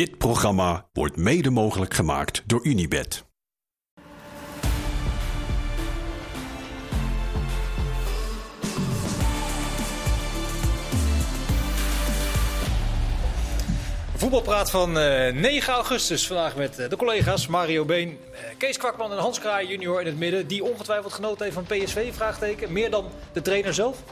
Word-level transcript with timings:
Dit 0.00 0.18
programma 0.18 0.88
wordt 0.92 1.16
mede 1.16 1.50
mogelijk 1.50 1.94
gemaakt 1.94 2.42
door 2.46 2.66
Unibed. 2.66 3.29
Voetbalpraat 14.20 14.70
van 14.70 14.98
eh, 14.98 15.32
9 15.34 15.72
augustus. 15.72 16.26
Vandaag 16.26 16.56
met 16.56 16.78
eh, 16.78 16.88
de 16.88 16.96
collega's 16.96 17.46
Mario 17.46 17.84
Been, 17.84 18.18
eh, 18.32 18.40
Kees 18.58 18.76
Kwakman 18.76 19.12
en 19.12 19.18
Hans 19.18 19.38
Kraai 19.40 19.66
junior 19.66 20.00
in 20.00 20.06
het 20.06 20.18
midden. 20.18 20.46
Die 20.46 20.64
ongetwijfeld 20.64 21.12
genoten 21.12 21.44
heeft 21.44 21.54
van 21.56 21.64
PSV, 21.64 22.14
vraagteken. 22.14 22.72
Meer 22.72 22.90
dan 22.90 23.08
de 23.32 23.42
trainer 23.42 23.74
zelf? 23.74 24.02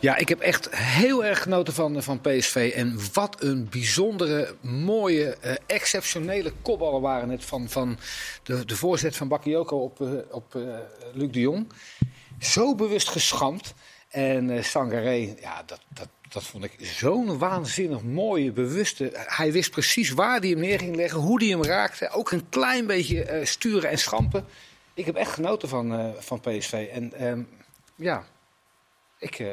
Ja, 0.00 0.16
ik 0.16 0.28
heb 0.28 0.40
echt 0.40 0.76
heel 0.76 1.24
erg 1.24 1.42
genoten 1.42 1.72
van, 1.72 2.02
van 2.02 2.20
PSV. 2.20 2.72
En 2.76 2.98
wat 3.12 3.42
een 3.42 3.68
bijzondere, 3.70 4.54
mooie, 4.60 5.36
eh, 5.40 5.54
exceptionele 5.66 6.52
kopballen 6.62 7.00
waren 7.00 7.28
het 7.28 7.44
van, 7.44 7.68
van 7.68 7.98
de, 8.42 8.64
de 8.64 8.76
voorzet 8.76 9.16
van 9.16 9.28
Bakayoko 9.28 9.76
op, 9.76 10.00
eh, 10.00 10.08
op 10.30 10.54
eh, 10.54 10.62
Luc 11.12 11.30
de 11.30 11.40
Jong. 11.40 11.72
Zo 12.38 12.74
bewust 12.74 13.08
geschampt. 13.08 13.74
En 14.08 14.50
eh 14.50 14.62
Sangaré, 14.62 15.34
ja, 15.40 15.62
dat, 15.66 15.80
dat, 15.88 16.08
dat 16.32 16.44
vond 16.44 16.64
ik 16.64 16.72
zo'n 16.78 17.38
waanzinnig 17.38 18.02
mooie, 18.02 18.52
bewuste. 18.52 19.10
Hij 19.14 19.52
wist 19.52 19.70
precies 19.70 20.10
waar 20.10 20.40
hij 20.40 20.48
hem 20.48 20.58
neer 20.58 20.78
ging 20.78 20.96
leggen, 20.96 21.20
hoe 21.20 21.38
hij 21.38 21.48
hem 21.48 21.64
raakte. 21.64 22.08
Ook 22.10 22.30
een 22.30 22.48
klein 22.48 22.86
beetje 22.86 23.24
eh, 23.24 23.46
sturen 23.46 23.90
en 23.90 23.98
schampen. 23.98 24.44
Ik 24.94 25.06
heb 25.06 25.14
echt 25.14 25.32
genoten 25.32 25.68
van, 25.68 25.92
eh, 25.92 26.10
van 26.18 26.40
PSV. 26.40 26.88
En 26.92 27.12
ehm, 27.12 27.42
ja, 27.94 28.24
ik, 29.18 29.38
eh, 29.38 29.48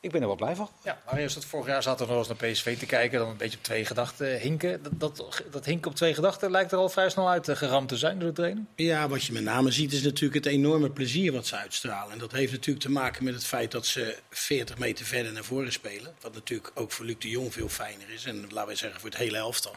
ik 0.00 0.10
ben 0.10 0.20
er 0.20 0.26
wel 0.26 0.36
blij 0.36 0.54
van. 0.54 0.70
Ja, 0.84 1.28
zat 1.28 1.44
vorig 1.44 1.66
jaar 1.66 1.82
zaten 1.82 2.06
we 2.06 2.12
nog 2.12 2.28
eens 2.28 2.40
naar 2.40 2.50
PSV 2.50 2.78
te 2.78 2.86
kijken. 2.86 3.18
Dan 3.18 3.28
een 3.28 3.36
beetje 3.36 3.56
op 3.56 3.64
twee 3.64 3.84
gedachten 3.84 4.38
hinken. 4.40 4.82
Dat, 4.82 5.16
dat, 5.16 5.42
dat 5.50 5.64
hinken 5.64 5.90
op 5.90 5.96
twee 5.96 6.14
gedachten 6.14 6.50
lijkt 6.50 6.72
er 6.72 6.78
al 6.78 6.88
vrij 6.88 7.10
snel 7.10 7.28
uit 7.28 7.48
eh, 7.48 7.56
geramd 7.56 7.88
te 7.88 7.96
zijn 7.96 8.18
door 8.18 8.28
de 8.28 8.34
trainer. 8.34 8.64
Ja, 8.76 9.08
wat 9.08 9.24
je 9.24 9.32
met 9.32 9.42
name 9.42 9.70
ziet 9.70 9.92
is 9.92 10.02
natuurlijk 10.02 10.44
het 10.44 10.54
enorme 10.54 10.90
plezier 10.90 11.32
wat 11.32 11.46
ze 11.46 11.56
uitstralen. 11.56 12.12
En 12.12 12.18
dat 12.18 12.32
heeft 12.32 12.52
natuurlijk 12.52 12.84
te 12.84 12.90
maken 12.90 13.24
met 13.24 13.34
het 13.34 13.46
feit 13.46 13.70
dat 13.70 13.86
ze 13.86 14.18
40 14.30 14.78
meter 14.78 15.06
verder 15.06 15.32
naar 15.32 15.44
voren 15.44 15.72
spelen. 15.72 16.14
Wat 16.20 16.34
natuurlijk 16.34 16.70
ook 16.74 16.92
voor 16.92 17.04
Luc 17.04 17.16
de 17.18 17.28
Jong 17.28 17.52
veel 17.52 17.68
fijner 17.68 18.10
is. 18.10 18.24
En 18.24 18.46
laten 18.50 18.70
we 18.70 18.76
zeggen 18.76 19.00
voor 19.00 19.10
het 19.10 19.18
hele 19.18 19.36
elftal. 19.36 19.74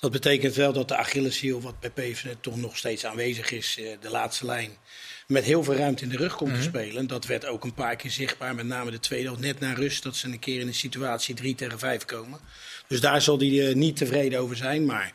Dat 0.00 0.12
betekent 0.12 0.54
wel 0.54 0.72
dat 0.72 0.88
de 0.88 0.96
Achilleshiel, 0.96 1.60
wat 1.60 1.80
bij 1.80 1.90
PSV 1.90 2.34
toch 2.40 2.56
nog 2.56 2.76
steeds 2.76 3.06
aanwezig 3.06 3.50
is, 3.50 3.78
eh, 3.78 3.86
de 4.00 4.10
laatste 4.10 4.46
lijn, 4.46 4.76
met 5.26 5.44
heel 5.44 5.62
veel 5.64 5.74
ruimte 5.74 6.02
in 6.02 6.08
de 6.08 6.16
rug 6.16 6.36
komt 6.36 6.54
te 6.54 6.62
spelen. 6.62 7.06
Dat 7.06 7.26
werd 7.26 7.46
ook 7.46 7.64
een 7.64 7.74
paar 7.74 7.96
keer 7.96 8.10
zichtbaar, 8.10 8.54
met 8.54 8.66
name 8.66 8.90
de 8.90 9.00
tweede 9.00 9.26
helft, 9.26 9.40
net 9.40 9.60
na 9.60 9.72
rust, 9.72 10.02
dat 10.02 10.16
ze 10.16 10.26
een 10.26 10.38
keer 10.38 10.60
in 10.60 10.66
een 10.66 10.74
situatie 10.74 11.34
3 11.34 11.54
tegen 11.54 11.78
5 11.78 12.04
komen. 12.04 12.40
Dus 12.88 13.00
daar 13.00 13.22
zal 13.22 13.38
hij 13.38 13.68
eh, 13.68 13.74
niet 13.74 13.96
tevreden 13.96 14.40
over 14.40 14.56
zijn. 14.56 14.84
Maar 14.84 15.12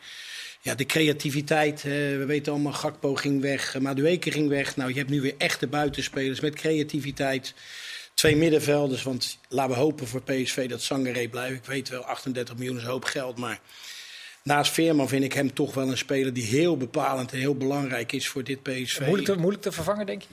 ja, 0.62 0.76
de 0.76 0.86
creativiteit, 0.86 1.78
eh, 1.78 1.92
we 1.92 2.26
weten 2.28 2.54
allemaal, 2.54 2.74
Gakpo 2.74 3.16
ging 3.16 3.42
weg, 3.42 3.76
uh, 3.76 3.82
Madueke 3.82 4.32
ging 4.32 4.50
weg. 4.50 4.76
Nou, 4.76 4.90
je 4.90 4.98
hebt 4.98 5.10
nu 5.10 5.22
weer 5.22 5.36
echte 5.38 5.68
buitenspelers 5.68 6.40
met 6.40 6.56
creativiteit. 6.56 7.54
Twee 8.14 8.36
middenvelders, 8.36 9.04
want 9.04 9.38
laten 9.50 9.74
we 9.74 9.80
hopen 9.80 10.08
voor 10.08 10.22
PSV 10.22 10.70
dat 10.70 10.82
Sangaré 10.82 11.28
blijft. 11.28 11.56
Ik 11.56 11.66
weet 11.66 11.90
wel, 11.90 12.04
38 12.04 12.56
miljoen 12.56 12.78
is 12.78 12.84
een 12.84 12.90
hoop 12.90 13.06
geld, 13.06 13.38
maar 13.38 13.60
naast 14.50 14.72
Veerman 14.72 15.08
vind 15.08 15.24
ik 15.24 15.34
hem 15.34 15.54
toch 15.54 15.74
wel 15.74 15.90
een 15.90 15.98
speler 15.98 16.34
die 16.34 16.44
heel 16.44 16.78
bepalend 16.78 17.32
en 17.32 17.38
heel 17.38 17.56
belangrijk 17.56 18.12
is 18.12 18.28
voor 18.28 18.44
dit 18.44 18.64
PSV. 18.64 19.00
Moeilijk 19.00 19.26
te, 19.26 19.36
moeilijk 19.36 19.64
te 19.64 19.72
vervangen, 19.72 20.06
denk 20.06 20.22
je? 20.22 20.28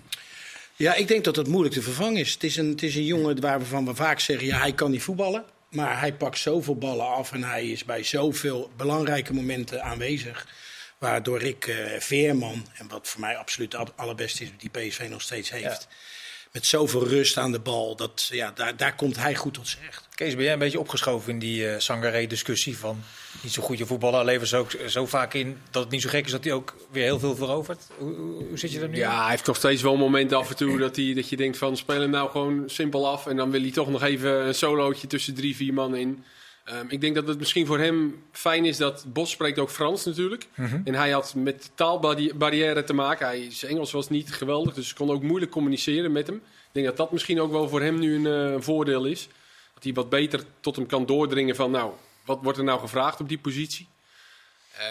Ja, 0.75 0.95
ik 0.95 1.09
denk 1.09 1.25
dat 1.25 1.37
het 1.37 1.47
moeilijk 1.47 1.75
te 1.75 1.83
vervangen 1.83 2.21
is. 2.21 2.33
Het 2.33 2.45
is 2.45 2.57
een, 2.57 2.69
het 2.69 2.83
is 2.83 2.97
een 2.97 3.05
jongen 3.05 3.41
waarvan 3.41 3.85
we 3.85 3.95
vaak 3.95 4.21
zeggen, 4.21 4.47
ja, 4.47 4.59
hij 4.59 4.73
kan 4.73 4.91
niet 4.91 5.03
voetballen. 5.03 5.45
Maar 5.71 6.01
hij 6.01 6.13
pakt 6.13 6.39
zoveel 6.39 6.77
ballen 6.77 7.07
af 7.07 7.33
en 7.33 7.45
hij 7.45 7.67
is 7.67 7.85
bij 7.85 8.03
zoveel 8.03 8.71
belangrijke 8.77 9.33
momenten 9.33 9.83
aanwezig. 9.83 10.47
Waardoor 10.99 11.43
ik 11.43 11.67
eh, 11.67 11.77
Veerman, 11.99 12.67
en 12.75 12.89
wat 12.89 13.09
voor 13.09 13.21
mij 13.21 13.37
absoluut 13.37 13.73
het 13.73 13.97
allerbeste 13.97 14.43
is, 14.43 14.51
die 14.59 14.71
PSV 14.71 15.07
nog 15.11 15.23
steeds 15.23 15.51
heeft. 15.51 15.89
Met 16.57 16.67
zoveel 16.67 17.07
rust 17.07 17.37
aan 17.37 17.53
de 17.53 17.59
bal, 17.59 17.97
dat, 17.97 18.29
ja, 18.33 18.53
daar, 18.55 18.77
daar 18.77 18.95
komt 18.95 19.17
hij 19.17 19.35
goed 19.35 19.55
tot 19.55 19.69
zijn 19.69 19.85
recht. 19.85 20.09
Kees, 20.15 20.35
ben 20.35 20.45
jij 20.45 20.53
een 20.53 20.59
beetje 20.59 20.81
opgeschoven 20.81 21.33
in 21.33 21.39
die 21.39 21.69
eh 21.69 21.79
Sangaré-discussie 21.79 22.79
van 22.79 23.03
niet 23.43 23.53
zo 23.53 23.63
goed 23.63 23.79
je 23.79 23.87
voetballen, 23.87 24.25
levert 24.25 24.49
ze 24.49 24.57
ook 24.57 24.71
zo 24.87 25.07
vaak 25.07 25.35
in 25.35 25.59
dat 25.71 25.83
het 25.83 25.93
niet 25.93 26.03
zo 26.03 26.09
gek 26.09 26.25
is 26.25 26.31
dat 26.31 26.45
hij 26.45 26.53
ook 26.53 26.75
weer 26.91 27.03
heel 27.03 27.19
veel 27.19 27.37
verovert? 27.37 27.83
Hoe, 27.99 28.15
hoe, 28.15 28.45
hoe 28.49 28.59
zit 28.59 28.73
je 28.73 28.81
er 28.81 28.89
nu? 28.89 28.97
Ja, 28.97 29.21
hij 29.21 29.31
heeft 29.31 29.47
nog 29.47 29.57
steeds 29.57 29.83
wel 29.83 29.97
momenten 29.97 30.37
af 30.37 30.51
en 30.51 30.57
toe 30.57 30.79
dat, 30.79 30.97
hij, 30.97 31.15
dat 31.15 31.29
je 31.29 31.37
denkt 31.37 31.59
van 31.59 31.77
speel 31.77 32.01
hem 32.01 32.11
nou 32.11 32.31
gewoon 32.31 32.63
simpel 32.67 33.09
af. 33.09 33.27
En 33.27 33.37
dan 33.37 33.51
wil 33.51 33.61
hij 33.61 33.71
toch 33.71 33.89
nog 33.89 34.03
even 34.03 34.47
een 34.47 34.55
solootje 34.55 35.07
tussen 35.07 35.35
drie, 35.35 35.57
vier 35.57 35.75
man 35.75 35.97
in. 35.97 36.25
Ehm, 36.67 36.87
ik 36.89 37.01
denk 37.01 37.15
dat 37.15 37.29
het 37.29 37.39
misschien 37.39 37.67
voor 37.67 37.79
hem 37.79 38.23
fijn 38.33 38.65
is 38.65 38.77
dat 38.77 39.05
Bos 39.13 39.31
spreekt 39.31 39.59
ook 39.59 39.71
Frans 39.71 40.05
natuurlijk. 40.05 40.47
En 40.85 40.95
hij 40.95 41.11
had 41.11 41.35
met 41.35 41.71
taalbarrière 41.75 42.85
te 42.85 42.93
maken. 42.93 43.27
Hij, 43.27 43.47
zijn 43.51 43.73
Engels 43.73 43.93
was 43.93 44.09
niet 44.09 44.33
geweldig, 44.33 44.75
dus 44.75 44.93
kon 44.93 45.11
ook 45.11 45.23
moeilijk 45.23 45.51
communiceren 45.51 46.13
met 46.13 46.27
hem. 46.27 46.37
Ik 46.37 46.73
denk 46.73 46.87
dat 46.87 46.97
dat 46.97 47.13
misschien 47.13 47.41
ook 47.41 47.51
wel 47.51 47.69
voor 47.69 47.83
hem 47.83 47.99
nu 47.99 48.15
een, 48.15 48.27
eh, 48.27 48.53
een 48.53 48.63
voordeel 48.63 49.05
is. 49.05 49.29
Dat 49.75 49.85
hij 49.85 49.93
wat 49.93 50.09
beter 50.09 50.43
tot 50.61 50.77
hem 50.77 50.87
kan 50.87 51.07
doordringen 51.07 51.57
van 51.57 51.71
nou, 51.71 51.93
wat 52.25 52.39
wordt 52.43 52.59
er 52.59 52.65
nou 52.65 52.81
gevraagd 52.81 53.21
op 53.21 53.29
die 53.29 53.39
positie? 53.39 53.89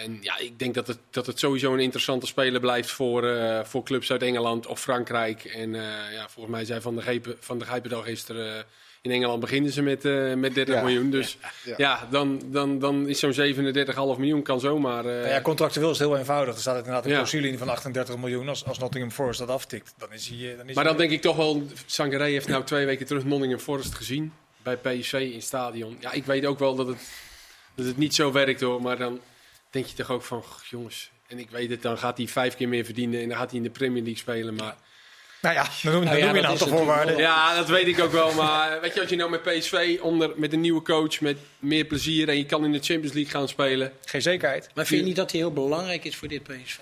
En 0.02 0.18
ja, 0.22 0.38
ik 0.38 0.60
denk 0.60 0.74
dat 0.74 0.88
het, 0.88 1.00
dat 1.10 1.26
het 1.26 1.40
sowieso 1.40 1.74
een 1.74 1.80
interessante 1.80 2.26
speler 2.26 2.60
blijft 2.60 2.92
voor, 2.92 3.28
eh, 3.28 3.64
voor 3.64 3.84
clubs 3.84 4.12
uit 4.12 4.22
Engeland 4.22 4.68
of 4.68 4.82
Frankrijk. 4.82 5.44
En 5.44 5.76
eh, 5.76 6.14
ja, 6.14 6.30
volgens 6.30 6.56
mij 6.56 6.66
zei 6.66 6.82
Van 6.82 6.96
der 6.96 7.04
Gijpen, 7.04 7.36
van 7.40 7.58
der 7.58 7.68
Gijpen 7.68 7.94
al 7.94 8.02
gisteren... 8.02 8.66
in 9.06 9.12
Engeland 9.12 9.40
beginnen 9.40 9.72
ze 9.72 9.82
met, 9.82 10.06
eh, 10.06 10.34
met 10.34 10.54
30 10.56 10.76
Ja, 10.76 10.82
miljoen. 10.82 11.10
Dus 11.10 11.38
ja. 11.64 11.74
ja, 11.78 12.08
dan, 12.12 12.42
dan, 12.46 12.80
dan 12.80 13.08
is 13.08 13.20
zo'n 13.20 13.34
37,5 13.34 13.94
miljoen 13.96 14.42
kan 14.42 14.60
zomaar... 14.60 15.06
eh, 15.06 15.12
Nou 15.16 15.28
ja, 15.28 15.42
contractueel 15.42 15.90
is 15.92 16.00
het 16.00 16.08
heel 16.08 16.18
eenvoudig. 16.18 16.54
Er 16.56 16.62
staat 16.62 16.78
inderdaad 16.78 17.04
een 17.04 17.10
Ja. 17.10 17.16
clausule 17.16 17.58
van 17.58 17.70
38 17.70 18.18
miljoen. 18.18 18.50
Als, 18.50 18.66
als 18.66 18.78
Nottingham 18.80 19.12
Forest 19.12 19.40
dat 19.40 19.50
aftikt, 19.50 19.94
dan 19.98 20.12
is 20.14 20.28
hij... 20.28 20.38
eh, 20.52 20.58
Dan 20.58 20.68
is 20.70 20.76
Maar 20.76 20.84
hij- 20.84 20.94
dan 20.94 20.98
denk 21.02 21.12
ik 21.12 21.22
toch 21.22 21.36
wel, 21.36 21.64
Sangaré 21.86 22.24
heeft 22.26 22.48
nou 22.48 22.64
twee 22.64 22.86
weken 22.86 23.06
terug 23.06 23.24
Nottingham 23.26 23.60
Forest 23.60 23.94
gezien. 23.96 24.34
Bij 24.64 24.78
PSV 24.78 25.14
in 25.14 25.34
het 25.34 25.44
stadion. 25.44 25.98
Ja, 26.00 26.12
ik 26.12 26.26
weet 26.26 26.46
ook 26.46 26.60
wel 26.60 26.76
dat 26.76 26.88
het, 26.88 26.98
dat 27.76 27.86
het 27.86 27.98
niet 27.98 28.16
zo 28.16 28.32
werkt 28.32 28.62
hoor. 28.62 28.82
Maar 28.82 28.98
dan 28.98 29.20
denk 29.70 29.86
je 29.86 29.96
toch 29.96 30.12
ook 30.12 30.24
van, 30.24 30.44
"Goh, 30.44 30.64
jongens. 30.70 31.12
En 31.28 31.40
ik 31.40 31.50
weet 31.50 31.70
het, 31.70 31.82
dan 31.82 31.98
gaat 31.98 32.18
hij 32.18 32.28
vijf 32.28 32.56
keer 32.56 32.68
meer 32.70 32.86
verdienen. 32.86 33.22
En 33.22 33.28
dan 33.30 33.38
gaat 33.38 33.50
hij 33.50 33.58
in 33.58 33.64
de 33.64 33.70
Premier 33.70 34.02
League 34.04 34.20
spelen. 34.20 34.56
Maar 34.56 34.76
Nou 35.46 35.58
ja, 35.58 35.68
dan 35.84 35.94
noem, 35.94 36.06
dan 36.06 36.14
Nou 36.14 36.18
ja, 36.18 36.26
noem 36.26 36.36
je 36.36 36.42
een 36.42 36.48
dat 36.48 36.62
aantal 36.62 36.78
voorwaarden. 36.78 37.18
ja, 37.18 37.56
dat 37.56 37.68
weet 37.70 37.88
ik 37.88 38.00
ook 38.00 38.12
wel. 38.12 38.34
Maar 38.34 38.82
weet 38.82 38.94
je, 38.94 39.02
als 39.02 39.10
je 39.10 39.16
nou 39.16 39.30
met 39.30 39.42
PSV 39.44 39.98
onder, 40.02 40.32
met 40.36 40.54
een 40.54 40.62
nieuwe 40.62 40.82
coach, 40.82 41.22
met 41.22 41.38
meer 41.60 41.86
plezier. 41.86 42.30
En 42.30 42.38
je 42.38 42.46
kan 42.46 42.66
in 42.66 42.72
de 42.72 42.80
Champions 42.82 43.14
League 43.14 43.32
gaan 43.32 43.48
spelen. 43.48 43.92
Geen 44.06 44.22
zekerheid. 44.22 44.70
Maar 44.74 44.86
vind 44.86 45.00
je 45.00 45.06
niet 45.06 45.16
dat 45.16 45.32
hij 45.32 45.40
heel 45.40 45.54
belangrijk 45.54 46.04
is 46.04 46.16
voor 46.16 46.28
dit 46.28 46.44
PSV? 46.44 46.78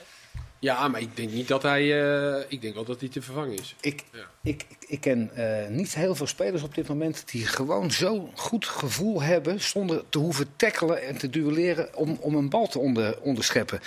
Ja, 0.59 0.87
maar 0.87 1.01
ik 1.01 1.15
denk 1.15 1.31
niet 1.31 1.47
dat 1.47 1.61
hij, 1.61 1.81
eh, 2.03 2.43
ik 2.47 2.61
denk 2.61 2.73
wel 2.73 2.83
dat 2.83 2.99
hij 2.99 3.09
te 3.09 3.21
vervangen 3.21 3.57
is. 3.59 3.75
Ik, 3.81 4.03
Ja. 4.11 4.29
ik, 4.43 4.65
ik 4.87 5.01
ken 5.01 5.31
eh, 5.35 5.69
niet 5.69 5.95
heel 5.95 6.15
veel 6.15 6.27
spelers 6.27 6.63
op 6.63 6.75
dit 6.75 6.87
moment 6.87 7.23
die 7.31 7.45
gewoon 7.45 7.91
zo'n 7.91 8.31
goed 8.35 8.65
gevoel 8.65 9.21
hebben 9.21 9.61
zonder 9.61 10.03
te 10.09 10.17
hoeven 10.17 10.47
tackelen 10.55 11.01
en 11.03 11.17
te 11.17 11.29
duelleren 11.29 11.95
om, 11.95 12.17
om 12.21 12.35
een 12.35 12.49
bal 12.49 12.67
te 12.67 12.79
onder, 12.79 13.19
onderscheppen. 13.21 13.79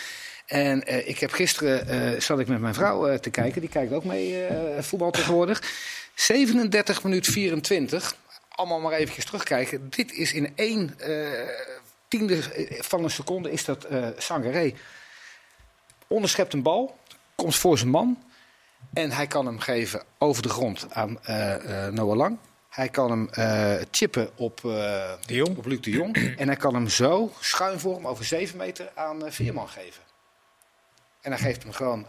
En 0.46 0.86
eh, 0.86 1.08
ik 1.08 1.18
heb 1.18 1.32
gisteren 1.32 1.88
eh, 1.88 2.20
zat 2.20 2.38
ik 2.38 2.48
met 2.48 2.60
mijn 2.60 2.74
vrouw 2.74 3.06
eh, 3.06 3.18
te 3.18 3.30
kijken, 3.30 3.60
die 3.60 3.70
kijkt 3.70 3.92
ook 3.92 4.04
mee 4.04 4.46
voetbal 4.80 5.10
tegenwoordig. 5.10 5.62
37 6.14 7.02
minuut 7.02 7.26
24, 7.26 8.14
allemaal 8.48 8.80
maar 8.80 8.92
eventjes 8.92 9.24
terugkijken. 9.24 9.90
Dit 9.90 10.12
is 10.12 10.32
in 10.32 10.52
één 10.54 10.98
tiende 12.08 12.42
van 12.78 13.04
een 13.04 13.10
seconde 13.10 13.50
is 13.50 13.64
dat 13.64 13.86
Sangaré. 14.16 14.74
Onderschept 16.06 16.52
een 16.52 16.62
bal, 16.62 16.98
komt 17.34 17.56
voor 17.56 17.78
zijn 17.78 17.90
man. 17.90 18.22
En 18.92 19.10
hij 19.10 19.26
kan 19.26 19.46
hem 19.46 19.58
geven 19.58 20.02
over 20.18 20.42
de 20.42 20.48
grond 20.48 20.86
aan 20.90 21.18
Noah 21.94 22.16
Lang. 22.16 22.38
Hij 22.68 22.88
kan 22.88 23.10
hem 23.10 23.28
chippen 23.90 24.30
op, 24.36 24.60
De 25.26 25.34
Jong. 25.34 25.56
op 25.56 25.66
Luc 25.66 25.80
de 25.80 25.90
Jong. 25.90 26.16
en 26.36 26.46
hij 26.46 26.56
kan 26.56 26.74
hem 26.74 26.88
zo 26.88 27.32
schuin 27.40 27.80
voor 27.80 27.94
hem 27.94 28.06
over 28.06 28.24
7 28.24 28.56
meter 28.56 28.90
aan 28.94 29.26
eh, 29.26 29.32
Veerman 29.32 29.68
geven. 29.68 30.05
En 31.26 31.32
hij 31.32 31.40
geeft 31.40 31.62
hem 31.62 31.72
gewoon 31.72 32.06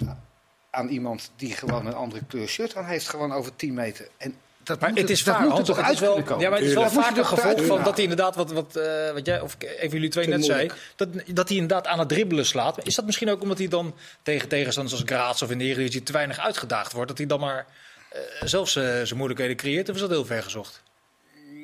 aan 0.70 0.88
iemand 0.88 1.32
die 1.36 1.54
gewoon 1.54 1.86
een 1.86 1.94
andere 1.94 2.22
kleur 2.28 2.48
shirt 2.48 2.76
aan 2.76 2.86
heeft. 2.86 3.10
Gewoon 3.10 3.34
over 3.34 3.56
10 3.56 3.74
meter. 3.74 4.08
En 4.18 4.36
dat 4.64 4.80
Maar 4.80 4.90
moet 4.90 5.00
het 5.00 5.10
is 5.10 5.24
dat 5.24 5.36
vaak, 5.36 5.50
moet 5.50 5.58
er 5.58 5.64
toch 5.64 5.76
het 5.76 5.86
uit 5.86 6.00
wel, 6.00 6.24
komen. 6.24 6.40
ja, 6.44 6.50
maar 6.50 6.60
het 6.60 6.68
is 6.68 6.74
wel 6.74 6.90
vaak 6.90 7.18
een 7.18 7.26
gevolg 7.26 7.66
van 7.66 7.84
dat 7.84 7.94
hij 7.94 8.04
inderdaad, 8.04 8.36
wat, 8.36 8.52
wat, 8.52 8.76
eh, 8.76 9.12
wat 9.12 9.26
jij, 9.26 9.42
of 9.42 9.58
een 9.60 9.78
van 9.80 9.90
jullie 9.90 10.10
twee 10.10 10.28
net 10.28 10.46
zei, 10.46 10.72
dat, 10.96 11.10
dat 11.28 11.48
hij 11.48 11.58
inderdaad 11.58 11.88
aan 11.88 12.00
het 12.00 12.10
dribbelen 12.10 12.46
slaat. 12.46 12.86
Is 12.86 12.96
dat 12.96 13.06
misschien 13.06 13.30
ook 13.30 13.42
omdat 13.42 13.58
hij 13.58 13.68
dan 13.68 13.96
tegen 14.22 14.48
tegenstanders 14.48 14.96
als 14.96 15.04
Graz 15.06 15.42
of 15.42 15.52
in 15.52 15.58
de 15.58 15.64
Eredivisie 15.64 16.04
te 16.04 16.12
weinig 16.12 16.40
uitgedaagd 16.40 16.92
wordt? 16.92 17.08
Dat 17.08 17.18
hij 17.18 17.28
dan 17.28 17.40
maar 17.40 17.66
eh, 18.10 18.22
zelfs 18.44 18.76
eh, 18.76 18.84
zijn 18.84 19.16
moeilijkheden 19.18 19.56
creëert? 19.56 19.90
Of 19.90 19.96
is 19.96 20.02
dat 20.02 20.10
heel 20.10 20.26
ver 20.26 20.44
gezocht? 20.44 20.84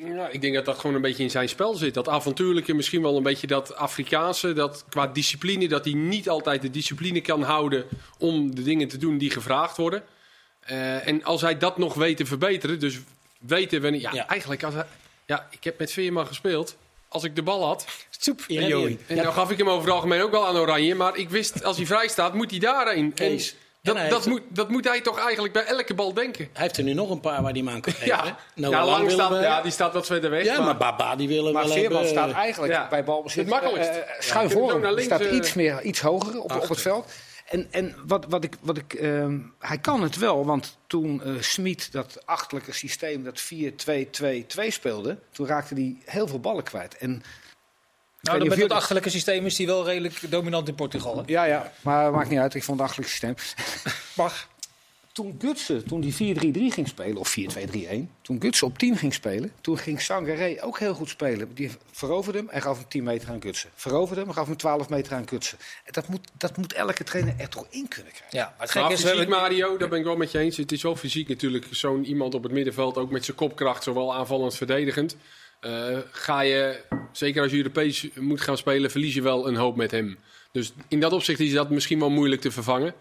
Ja, 0.05 0.27
ik 0.29 0.41
denk 0.41 0.53
dat 0.53 0.65
dat 0.65 0.77
gewoon 0.79 0.95
een 0.95 1.01
beetje 1.01 1.23
in 1.23 1.29
zijn 1.29 1.49
spel 1.49 1.73
zit. 1.75 1.93
Dat 1.93 2.07
avontuurlijke, 2.09 2.73
misschien 2.73 3.01
wel 3.01 3.17
een 3.17 3.23
beetje 3.23 3.47
dat 3.47 3.75
Afrikaanse. 3.75 4.53
Dat 4.53 4.85
qua 4.89 5.07
discipline, 5.07 5.67
dat 5.67 5.85
hij 5.85 5.93
niet 5.93 6.29
altijd 6.29 6.61
de 6.61 6.69
discipline 6.69 7.21
kan 7.21 7.41
houden 7.43 7.85
om 8.17 8.55
de 8.55 8.63
dingen 8.63 8.87
te 8.87 8.97
doen 8.97 9.17
die 9.17 9.29
gevraagd 9.31 9.77
worden. 9.77 10.03
Eh, 10.59 11.07
en 11.07 11.23
als 11.23 11.41
hij 11.41 11.57
dat 11.57 11.77
nog 11.77 11.93
weet 11.93 12.17
te 12.17 12.25
verbeteren, 12.25 12.79
dus 12.79 12.99
weten 13.39 13.81
wanneer... 13.81 14.01
Ja, 14.01 14.09
Ja. 14.13 14.27
eigenlijk 14.27 14.63
als 14.63 14.73
hij... 14.73 14.85
Ja, 15.25 15.47
ik 15.51 15.63
heb 15.63 15.79
met 15.79 15.91
Veerman 15.91 16.27
gespeeld. 16.27 16.75
als 17.07 17.23
ik 17.23 17.35
de 17.35 17.41
bal 17.43 17.65
had. 17.65 17.85
Soep. 18.09 18.41
En. 18.47 18.99
En 19.07 19.15
dan 19.23 19.33
gaf 19.33 19.51
ik 19.51 19.57
hem 19.57 19.69
over 19.69 19.85
het 19.85 19.93
algemeen 19.93 20.21
ook 20.21 20.31
wel 20.31 20.47
aan 20.47 20.57
Oranje. 20.57 20.95
Maar 20.95 21.17
ik 21.17 21.29
wist, 21.29 21.63
als 21.63 21.77
hij 21.77 21.85
vrij 21.85 22.07
staat, 22.07 22.33
moet 22.33 22.51
hij 22.51 22.59
daarheen. 22.59 23.03
En 23.05 23.13
Kees. 23.13 23.55
Dat, 23.83 24.09
dat, 24.09 24.25
moet, 24.25 24.41
dat 24.49 24.69
moet 24.69 24.85
hij 24.87 25.01
toch 25.01 25.19
eigenlijk 25.19 25.53
bij 25.53 25.63
elke 25.65 25.93
bal 25.93 26.13
denken. 26.13 26.49
Hij 26.53 26.61
heeft 26.61 26.77
er 26.77 26.83
nu 26.83 26.93
nog 26.93 27.09
een 27.09 27.19
paar 27.19 27.41
waar 27.41 27.51
hij 27.51 27.59
hem 27.59 27.69
aan 27.69 27.81
kan 27.81 27.93
geven. 28.03 28.07
Ja, 28.07 28.37
Noah 28.55 28.85
lang 28.85 29.11
staat, 29.11 29.29
we- 29.29 29.35
ja, 29.37 29.61
die 29.61 29.71
staat 29.71 29.93
wat 29.93 30.05
verder 30.05 30.29
weg. 30.29 30.43
Ja, 30.43 30.61
maar 30.61 30.77
Baba 30.77 31.15
die 31.15 31.27
willen 31.27 31.53
Maar 31.53 31.67
wel 31.67 31.75
hebben. 31.77 32.07
staat 32.07 32.31
eigenlijk 32.31 32.73
ja. 32.73 32.87
bij 32.87 33.03
balbezit 33.03 33.39
Het 33.39 33.49
makkelijkst. 33.49 33.93
Ja. 33.93 34.03
schuin 34.19 34.49
voor 34.49 34.69
hem. 34.71 34.79
staat 34.99 35.19
links, 35.19 35.31
eh, 35.31 35.35
iets, 35.37 35.53
meer, 35.53 35.81
iets 35.81 35.99
hoger 36.01 36.41
op, 36.41 36.51
op 36.55 36.69
het 36.69 36.81
veld. 36.81 37.11
En, 37.49 37.67
en 37.71 37.95
wat, 38.07 38.25
wat 38.29 38.43
ik, 38.43 38.55
wat 38.61 38.77
ik, 38.77 38.93
ehm, 38.93 39.39
hij 39.59 39.77
kan 39.77 40.03
het 40.03 40.17
wel, 40.17 40.45
want 40.45 40.77
toen 40.87 41.23
eh 41.23 41.31
Smit 41.39 41.91
dat 41.91 42.21
achterlijke 42.25 42.73
systeem, 42.73 43.23
dat 43.23 43.39
4-2-2-2 43.41 44.71
speelde, 44.71 45.17
toen 45.31 45.47
raakte 45.47 45.73
hij 45.73 45.95
heel 46.05 46.27
veel 46.27 46.39
ballen 46.39 46.63
kwijt. 46.63 46.97
En, 46.97 47.23
Nou, 48.23 48.37
dan 48.39 48.47
met 48.47 48.57
dat 48.57 48.57
jullie- 48.67 48.73
achterlijke 48.81 49.09
systeem 49.09 49.45
is 49.45 49.55
die 49.55 49.67
wel 49.67 49.85
redelijk 49.85 50.31
dominant 50.31 50.67
in 50.67 50.75
Portugal. 50.75 51.17
Hè? 51.17 51.23
ja, 51.25 51.43
ja, 51.43 51.71
maar 51.81 52.11
maakt 52.11 52.29
niet 52.29 52.39
uit. 52.39 52.53
Ik 52.53 52.63
vond 52.63 52.77
het 52.79 52.87
achterlijk 52.87 53.11
systeem. 53.11 53.35
Mag. 54.15 54.51
Toen 55.11 55.35
Gutsen, 55.39 55.85
toen 55.87 56.01
die 56.01 56.35
4-3-3 56.35 56.73
ging 56.73 56.87
spelen, 56.87 57.17
of 57.17 57.35
4-2-3-1, 57.39 58.09
toen 58.21 58.41
Gutsen 58.41 58.67
op 58.67 58.77
10 58.77 58.97
ging 58.97 59.13
spelen, 59.13 59.51
toen 59.61 59.77
ging 59.77 60.01
Sangaré 60.01 60.57
ook 60.61 60.79
heel 60.79 60.93
goed 60.93 61.09
spelen. 61.09 61.53
Die 61.53 61.71
veroverde 61.91 62.37
hem 62.39 62.49
en 62.49 62.61
gaf 62.61 62.77
hem 62.77 62.87
10 62.87 63.03
meter 63.03 63.29
aan 63.29 63.41
Gutsen. 63.41 63.69
Veroverde 63.75 64.19
hem 64.19 64.29
en 64.29 64.35
gaf 64.35 64.47
hem 64.47 64.57
12 64.57 64.89
meter 64.89 65.13
aan 65.13 65.27
Gutsen. 65.27 65.57
En 65.83 65.91
dat 65.93 66.07
moet, 66.07 66.27
dat 66.37 66.57
moet 66.57 66.73
elke 66.73 67.03
trainer 67.03 67.33
er 67.37 67.49
toch 67.49 67.65
in 67.69 67.87
kunnen 67.87 68.11
krijgen. 68.13 68.37
Ja, 68.37 68.53
maar 68.57 68.65
het 68.67 68.75
Maar 68.75 68.91
is, 68.91 69.01
we 69.01 69.07
fysiek, 69.07 69.19
hebben... 69.19 69.39
Mario, 69.39 69.77
daar 69.77 69.89
ben 69.89 69.99
ik 69.99 70.05
wel 70.05 70.15
met 70.15 70.31
je 70.31 70.39
eens. 70.39 70.57
Het 70.57 70.71
is 70.71 70.81
wel 70.83 70.95
fysiek 70.95 71.27
natuurlijk. 71.27 71.65
Zo'n 71.71 72.05
iemand 72.05 72.33
op 72.35 72.43
het 72.43 72.51
middenveld, 72.51 72.97
ook 72.97 73.11
met 73.11 73.25
zijn 73.25 73.37
kopkracht, 73.37 73.83
zowel 73.83 74.13
aanvallend 74.15 74.55
verdedigend. 74.55 75.15
Eh, 75.63 75.97
ga 76.11 76.41
je, 76.41 76.79
zeker 77.11 77.41
als 77.41 77.51
je 77.51 77.57
Europees 77.57 78.07
moet 78.15 78.41
gaan 78.41 78.57
spelen, 78.57 78.91
verlies 78.91 79.13
je 79.13 79.21
wel 79.21 79.47
een 79.47 79.55
hoop 79.55 79.75
met 79.75 79.91
hem. 79.91 80.17
Dus 80.51 80.73
in 80.87 80.99
dat 80.99 81.13
opzicht 81.13 81.39
is 81.39 81.53
dat 81.53 81.69
misschien 81.69 81.99
wel 81.99 82.09
moeilijk 82.09 82.41
te 82.41 82.51
vervangen. 82.51 82.93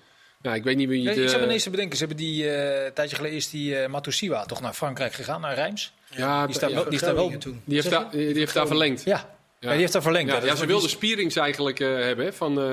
Nou, 0.43 0.57
ik 0.57 0.65
weet 0.65 0.77
niet 0.77 0.89
wie 0.89 1.03
Nee, 1.03 1.15
het... 1.15 1.23
ik 1.23 1.29
zat 1.29 1.39
eh, 1.39 1.45
ineens 1.45 1.63
te 1.63 1.71
bedenken, 1.71 1.97
ze 1.97 2.05
hebben 2.05 2.25
die, 2.25 2.51
eh, 2.51 2.85
een 2.85 2.93
tijdje 2.93 3.17
geleden 3.17 3.37
is 3.37 3.51
die 3.51 3.77
eh 3.77 3.89
Matusiwa 3.89 4.45
toch 4.45 4.61
naar 4.61 4.73
Frankrijk 4.73 5.13
gegaan, 5.13 5.41
naar 5.41 5.55
Rijms. 5.55 5.93
ja, 6.17 6.47
Die, 6.47 6.55
staat 6.55 6.71
ja, 6.71 6.77
wel, 6.77 6.89
die, 6.89 6.99
staat 6.99 7.15
wel, 7.15 7.29
die 7.65 7.75
heeft, 7.75 7.91
daar, 7.91 8.11
die 8.11 8.35
heeft 8.35 8.55
daar 8.55 8.67
verlengd. 8.67 9.05
Ja, 9.05 9.37
ja. 9.63 9.71
die 9.71 9.81
heeft 9.81 9.93
daar 9.93 10.03
verlengd. 10.03 10.29
Ja, 10.33 10.41
Dat 10.41 10.57
ze 10.57 10.63
is- 10.63 10.69
wilde 10.69 10.89
Spierings 10.89 11.37
eigenlijk 11.37 11.81
eh, 11.81 11.89
hebben 11.89 12.25
hè, 12.25 12.33
van, 12.33 12.51
eh, 12.61 12.65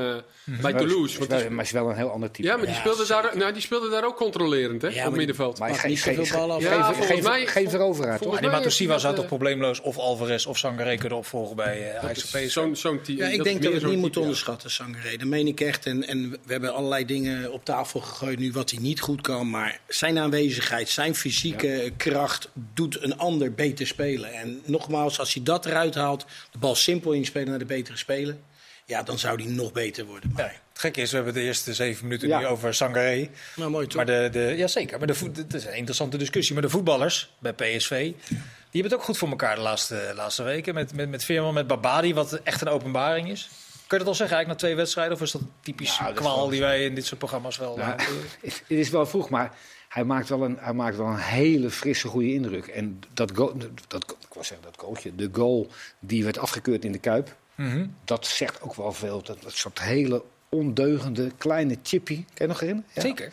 bij 0.43 0.57
Maar 0.61 0.75
Toulouse. 0.77 1.11
is 1.11 1.17
Want 1.27 1.41
wel- 1.41 1.49
maar 1.49 1.63
is 1.65 1.71
wel 1.71 1.89
een 1.89 1.95
heel 1.95 2.11
ander 2.11 2.31
type. 2.31 2.47
ja, 2.47 2.57
maar 2.57 2.65
die 2.65 2.75
speelde, 2.75 3.05
daar, 3.07 3.37
nou, 3.37 3.53
die 3.53 3.61
speelde 3.61 3.89
daar 3.89 4.05
ook 4.05 4.15
controlerend 4.15 4.81
hè, 4.81 4.87
Ja, 4.87 4.95
op 5.03 5.09
maar 5.09 5.17
middenveld. 5.17 5.59
Maar 5.59 5.83
niet 5.87 5.99
zoveel 5.99 6.27
ballen 6.37 6.55
af. 6.55 6.61
Ja, 6.61 6.83
geen, 6.83 6.95
volgens 6.95 7.21
mij- 7.21 7.47
geen 7.47 7.69
veroveraar, 7.69 8.19
toch? 8.19 8.31
Maar 8.31 8.41
die 8.41 8.49
hij 8.49 8.69
zou 8.71 9.01
dat, 9.01 9.15
toch 9.15 9.25
probleemloos 9.25 9.81
of 9.81 9.97
Alvarez 9.97 10.45
of 10.45 10.57
Sangaré 10.57 10.95
kunnen 10.97 11.17
opvolgen 11.17 11.55
bij 11.55 11.91
eh 11.91 12.03
Ajax 12.03 12.23
of 12.23 12.29
PSV. 12.29 12.49
Zo'n 12.51 12.75
zo'n 12.75 13.01
team. 13.01 13.17
Ja, 13.17 13.27
ik 13.27 13.35
dat 13.37 13.45
denk 13.45 13.57
is 13.57 13.63
dat 13.63 13.73
we 13.73 13.79
het 13.79 13.89
niet 13.89 13.99
moeten 13.99 14.21
onderschatten, 14.21 14.71
Sangaré. 14.71 15.17
Dat 15.17 15.27
meen 15.27 15.47
ik 15.47 15.61
echt. 15.61 15.85
En, 15.85 16.07
en 16.07 16.29
we 16.31 16.51
hebben 16.51 16.73
allerlei 16.73 17.05
dingen 17.05 17.51
op 17.51 17.65
tafel 17.65 17.99
gegooid 17.99 18.39
nu 18.39 18.51
wat 18.51 18.69
hij 18.71 18.79
niet 18.81 18.99
goed 19.01 19.21
kan. 19.21 19.49
Maar 19.49 19.79
zijn 19.87 20.17
aanwezigheid, 20.19 20.89
zijn 20.89 21.15
fysieke 21.15 21.91
kracht 21.97 22.49
doet 22.73 23.03
een 23.03 23.17
ander 23.17 23.53
beter 23.53 23.87
spelen. 23.87 24.33
En 24.33 24.61
nogmaals, 24.65 25.19
als 25.19 25.33
hij 25.33 25.43
dat 25.43 25.65
eruit 25.65 25.95
haalt, 25.95 26.25
de 26.51 26.57
bal 26.57 26.75
simpel 26.79 27.11
inspelen 27.11 27.49
naar 27.49 27.59
de 27.59 27.65
betere 27.65 27.97
speler. 27.97 28.37
Ja, 28.85 29.03
dan 29.03 29.19
zou 29.19 29.43
hij 29.43 29.51
nog 29.51 29.71
beter 29.71 30.05
worden. 30.05 30.29
Ja, 30.35 30.41
Maar, 30.43 30.61
het 30.71 30.79
gekke 30.79 31.01
is, 31.01 31.09
we 31.09 31.15
hebben 31.15 31.33
de 31.33 31.41
eerste 31.41 31.73
zeven 31.73 32.03
minuten 32.03 32.27
Ja. 32.27 32.39
nu 32.39 32.45
over 32.45 32.73
Sangaré. 32.73 33.29
maar 33.55 33.69
mooi 33.69 33.87
toch? 33.87 33.95
Maar 33.95 34.05
de, 34.05 34.29
de, 34.31 34.39
ja, 34.57 34.67
zeker. 34.67 34.97
Maar 34.97 35.07
de, 35.07 35.15
voet- 35.15 35.37
het 35.37 35.53
is 35.53 35.65
een 35.65 35.75
interessante 35.75 36.17
discussie. 36.17 36.53
Maar 36.53 36.63
de 36.63 36.69
voetballers 36.69 37.31
bij 37.39 37.53
PSV, 37.53 37.89
die 37.89 38.37
hebben 38.71 38.83
het 38.91 38.93
ook 38.93 39.03
goed 39.03 39.17
voor 39.17 39.29
elkaar 39.29 39.55
de 39.55 39.61
laatste, 39.61 40.11
laatste 40.15 40.43
weken. 40.43 40.73
Met, 40.73 40.93
met, 40.93 41.09
met 41.09 41.23
Veerman, 41.23 41.53
met 41.53 41.67
Babadi, 41.67 42.13
wat 42.13 42.33
echt 42.33 42.61
een 42.61 42.67
openbaring 42.67 43.29
is. 43.29 43.49
Kun 43.87 43.97
je 43.97 44.03
dat 44.03 44.13
al 44.13 44.19
zeggen 44.19 44.35
eigenlijk 44.35 44.47
na 44.47 44.67
twee 44.67 44.75
wedstrijden? 44.75 45.13
Of 45.13 45.21
is 45.21 45.31
dat 45.31 45.41
typisch 45.61 45.99
Nou, 45.99 46.13
kwaal 46.13 46.49
die 46.49 46.59
wij 46.59 46.83
in 46.85 46.95
dit 46.95 47.05
soort 47.05 47.19
programma's 47.19 47.57
wel... 47.57 47.77
Ja, 47.77 47.95
het 47.95 48.07
het 48.67 48.77
is 48.77 48.89
wel 48.89 49.05
vroeg, 49.05 49.29
maar 49.29 49.53
hij 49.89 50.03
maakt 50.03 50.29
wel 50.29 50.43
een, 50.43 50.57
hij 50.59 50.73
maakt 50.73 50.97
wel 50.97 51.07
een 51.07 51.17
hele 51.17 51.69
frisse, 51.69 52.07
goede 52.07 52.33
indruk. 52.33 52.67
En 52.67 52.99
dat, 53.13 53.31
goal, 53.35 53.53
dat, 53.87 54.03
ik 54.03 54.33
wou 54.33 54.45
zeggen, 54.45 54.61
dat 54.61 54.79
goaltje, 54.79 55.15
de 55.15 55.29
goal 55.31 55.67
die 55.99 56.23
werd 56.23 56.37
afgekeurd 56.37 56.85
in 56.85 56.91
de 56.91 56.99
Kuip, 56.99 57.35
mhm. 57.55 57.85
dat 58.03 58.25
zegt 58.25 58.61
ook 58.61 58.75
wel 58.75 58.91
veel. 58.91 59.23
Dat, 59.23 59.41
dat 59.41 59.53
soort 59.53 59.81
hele 59.81 60.23
ondeugende 60.49 61.31
kleine 61.37 61.77
chippy. 61.83 62.15
Kan 62.15 62.25
je 62.33 62.47
nog 62.47 62.59
herinneren? 62.59 62.89
Ja. 62.93 63.01
Zeker. 63.01 63.31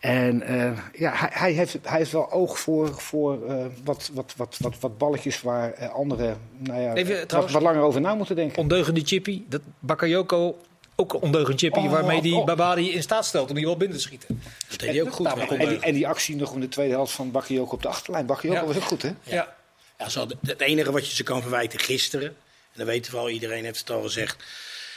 En 0.00 0.42
eh, 0.42 0.78
ja, 0.92 1.12
hij, 1.14 1.28
hij, 1.32 1.52
heeft, 1.52 1.78
hij 1.82 1.98
heeft 1.98 2.12
wel 2.12 2.32
oog 2.32 2.58
voor, 2.58 3.00
voor 3.00 3.48
eh, 3.48 3.66
wat, 3.84 4.10
wat, 4.12 4.34
wat, 4.36 4.56
wat, 4.60 4.78
wat 4.80 4.98
balletjes 4.98 5.42
waar 5.42 5.72
eh, 5.72 5.90
anderen 5.90 6.36
nou 6.58 6.80
ja, 6.80 6.94
Even, 6.94 7.24
wat, 7.28 7.50
wat 7.50 7.62
langer 7.62 7.82
over 7.82 8.00
na 8.00 8.14
moeten 8.14 8.36
denken. 8.36 8.58
Ondeugende 8.58 9.00
chippy. 9.04 9.42
Dat 9.48 9.60
Bakayoko 9.78 10.58
ook 10.96 11.12
een 11.14 11.20
ondeugend 11.20 11.60
chippy. 11.60 11.78
Oh, 11.78 11.90
waarmee 11.90 12.22
die 12.22 12.34
oh. 12.34 12.44
Babadi 12.46 12.90
in 12.92 13.02
staat 13.02 13.26
stelt 13.26 13.48
om 13.48 13.54
die 13.54 13.64
wel 13.64 13.76
binnen 13.76 13.96
te 13.96 14.02
schieten. 14.02 14.42
dat 14.68 14.78
deed 14.78 14.90
hij 14.90 15.02
ook 15.02 15.12
goed. 15.12 15.26
Hè? 15.34 15.56
En 15.56 15.68
die, 15.68 15.78
en 15.78 15.94
die 15.94 16.08
actie 16.08 16.36
nog 16.36 16.54
in 16.54 16.60
de 16.60 16.68
tweede 16.68 16.92
helft 16.94 17.12
van 17.12 17.30
Bakayoko 17.30 17.74
op 17.74 17.82
de 17.82 17.88
achterlijn. 17.88 18.26
Bakayoko 18.26 18.60
Ja. 18.60 18.66
was 18.66 18.76
ook 18.76 18.82
goed, 18.82 19.02
hè? 19.02 19.12
Ja. 19.22 19.56
Ja, 19.98 20.08
hadden- 20.08 20.38
het 20.46 20.60
enige 20.60 20.92
wat 20.92 21.08
je 21.08 21.14
ze 21.14 21.22
kan 21.22 21.40
verwijten 21.42 21.78
gisteren, 21.78 22.26
en 22.28 22.34
dat 22.78 22.86
weten 22.86 23.12
we 23.12 23.18
al, 23.18 23.28
iedereen 23.30 23.64
heeft 23.64 23.78
het 23.78 23.90
al 23.90 24.02
gezegd. 24.02 24.44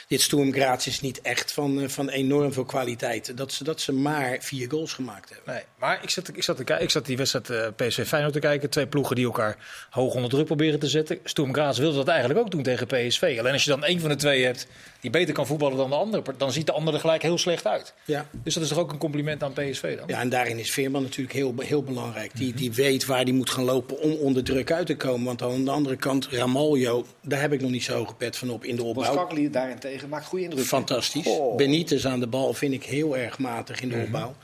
Dit 0.08 0.20
Sturm 0.20 0.52
Graz 0.52 0.86
is 0.86 1.00
niet 1.00 1.20
echt 1.20 1.52
van, 1.52 1.80
eh, 1.80 1.88
van 1.88 2.08
enorm 2.08 2.52
veel 2.52 2.64
kwaliteit. 2.64 3.36
Dat 3.36 3.52
ze, 3.52 3.64
dat 3.64 3.80
ze 3.80 3.92
maar 3.92 4.36
vier 4.40 4.70
goals 4.70 4.92
gemaakt 4.92 5.30
hebben. 5.30 5.54
Nee, 5.54 5.62
maar 5.86 6.02
ik 6.02 6.10
zat, 6.10 6.28
ik 6.34 6.42
zat, 6.42 6.56
te 6.56 6.64
kijken, 6.64 6.84
ik 6.84 6.90
zat 6.90 7.06
die 7.06 7.16
wedstrijd 7.16 7.50
eh, 7.50 7.66
PSV 7.76 8.06
Feyenoord 8.06 8.32
te 8.32 8.38
kijken. 8.38 8.70
Twee 8.70 8.86
ploegen 8.86 9.16
die 9.16 9.24
elkaar 9.24 9.56
hoog 9.90 10.14
onder 10.14 10.30
druk 10.30 10.46
proberen 10.46 10.78
te 10.78 10.88
zetten. 10.88 11.18
Sturm 11.24 11.54
Graz 11.54 11.78
wilde 11.78 11.96
dat 11.96 12.08
eigenlijk 12.08 12.40
ook 12.40 12.50
doen 12.50 12.62
tegen 12.62 12.86
PSV. 12.86 13.36
Alleen 13.38 13.52
als 13.52 13.64
je 13.64 13.70
dan 13.70 13.84
één 13.84 14.00
van 14.00 14.08
de 14.08 14.16
twee 14.16 14.44
hebt 14.44 14.66
die 15.00 15.10
beter 15.10 15.34
kan 15.34 15.46
voetballen 15.46 15.76
dan 15.76 15.90
de 15.90 15.96
andere, 15.96 16.22
dan 16.36 16.52
ziet 16.52 16.66
de 16.66 16.72
andere 16.72 16.96
er 16.96 17.02
gelijk 17.02 17.22
heel 17.22 17.38
slecht 17.38 17.66
uit. 17.66 17.94
Ja. 18.04 18.26
Dus 18.32 18.54
dat 18.54 18.62
is 18.62 18.68
toch 18.68 18.78
ook 18.78 18.92
een 18.92 18.98
compliment 18.98 19.42
aan 19.42 19.52
PSV 19.52 19.96
dan? 19.96 20.06
Ja, 20.06 20.20
en 20.20 20.28
daarin 20.28 20.58
is 20.58 20.70
Veerman 20.70 21.02
natuurlijk 21.02 21.36
heel, 21.36 21.54
heel 21.58 21.82
belangrijk. 21.82 22.36
Die, 22.36 22.54
die 22.54 22.72
weet 22.72 23.06
waar 23.06 23.22
hij 23.22 23.32
moet 23.32 23.50
gaan 23.50 23.64
lopen 23.64 24.00
om 24.00 24.12
onder 24.12 24.44
druk 24.44 24.72
uit 24.72 24.86
te 24.86 24.96
komen. 24.96 25.26
Want 25.26 25.42
aan 25.42 25.64
de 25.64 25.70
andere 25.70 25.96
kant, 25.96 26.28
Ramaljo, 26.30 27.06
daar 27.22 27.40
heb 27.40 27.52
ik 27.52 27.60
nog 27.60 27.70
niet 27.70 27.84
zo 27.84 27.96
hoge 27.96 28.14
pet 28.14 28.36
van 28.36 28.50
op 28.50 28.64
in 28.64 28.76
de 28.76 28.82
opbouw. 28.82 29.14
Boskakli 29.14 29.50
daarentegen 29.50 30.08
maakt 30.08 30.26
goede 30.26 30.44
indruk. 30.44 30.64
Fantastisch. 30.64 31.26
Oh. 31.26 31.56
Benitez 31.56 32.04
aan 32.04 32.20
de 32.20 32.26
bal 32.26 32.54
vind 32.54 32.72
ik 32.72 32.84
heel 32.84 33.16
erg 33.16 33.38
matig 33.38 33.80
in 33.80 33.88
de 33.88 34.02
opbouw. 34.04 34.34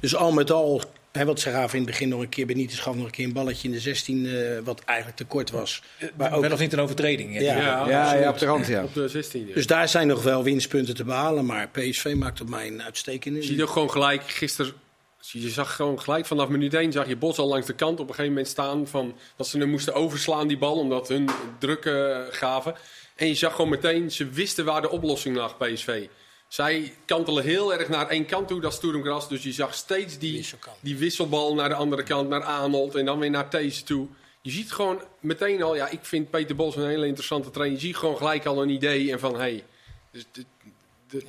Dus 0.00 0.16
al 0.16 0.32
met 0.32 0.50
al, 0.50 0.82
hè, 1.12 1.24
wat 1.24 1.40
ze 1.40 1.50
gaven 1.50 1.78
in 1.78 1.82
het 1.84 1.90
begin 1.90 2.08
nog 2.08 2.20
een 2.20 2.28
keer. 2.28 2.46
Benitez 2.46 2.82
gaf 2.82 2.94
nog 2.94 3.04
een 3.04 3.10
keer 3.10 3.24
een 3.24 3.32
balletje 3.32 3.68
in 3.68 3.74
de 3.74 3.80
16, 3.80 4.26
eh, 4.26 4.58
wat 4.64 4.82
eigenlijk 4.84 5.18
te 5.18 5.24
kort 5.24 5.50
was. 5.50 5.82
Maar 6.16 6.32
ook, 6.32 6.42
Wel 6.42 6.52
of 6.52 6.58
niet 6.58 6.72
een 6.72 6.80
overtreding? 6.80 7.40
Ja. 7.40 7.88
Ja, 7.88 8.28
op 8.28 8.38
de 8.38 8.46
rand, 8.46 8.66
ja. 8.66 8.84
Op 8.84 8.94
de 8.94 9.08
16. 9.08 9.50
dus 9.54 9.66
daar 9.66 9.88
zijn 9.88 10.06
nog 10.06 10.22
wel 10.22 10.42
winstpunten 10.42 10.94
te 10.94 11.04
behalen. 11.04 11.46
Maar 11.46 11.68
PSV 11.68 12.14
maakt 12.16 12.40
op 12.40 12.48
mij 12.48 12.66
een 12.66 12.82
uitstekende. 12.82 13.38
Je 13.38 13.44
ziet 13.44 13.62
ook 13.62 13.70
gewoon 13.70 13.90
gelijk 13.90 14.22
gisteren. 14.22 14.72
Je 15.20 15.48
zag 15.48 15.76
gewoon 15.76 16.00
gelijk 16.00 16.26
vanaf 16.26 16.48
minuut 16.48 16.74
1 16.74 16.92
zag 16.92 17.08
je 17.08 17.16
Bos 17.16 17.38
al 17.38 17.48
langs 17.48 17.66
de 17.66 17.72
kant 17.72 18.00
op 18.00 18.08
een 18.08 18.14
gegeven 18.14 18.32
moment 18.32 18.48
staan. 18.48 18.86
Van, 18.86 19.14
dat 19.36 19.46
ze 19.46 19.58
hem 19.58 19.70
moesten 19.70 19.94
overslaan, 19.94 20.48
die 20.48 20.58
bal, 20.58 20.78
omdat 20.78 21.08
hun 21.08 21.28
druk 21.58 21.84
eh, 21.84 22.18
gaven. 22.30 22.74
En 23.16 23.26
je 23.26 23.34
zag 23.34 23.54
gewoon 23.54 23.70
meteen, 23.70 24.10
ze 24.10 24.28
wisten 24.28 24.64
waar 24.64 24.82
de 24.82 24.90
oplossing 24.90 25.36
lag, 25.36 25.56
PSV. 25.56 26.06
Zij 26.48 26.94
kantelen 27.04 27.44
heel 27.44 27.72
erg 27.74 27.88
naar 27.88 28.08
één 28.08 28.26
kant 28.26 28.48
toe, 28.48 28.60
dat 28.60 28.72
is 28.72 28.76
Sturm 28.76 29.02
Gras. 29.02 29.28
Dus 29.28 29.42
je 29.42 29.52
zag 29.52 29.74
steeds 29.74 30.18
die, 30.18 30.46
die 30.80 30.96
wisselbal 30.96 31.54
naar 31.54 31.68
de 31.68 31.74
andere 31.74 32.02
kant, 32.02 32.28
naar 32.28 32.42
Arnold 32.42 32.94
en 32.94 33.04
dan 33.04 33.18
weer 33.18 33.30
naar 33.30 33.50
These 33.50 33.82
toe. 33.82 34.06
Je 34.42 34.50
ziet 34.50 34.72
gewoon 34.72 35.02
meteen 35.20 35.62
al, 35.62 35.76
ja, 35.76 35.88
ik 35.88 35.98
vind 36.02 36.30
Peter 36.30 36.56
Bos 36.56 36.76
een 36.76 36.86
hele 36.86 37.06
interessante 37.06 37.50
trainer. 37.50 37.80
Je 37.80 37.86
ziet 37.86 37.96
gewoon 37.96 38.16
gelijk 38.16 38.46
al 38.46 38.62
een 38.62 38.68
idee 38.68 39.12
en 39.12 39.18
van, 39.18 39.32
hé, 39.32 39.38
hey, 39.38 39.64
dus 40.10 40.24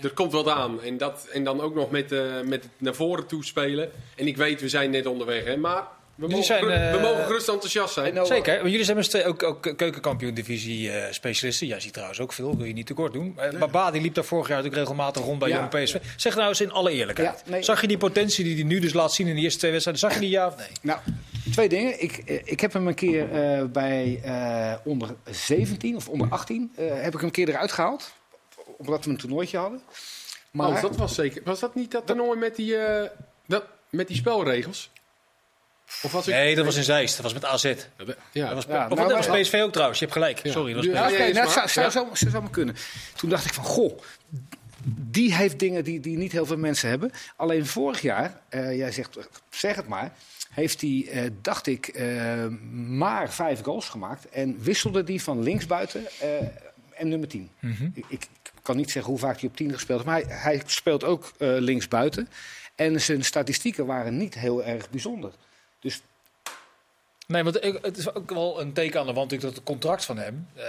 er 0.01 0.13
komt 0.13 0.31
wat 0.31 0.47
aan. 0.47 0.81
En, 0.81 0.97
dat, 0.97 1.27
en 1.31 1.43
dan 1.43 1.61
ook 1.61 1.75
nog 1.75 1.91
met, 1.91 2.11
eh, 2.11 2.41
met 2.41 2.63
het 2.63 2.71
naar 2.77 2.95
voren 2.95 3.25
toe 3.25 3.45
spelen. 3.45 3.91
En 4.15 4.27
ik 4.27 4.37
weet, 4.37 4.61
we 4.61 4.69
zijn 4.69 4.89
net 4.89 5.05
onderweg, 5.05 5.43
hè, 5.43 5.57
maar 5.57 5.87
mogen, 6.27 6.43
zijn, 6.45 6.59
geru- 6.63 6.73
eh, 6.73 6.91
we 6.91 6.99
mogen 6.99 7.25
gerust 7.25 7.47
enthousiast 7.49 7.93
zijn. 7.93 8.25
Zeker, 8.25 8.61
maar 8.61 8.69
jullie 8.69 8.85
zijn 8.85 8.95
met 8.97 9.05
z'n 9.05 9.11
tweeën 9.11 9.27
ook, 9.27 9.43
ook 9.43 9.61
keukenkampioen-divisie 9.77 10.91
eh, 10.91 11.11
specialisten. 11.11 11.67
Jij 11.67 11.79
ziet 11.79 11.93
trouwens 11.93 12.19
ook 12.19 12.33
veel, 12.33 12.57
wil 12.57 12.65
je 12.65 12.73
niet 12.73 12.85
tekort 12.87 13.13
doen. 13.13 13.37
Uh, 13.53 13.59
Baba 13.59 13.91
die 13.91 14.01
liep 14.01 14.13
daar 14.13 14.23
vorig 14.23 14.47
jaar 14.47 14.57
natuurlijk 14.57 14.83
regelmatig 14.87 15.23
rond 15.23 15.39
bij 15.39 15.49
Ja. 15.49 15.55
Jong 15.71 15.83
PSV. 15.83 15.95
Zeg 16.17 16.35
nou 16.35 16.47
eens 16.47 16.61
in 16.61 16.71
alle 16.71 16.91
eerlijkheid. 16.91 17.43
Ja, 17.45 17.51
nee. 17.51 17.63
Zag 17.63 17.81
je 17.81 17.87
die 17.87 17.97
potentie 17.97 18.43
die 18.43 18.55
hij 18.55 18.63
nu 18.63 18.79
dus 18.79 18.93
laat 18.93 19.13
zien 19.13 19.27
in 19.27 19.35
de 19.35 19.41
eerste 19.41 19.59
twee 19.59 19.71
wedstrijden? 19.71 20.03
Zag 20.03 20.13
je 20.13 20.19
die 20.19 20.29
ja 20.29 20.47
of 20.47 20.57
nee? 20.57 20.67
Nou, 20.81 20.99
twee 21.51 21.69
dingen. 21.69 22.01
Ik, 22.01 22.17
eh, 22.25 22.39
ik 22.43 22.59
heb 22.59 22.73
hem 22.73 22.87
een 22.87 22.95
keer 22.95 23.31
eh, 23.31 23.63
bij 23.65 24.19
eh, 24.23 24.73
onder 24.83 25.09
17 25.29 25.95
of 25.95 26.07
onder 26.09 26.27
18 26.29 26.71
eh, 26.75 26.85
heb 26.89 27.05
ik 27.13 27.13
hem 27.13 27.23
een 27.23 27.31
keer 27.31 27.49
eruit 27.49 27.71
gehaald. 27.71 28.11
Omdat 28.77 29.05
we 29.05 29.11
een 29.11 29.17
toernooitje 29.17 29.57
hadden. 29.57 29.81
Maar 30.51 30.67
Oh, 30.69 30.81
dat 30.81 30.95
was 30.95 31.15
zeker. 31.15 31.41
Was 31.45 31.59
dat 31.59 31.75
niet 31.75 31.91
dat 31.91 32.05
toernooi 32.07 32.39
met 32.39 32.55
die, 32.55 32.75
eh, 32.77 33.09
dat, 33.47 33.63
met 33.89 34.07
die 34.07 34.15
spelregels? 34.17 34.89
Of 36.01 36.11
was 36.11 36.27
ik... 36.27 36.33
Nee, 36.33 36.55
dat 36.55 36.65
was 36.65 36.75
in 36.75 36.83
Zeist. 36.83 37.15
Dat 37.15 37.23
was 37.23 37.33
met 37.33 37.45
AZ. 37.45 37.63
Ja, 37.63 37.73
Dat 37.97 38.07
was, 38.07 38.15
Ja, 38.31 38.47
of 38.49 38.65
nou, 38.65 39.07
dat 39.07 39.11
was 39.17 39.27
maar- 39.27 39.39
PSV 39.41 39.53
ook 39.63 39.71
trouwzou. 39.71 39.93
Je 39.93 39.99
hebt 39.99 40.11
gelijk. 40.11 40.39
Sorry, 40.43 40.73
dat 40.73 40.85
was 40.85 41.11
PSV. 41.11 41.17
ja, 41.17 41.45
nou, 41.45 41.69
zou, 41.69 41.91
zou, 42.15 42.41
maar 42.41 42.49
kunnen. 42.51 42.75
Toen 43.15 43.29
dacht 43.29 43.45
ik 43.45 43.53
van, 43.53 43.63
goh, 43.63 43.99
die 45.11 45.35
heeft 45.35 45.59
dingen 45.59 45.83
die, 45.83 45.99
die 45.99 46.17
niet 46.17 46.31
heel 46.31 46.45
veel 46.45 46.57
mensen 46.57 46.89
hebben. 46.89 47.11
Alleen 47.35 47.65
vorig 47.65 48.01
jaar, 48.01 48.39
eh, 48.49 48.77
jij 48.77 48.91
zegt, 48.91 49.17
zeg 49.49 49.75
het 49.75 49.87
maar, 49.87 50.11
heeft 50.49 50.81
hij, 50.81 51.07
eh, 51.11 51.23
dacht 51.41 51.67
ik, 51.67 51.87
eh, 51.87 52.45
maar 52.71 53.33
vijf 53.33 53.61
goals 53.61 53.89
gemaakt. 53.89 54.29
En 54.29 54.57
wisselde 54.63 55.03
die 55.03 55.21
van 55.23 55.43
linksbuiten 55.43 56.05
eh, 56.19 56.29
en 56.93 57.07
nummer 57.07 57.27
10. 57.27 57.49
ik, 57.93 58.05
ik 58.09 58.27
kan 58.61 58.75
niet 58.77 58.91
zeggen 58.91 59.11
hoe 59.11 59.21
vaak 59.21 59.39
hij 59.39 59.49
op 59.49 59.55
10 59.55 59.71
gespeeld 59.73 60.03
heeft, 60.05 60.11
maar 60.25 60.37
hij, 60.37 60.37
hij 60.37 60.61
speelt 60.65 61.03
ook 61.03 61.31
eh, 61.37 61.47
linksbuiten. 61.59 62.29
En 62.75 63.01
zijn 63.01 63.23
statistieken 63.23 63.85
waren 63.85 64.17
niet 64.17 64.33
heel 64.33 64.63
erg 64.63 64.89
bijzonder. 64.89 65.31
Dus 65.79 66.01
Nee, 67.27 67.43
want 67.43 67.59
het 67.81 67.97
is 67.97 68.13
ook 68.13 68.29
wel 68.29 68.61
een 68.61 68.73
teken 68.73 68.99
aan 68.99 69.05
de 69.05 69.13
wand 69.13 69.29
dat 69.29 69.41
het 69.41 69.63
contract 69.63 70.05
van 70.05 70.17
hem 70.17 70.47
eh, 70.55 70.65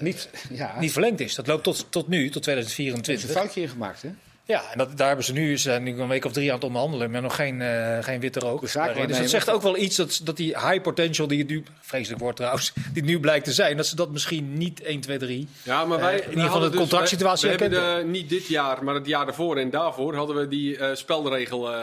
niet, 0.00 0.28
ja, 0.50 0.80
niet 0.80 0.92
verlengd 0.92 1.20
is. 1.20 1.34
Dat 1.34 1.46
loopt 1.46 1.62
tot, 1.62 1.86
tot 1.90 2.08
nu, 2.08 2.30
tot 2.30 2.46
er 2.46 2.58
is 2.58 2.64
een 2.64 2.72
2024. 2.72 3.30
foutje 3.30 3.60
in 3.60 3.68
gemaakt, 3.68 4.02
hè? 4.02 4.10
Ja, 4.44 4.62
en 4.72 4.78
dat, 4.78 4.96
daar 4.96 5.06
hebben 5.06 5.24
ze 5.24 5.32
nu, 5.32 5.58
zijn 5.58 5.82
nu 5.82 6.00
een 6.00 6.08
week 6.08 6.24
of 6.24 6.32
drie 6.32 6.48
aan 6.48 6.54
het 6.54 6.64
onderhandelen, 6.64 7.10
maar 7.10 7.22
nog 7.22 7.34
geen, 7.36 7.60
eh, 7.62 7.98
geen 8.02 8.20
witte 8.20 8.40
rook. 8.40 8.60
Dus 8.60 8.72
dat 8.72 9.28
zegt 9.30 9.50
ook 9.50 9.62
wel 9.62 9.76
iets 9.76 9.96
dat, 9.96 10.20
dat 10.24 10.36
die 10.36 10.46
high 10.58 10.80
potential 10.80 11.26
die 11.26 11.38
het 11.38 11.48
nu, 11.48 11.64
vreselijk 11.80 12.20
woord 12.22 12.36
trouwens, 12.36 12.72
die 12.94 13.02
nu 13.02 13.20
blijkt 13.20 13.44
te 13.44 13.52
zijn, 13.52 13.76
dat 13.76 13.86
ze 13.86 13.96
dat 13.96 14.10
misschien 14.10 14.52
niet 14.58 14.82
1, 14.82 15.00
2, 15.00 15.18
3. 15.18 15.48
Ja, 15.62 15.84
maar 15.84 16.00
wij, 16.00 16.14
Eh, 16.20 16.24
in 16.24 16.28
ieder 16.30 16.44
geval 16.44 16.70
de 16.70 16.76
contractsituatie 16.76 17.48
We, 17.50 17.56
we 17.56 17.62
hebben 17.62 17.96
de- 17.98 18.04
niet 18.10 18.28
dit 18.28 18.46
jaar, 18.46 18.84
maar 18.84 18.94
het 18.94 19.06
jaar 19.06 19.24
daarvoor 19.24 19.56
en 19.56 19.70
daarvoor 19.70 20.14
hadden 20.14 20.36
we 20.36 20.48
die 20.48 20.76
eh 20.76 20.94
spelregel 20.94 21.72
eh 21.72 21.80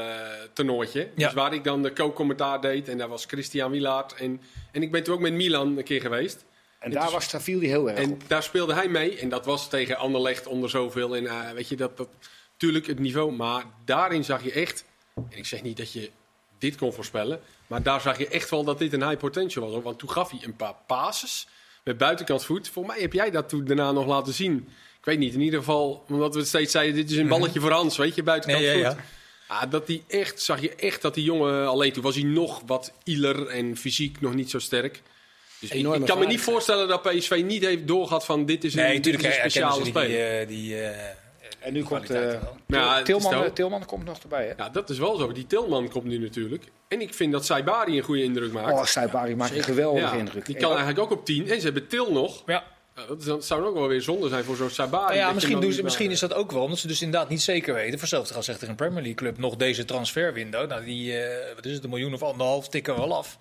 toernooitje. 0.53 1.07
Ja. 1.15 1.25
Dus 1.25 1.33
waar 1.35 1.53
ik 1.53 1.63
dan 1.63 1.83
de 1.83 1.93
co-commentaar 1.93 2.61
deed 2.61 2.87
en 2.89 2.97
daar 2.97 3.07
was 3.07 3.25
Christian 3.25 3.71
Wilaert. 3.71 4.13
En, 4.13 4.41
en 4.71 4.81
ik 4.81 4.91
ben 4.91 5.03
toen 5.03 5.13
ook 5.13 5.19
met 5.19 5.33
Milan 5.33 5.77
een 5.77 5.83
keer 5.83 6.01
geweest. 6.01 6.45
En 6.79 6.91
daar, 6.91 7.11
was, 7.11 7.31
daar 7.31 7.41
viel 7.41 7.59
hij 7.59 7.67
heel 7.67 7.89
erg 7.89 7.99
En 7.99 8.11
op. 8.11 8.21
daar 8.27 8.43
speelde 8.43 8.73
hij 8.73 8.87
mee. 8.87 9.17
En 9.19 9.29
dat 9.29 9.45
was 9.45 9.69
tegen 9.69 9.97
Anderlecht 9.97 10.47
onder 10.47 10.69
zoveel. 10.69 11.15
En 11.15 11.27
eh, 11.27 11.35
weet 11.55 11.67
je, 11.69 11.75
dat, 11.75 11.97
dat 11.97 12.07
natuurlijk 12.59 12.87
het 12.87 12.99
niveau. 12.99 13.31
Maar 13.31 13.63
daarin 13.85 14.23
zag 14.23 14.43
je 14.43 14.51
echt. 14.51 14.85
En 15.15 15.37
ik 15.37 15.45
zeg 15.45 15.61
niet 15.61 15.77
dat 15.77 15.93
je 15.93 16.09
dit 16.57 16.75
kon 16.75 16.93
voorspellen. 16.93 17.39
Maar 17.67 17.83
daar 17.83 18.01
zag 18.01 18.17
je 18.17 18.27
echt 18.27 18.49
wel 18.49 18.63
dat 18.63 18.79
dit 18.79 18.93
een 18.93 19.07
high 19.07 19.17
potential 19.17 19.63
was. 19.65 19.73
hoor. 19.73 19.83
Want 19.83 19.99
toen 19.99 20.09
gaf 20.09 20.29
hij 20.31 20.39
een 20.43 20.55
paar 20.55 20.75
passes. 20.87 21.47
Met 21.83 21.97
buitenkant 21.97 22.45
voet. 22.45 22.69
Voor 22.69 22.85
mij 22.85 22.99
heb 22.99 23.13
jij 23.13 23.31
dat 23.31 23.49
toen 23.49 23.65
daarna 23.65 23.91
nog 23.91 24.05
laten 24.05 24.33
zien. 24.33 24.67
Ik 24.99 25.05
weet 25.05 25.19
niet, 25.19 25.33
in 25.33 25.41
ieder 25.41 25.59
geval. 25.59 26.03
Omdat 26.07 26.35
we 26.35 26.43
steeds 26.45 26.71
zeiden: 26.71 26.95
dit 26.95 27.11
is 27.11 27.17
een 27.17 27.27
balletje 27.27 27.59
voor 27.59 27.71
Hans. 27.71 27.97
Weet 27.97 28.15
je, 28.15 28.23
buitenkant 28.23 28.63
Nee, 28.63 28.77
ja, 28.77 28.91
voet. 28.91 29.01
Ah, 29.47 29.71
dat 29.71 29.87
die 29.87 30.03
echt, 30.07 30.41
zag 30.41 30.61
je 30.61 30.75
echt 30.75 31.01
dat 31.01 31.13
die 31.13 31.23
jongen. 31.23 31.67
Alleen 31.67 31.91
toen 31.93 32.03
was 32.03 32.15
hij 32.15 32.23
nog 32.23 32.61
wat 32.65 32.93
ieler 33.03 33.47
en 33.47 33.77
fysiek 33.77 34.21
nog 34.21 34.33
niet 34.33 34.49
zo 34.49 34.59
sterk. 34.59 35.01
Dus 35.59 35.69
ik, 35.69 36.05
kan 36.05 36.19
me 36.19 36.25
niet 36.25 36.41
voorstellen 36.41 36.87
dat 36.87 37.01
PSV 37.01 37.41
niet 37.45 37.65
heeft 37.65 37.87
doorgehad 37.87 38.25
van 38.25 38.45
dit 38.45 38.63
is 38.63 38.73
een, 38.73 38.83
Nee, 38.83 38.99
dit 38.99 39.19
is 39.19 39.25
een 39.25 39.33
speciale 39.33 39.83
die, 39.83 39.91
speler. 39.91 40.39
eh, 40.41 40.47
die, 40.47 40.81
eh, 40.81 41.15
En 41.59 41.73
nu 41.73 41.83
komt 41.83 42.09
eh, 42.09 42.21
het 42.21 42.37
is 42.99 43.03
Tilman, 43.03 43.43
eh, 43.43 43.51
Tilman 43.51 43.85
komt 43.85 44.05
nog 44.05 44.19
erbij, 44.19 44.45
hè? 44.45 44.53
Ja, 44.57 44.69
dat 44.69 44.89
is 44.89 44.97
wel 44.97 45.17
zo. 45.17 45.31
Die 45.31 45.47
Tilman 45.47 45.89
komt 45.89 46.05
nu 46.05 46.17
natuurlijk. 46.17 46.63
En 46.87 47.01
ik 47.01 47.13
vind 47.13 47.31
dat 47.31 47.45
Saibari 47.45 47.97
een 47.97 48.03
goede 48.03 48.23
indruk 48.23 48.51
maakt. 48.51 48.71
Oh, 48.71 48.83
Saibari 48.83 49.35
maakt 49.35 49.55
een 49.55 49.63
geweldige 49.63 50.15
ja, 50.15 50.19
indruk. 50.19 50.45
die 50.45 50.55
kan 50.55 50.69
eigenlijk 50.69 50.99
ook 50.99 51.11
op 51.11 51.25
10. 51.25 51.49
En 51.49 51.57
ze 51.57 51.63
hebben 51.63 51.87
Til 51.87 52.11
nog. 52.11 52.43
ja. 52.45 52.63
Dat, 53.25 53.45
zou 53.45 53.65
ook 53.65 53.73
wel 53.73 53.87
weer 53.87 54.01
zonde 54.01 54.29
zijn 54.29 54.43
voor 54.43 54.55
zo'n 54.55 54.69
Saibari. 54.69 55.15
Nou 55.15 55.27
ja, 55.27 55.33
misschien, 55.33 55.59
doen 55.59 55.71
ze, 55.71 55.83
misschien 55.83 56.11
is 56.11 56.19
dat 56.19 56.33
ook 56.33 56.51
wel, 56.51 56.61
omdat 56.61 56.79
ze 56.79 56.87
dus 56.87 57.01
inderdaad 57.01 57.29
niet 57.29 57.41
zeker 57.41 57.73
weten. 57.73 57.91
Voor 57.91 58.01
hetzelfde 58.01 58.41
zegt 58.41 58.61
er 58.61 58.69
een 58.69 58.75
Premier 58.75 59.01
League 59.01 59.13
club 59.13 59.37
nog 59.37 59.55
deze 59.55 59.85
transferwindow. 59.85 60.69
Nou, 60.69 60.85
die, 60.85 61.17
eh, 61.17 61.55
wat 61.55 61.65
is 61.65 61.73
het, 61.73 61.83
een 61.83 61.89
miljoen 61.89 62.13
of 62.13 62.23
anderhalf 62.23 62.69
tikken 62.69 62.93
we 62.93 62.99
wel 62.99 63.17
af. 63.17 63.37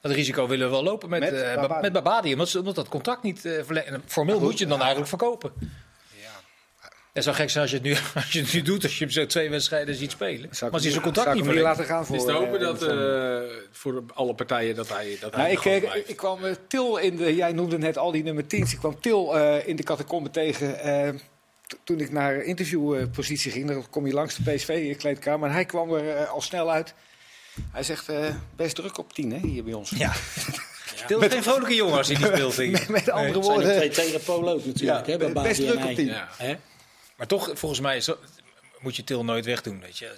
Dat 0.00 0.12
risico 0.12 0.46
willen 0.46 0.66
we 0.66 0.72
wel 0.72 0.82
lopen 0.82 1.08
met, 1.08 1.20
Met 1.20 1.32
eh, 1.32 1.54
Babadi. 1.54 1.80
met 1.80 1.92
Babadi, 1.92 2.32
omdat, 2.32 2.48
ze, 2.48 2.58
omdat 2.58 2.74
dat 2.74 2.88
contract 2.88 3.22
niet 3.22 3.44
eh. 3.44 3.92
En 3.92 4.02
Formeel 4.06 4.40
moet 4.40 4.52
je 4.52 4.58
hem 4.58 4.68
dan 4.68 4.78
eigenlijk 4.78 5.08
verkopen. 5.08 5.52
Het 7.20 7.28
zou 7.28 7.36
gek 7.36 7.50
zijn 7.50 7.62
als 7.62 7.70
je 7.72 7.76
het 7.78 7.86
nu, 7.86 7.96
als 8.24 8.32
je 8.32 8.40
het 8.40 8.52
nu 8.52 8.62
doet, 8.62 8.82
als 8.82 8.98
je 8.98 9.04
hem 9.04 9.12
zo 9.12 9.26
twee 9.26 9.50
wedstrijden 9.50 9.94
ziet 9.94 10.10
spelen. 10.10 10.40
Maar 10.40 10.48
als 10.48 10.58
hij 10.60 10.90
zijn 10.92 11.04
ik- 11.04 11.16
ik 11.16 11.34
niet 11.34 11.44
verlengt. 11.44 11.62
laten 11.62 11.84
gaan 11.84 12.06
voor... 12.06 12.16
Het 12.16 12.24
is 12.24 12.30
te 12.32 12.36
hopen 12.38 12.58
eh, 12.58 12.64
dat 12.66 12.78
voor- 12.78 12.88
eh, 12.88 13.50
voor 13.70 14.02
alle 14.14 14.34
partijen 14.34 14.74
dat 14.74 14.88
hij, 14.88 15.16
dat 15.20 15.34
hij 15.34 15.42
Nou, 15.42 15.52
ik, 15.54 15.58
gewoon 15.58 15.76
eh, 15.76 15.82
blijft. 15.90 16.08
ik 16.10 16.16
kwam 16.16 16.38
Til 16.68 16.96
in 16.96 17.16
de. 17.16 17.34
Jij 17.34 17.52
noemde 17.52 17.78
net 17.78 17.98
al 17.98 18.10
die 18.12 18.22
nummer 18.22 18.44
10's. 18.44 18.72
Ik 18.72 18.78
kwam 18.78 19.00
Til 19.00 19.38
eh, 19.38 19.68
in 19.68 19.76
de 19.76 19.82
catacombe 19.82 20.30
tegen. 20.30 20.80
eh, 20.80 21.08
toen 21.84 22.00
ik 22.00 22.12
naar 22.12 22.34
interviewpositie 22.42 23.50
ging, 23.52 23.68
dan 23.68 23.86
kom 23.90 24.06
je 24.06 24.12
langs 24.12 24.36
de 24.36 24.52
PSV-kleedkamer. 24.54 25.48
En 25.48 25.54
hij 25.54 25.64
kwam 25.64 25.92
er 25.94 26.26
al 26.26 26.40
snel 26.40 26.70
uit. 26.72 26.94
Hij 27.72 27.82
zegt: 27.82 28.08
eh, 28.08 28.24
best 28.56 28.74
druk 28.74 28.98
op 28.98 29.12
10 29.12 29.32
hè, 29.32 29.38
hier 29.48 29.64
bij 29.64 29.72
ons. 29.72 29.90
Ja. 29.96 30.12
Til 31.06 31.20
is 31.22 31.32
geen 31.32 31.42
vrolijke 31.42 31.74
jongen 31.74 31.96
als 31.96 32.08
hij 32.08 32.16
niet 32.16 32.26
speelt. 32.26 32.58
ik. 32.68 32.70
Met, 32.70 32.88
met 32.88 33.10
andere 33.10 33.26
Het 33.36 33.44
zijn 33.44 33.56
de 33.58 33.64
woorden. 33.64 33.76
twee 33.76 33.88
tegen 34.06 34.20
Polo 34.22 34.52
ook 34.52 34.64
natuurlijk. 34.64 35.06
Ja, 35.06 35.12
hè, 35.12 35.18
bij 35.32 35.42
best 35.42 35.60
druk 35.60 35.74
op 35.74 35.82
hij. 35.82 35.94
tien. 35.94 36.06
Ja. 36.06 36.28
Maar 37.20 37.28
toch, 37.28 37.50
volgens 37.54 37.80
mij 37.80 37.96
is 37.96 38.08
moet 38.78 38.96
je 38.96 39.04
Til 39.04 39.24
nooit 39.24 39.44
wegdoen. 39.44 39.80
Weet 39.80 39.98
je. 39.98 40.16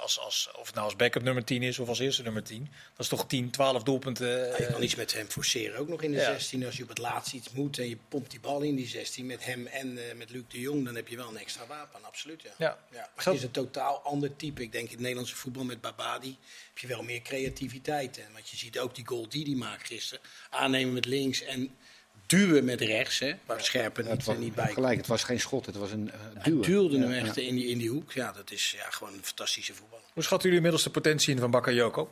Als, 0.00 0.18
als, 0.18 0.50
of 0.56 0.66
het 0.66 0.74
nou 0.74 0.86
als 0.86 0.96
backup 0.96 1.22
nummer 1.22 1.44
10 1.44 1.62
is 1.62 1.78
of 1.78 1.88
als 1.88 1.98
eerste 1.98 2.22
nummer 2.22 2.42
10. 2.42 2.64
Dat 2.64 2.98
is 2.98 3.08
toch 3.08 3.26
10, 3.26 3.50
12 3.50 3.82
doelpunten. 3.82 4.28
Ja, 4.28 4.44
je 4.44 4.52
eh, 4.52 4.72
kan 4.72 4.82
iets 4.82 4.94
met 4.94 5.12
hem 5.12 5.26
forceren, 5.28 5.78
ook 5.78 5.88
nog 5.88 6.02
in 6.02 6.10
de 6.10 6.16
Ja. 6.16 6.24
16. 6.24 6.64
Als 6.64 6.76
je 6.76 6.82
op 6.82 6.88
het 6.88 6.98
laatst 6.98 7.32
iets 7.32 7.50
moet 7.50 7.78
en 7.78 7.88
je 7.88 7.96
pompt 8.08 8.30
die 8.30 8.40
bal 8.40 8.60
in 8.60 8.76
die 8.76 8.86
16 8.86 9.26
met 9.26 9.44
hem 9.44 9.66
en 9.66 10.08
eh, 10.08 10.14
met 10.14 10.30
Luc 10.30 10.42
de 10.48 10.60
Jong, 10.60 10.84
dan 10.84 10.94
heb 10.94 11.08
je 11.08 11.16
wel 11.16 11.28
een 11.28 11.36
extra 11.36 11.66
wapen, 11.66 12.04
absoluut. 12.04 12.42
Ja. 12.42 12.50
Ja. 12.58 12.78
Ja, 12.90 13.10
maar 13.14 13.24
het 13.24 13.34
is 13.34 13.42
een 13.42 13.50
totaal 13.50 14.00
ander 14.00 14.36
type. 14.36 14.62
Ik 14.62 14.72
denk 14.72 14.84
in 14.84 14.90
het 14.90 15.00
Nederlandse 15.00 15.36
voetbal 15.36 15.64
met 15.64 15.80
Babadi 15.80 16.38
heb 16.68 16.78
je 16.78 16.86
wel 16.86 17.02
meer 17.02 17.22
creativiteit. 17.22 18.18
En 18.18 18.32
want 18.32 18.48
je 18.48 18.56
ziet 18.56 18.78
ook 18.78 18.94
die 18.94 19.06
goal 19.06 19.28
die 19.28 19.44
hij 19.44 19.54
maakt 19.54 19.86
gisteren. 19.86 20.24
Aannemen 20.50 20.94
met 20.94 21.04
links 21.04 21.42
en 21.42 21.76
duwen 22.36 22.64
met 22.64 22.80
rechts, 22.80 23.18
hè, 23.18 23.32
waar 23.46 23.60
Scherpen 23.62 24.04
niet, 24.10 24.24
was, 24.24 24.36
niet 24.36 24.54
bij 24.54 24.72
gelijk, 24.72 24.96
het 24.96 25.06
was 25.06 25.24
geen 25.24 25.40
schot, 25.40 25.66
het 25.66 25.76
was 25.76 25.90
een 25.92 26.06
uh, 26.06 26.12
Hij 26.34 26.52
duw. 26.52 26.60
duwde 26.62 26.98
hem 26.98 27.12
echt 27.12 27.34
ja. 27.34 27.42
in, 27.42 27.54
die, 27.54 27.66
in 27.66 27.78
die 27.78 27.88
hoek. 27.90 28.12
Ja, 28.12 28.32
dat 28.32 28.50
is 28.50 28.74
ja, 28.76 28.90
gewoon 28.90 29.12
een 29.14 29.24
fantastische 29.24 29.74
voetballer. 29.74 30.04
Hoe 30.12 30.22
schatten 30.22 30.50
jullie 30.50 30.56
inmiddels 30.64 30.82
de 30.84 31.00
potentie 31.00 31.34
in 31.34 31.40
van 31.40 31.50
Bakayoko? 31.50 32.10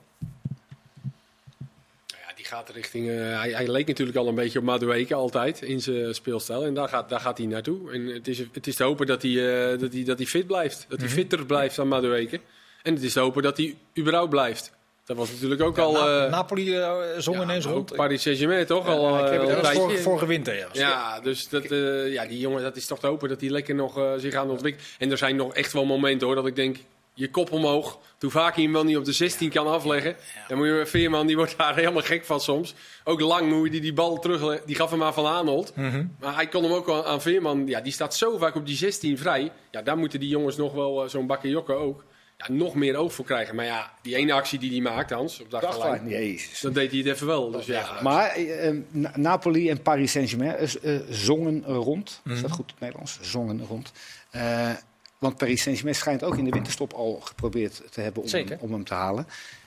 Ja, 2.06 2.34
die 2.36 2.44
gaat 2.44 2.70
richting. 2.70 3.08
eh, 3.08 3.14
hij, 3.16 3.50
hij 3.52 3.68
leek 3.68 3.86
natuurlijk 3.86 4.16
al 4.18 4.28
een 4.28 4.34
beetje 4.34 4.58
op 4.58 4.64
Madueke 4.64 5.14
altijd 5.14 5.62
in 5.62 5.80
zijn 5.80 6.14
speelstijl. 6.14 6.64
En 6.64 6.74
daar 6.74 6.88
gaat, 6.88 7.08
daar 7.08 7.20
gaat 7.20 7.38
hij 7.38 7.46
naartoe. 7.46 7.92
En 7.92 8.06
het 8.06 8.28
is, 8.28 8.38
het 8.52 8.66
is 8.66 8.76
te 8.76 8.82
hopen 8.84 9.06
dat 9.06 9.22
hij, 9.22 9.70
eh, 9.72 9.78
dat 9.78 9.92
hij, 9.92 10.04
dat 10.04 10.18
hij 10.18 10.26
fit 10.26 10.46
blijft. 10.46 10.86
Dat 10.88 11.00
hij 11.00 11.08
fitter 11.08 11.46
blijft 11.46 11.76
dan 11.76 11.88
Madueke. 11.88 12.40
En 12.82 12.94
het 12.94 13.02
is 13.02 13.12
te 13.12 13.20
hopen 13.20 13.42
dat 13.42 13.56
hij 13.56 13.76
überhaupt 13.98 14.30
blijft. 14.30 14.72
Dat 15.16 15.20
was 15.20 15.32
natuurlijk 15.32 15.62
ook 15.62 15.78
al. 15.78 15.92
Na- 15.92 16.24
eh, 16.24 16.30
Napoli 16.30 16.76
eh, 16.76 16.92
zong 17.18 17.36
ja, 17.36 17.42
ineens 17.42 17.64
rond. 17.64 17.96
Paris 17.96 18.22
Saint-Germain 18.22 18.66
toch? 18.66 18.86
al, 18.86 19.18
ik 19.18 19.32
heb 19.32 19.42
eh, 19.42 19.56
het 19.56 19.76
al 19.76 19.90
vorige, 19.90 20.26
winter, 20.26 20.56
ja. 20.56 20.68
Ja, 20.72 21.20
dus 21.20 21.48
dat, 21.48 21.64
ja, 22.08 22.26
die 22.26 22.38
jongen, 22.38 22.62
dat 22.62 22.76
is 22.76 22.86
toch 22.86 22.98
te 22.98 23.06
hopen 23.06 23.28
dat 23.28 23.40
hij 23.40 23.50
lekker 23.50 23.74
nog 23.74 24.00
zich 24.16 24.34
aan 24.34 24.50
ontwikkelen. 24.50 24.88
En 24.98 25.10
er 25.10 25.18
zijn 25.18 25.36
nog 25.36 25.54
echt 25.54 25.72
wel 25.72 25.84
momenten 25.84 26.26
hoor, 26.26 26.36
dat 26.36 26.46
ik 26.46 26.56
denk, 26.56 26.76
je 27.14 27.30
kop 27.30 27.52
omhoog. 27.52 27.98
Hoe 28.20 28.30
vaak 28.30 28.54
hij 28.54 28.64
hem 28.64 28.72
wel 28.72 28.84
niet 28.84 28.96
op 28.96 29.04
de 29.04 29.12
16 29.12 29.50
kan 29.50 29.66
afleggen. 29.66 30.16
Dan 30.48 30.58
moet 30.58 30.66
je, 30.66 30.82
Veerman, 30.86 31.26
die 31.26 31.36
wordt 31.36 31.58
daar 31.58 31.74
helemaal 31.82 32.02
gek 32.02 32.24
van 32.24 32.40
soms. 32.40 32.74
Ook 33.04 33.20
lang 33.20 33.52
hoe 33.52 33.68
hij 33.68 33.80
die 33.80 33.92
bal 33.92 34.18
terug, 34.18 34.64
die 34.64 34.76
gaf 34.76 34.90
hem 34.90 35.02
aan 35.02 35.14
Van 35.14 35.26
Aanholt. 35.26 35.72
Mhm. 35.76 36.06
Maar 36.20 36.34
hij 36.34 36.46
kon 36.46 36.62
hem 36.62 36.72
ook 36.72 36.86
wel 36.86 37.06
aan 37.06 37.22
Veerman, 37.22 37.66
ja, 37.66 37.80
die 37.80 37.92
staat 37.92 38.16
zo 38.16 38.38
vaak 38.38 38.54
op 38.54 38.66
die 38.66 38.76
16 38.76 39.18
vrij. 39.18 39.52
Ja, 39.70 39.82
daar 39.82 39.96
moeten 39.96 40.20
die 40.20 40.28
jongens 40.28 40.56
nog 40.56 40.72
wel, 40.72 41.08
zo'n 41.08 41.26
bakkenjokken 41.26 41.78
ook, 41.78 42.04
ja, 42.36 42.52
nog 42.52 42.74
meer 42.74 42.96
oog 42.96 43.12
voor 43.14 43.24
krijgen. 43.24 43.54
Maar 43.54 43.64
ja, 43.64 43.92
die 44.02 44.16
ene 44.16 44.32
actie 44.32 44.58
die 44.58 44.70
hij 44.70 44.80
maakt, 44.80 45.10
Hans, 45.10 45.40
op 45.40 45.50
dag 45.50 45.74
gelijk, 45.74 46.02
Jezus. 46.08 46.60
dan 46.60 46.72
deed 46.72 46.90
hij 46.90 46.98
het 47.00 47.08
even 47.08 47.26
wel. 47.26 47.50
Dus 47.50 47.66
ja, 47.66 48.00
Maar 48.02 48.28
eh, 48.30 48.68
eh, 48.68 48.76
Na- 48.90 49.12
Napoli 49.16 49.70
en 49.70 49.82
Paris 49.82 50.10
Saint-Germain 50.12 50.54
eh, 50.56 50.96
zongen 51.10 51.64
rond. 51.64 52.20
Is 52.24 52.32
Mhm. 52.32 52.42
dat 52.42 52.50
goed 52.50 52.64
in 52.66 52.70
het 52.70 52.80
Nederlands? 52.80 53.18
Zongen 53.20 53.66
rond. 53.66 53.92
Eh, 54.30 54.70
want 55.18 55.36
Paris 55.36 55.62
Saint-Germain 55.62 55.96
schijnt 55.98 56.24
ook 56.24 56.36
in 56.36 56.44
de 56.44 56.50
winterstop 56.50 56.92
al 56.92 57.20
geprobeerd 57.24 57.82
te 57.90 58.00
hebben 58.00 58.22
om, 58.22 58.28
Zeker. 58.28 58.50
hem, 58.50 58.58
om 58.60 58.72
hem 58.72 58.84
te 58.84 58.94
halen. 58.94 59.26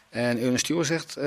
En 0.09 0.39
Ernest 0.39 0.63
Stewart 0.65 0.87
zegt... 0.87 1.17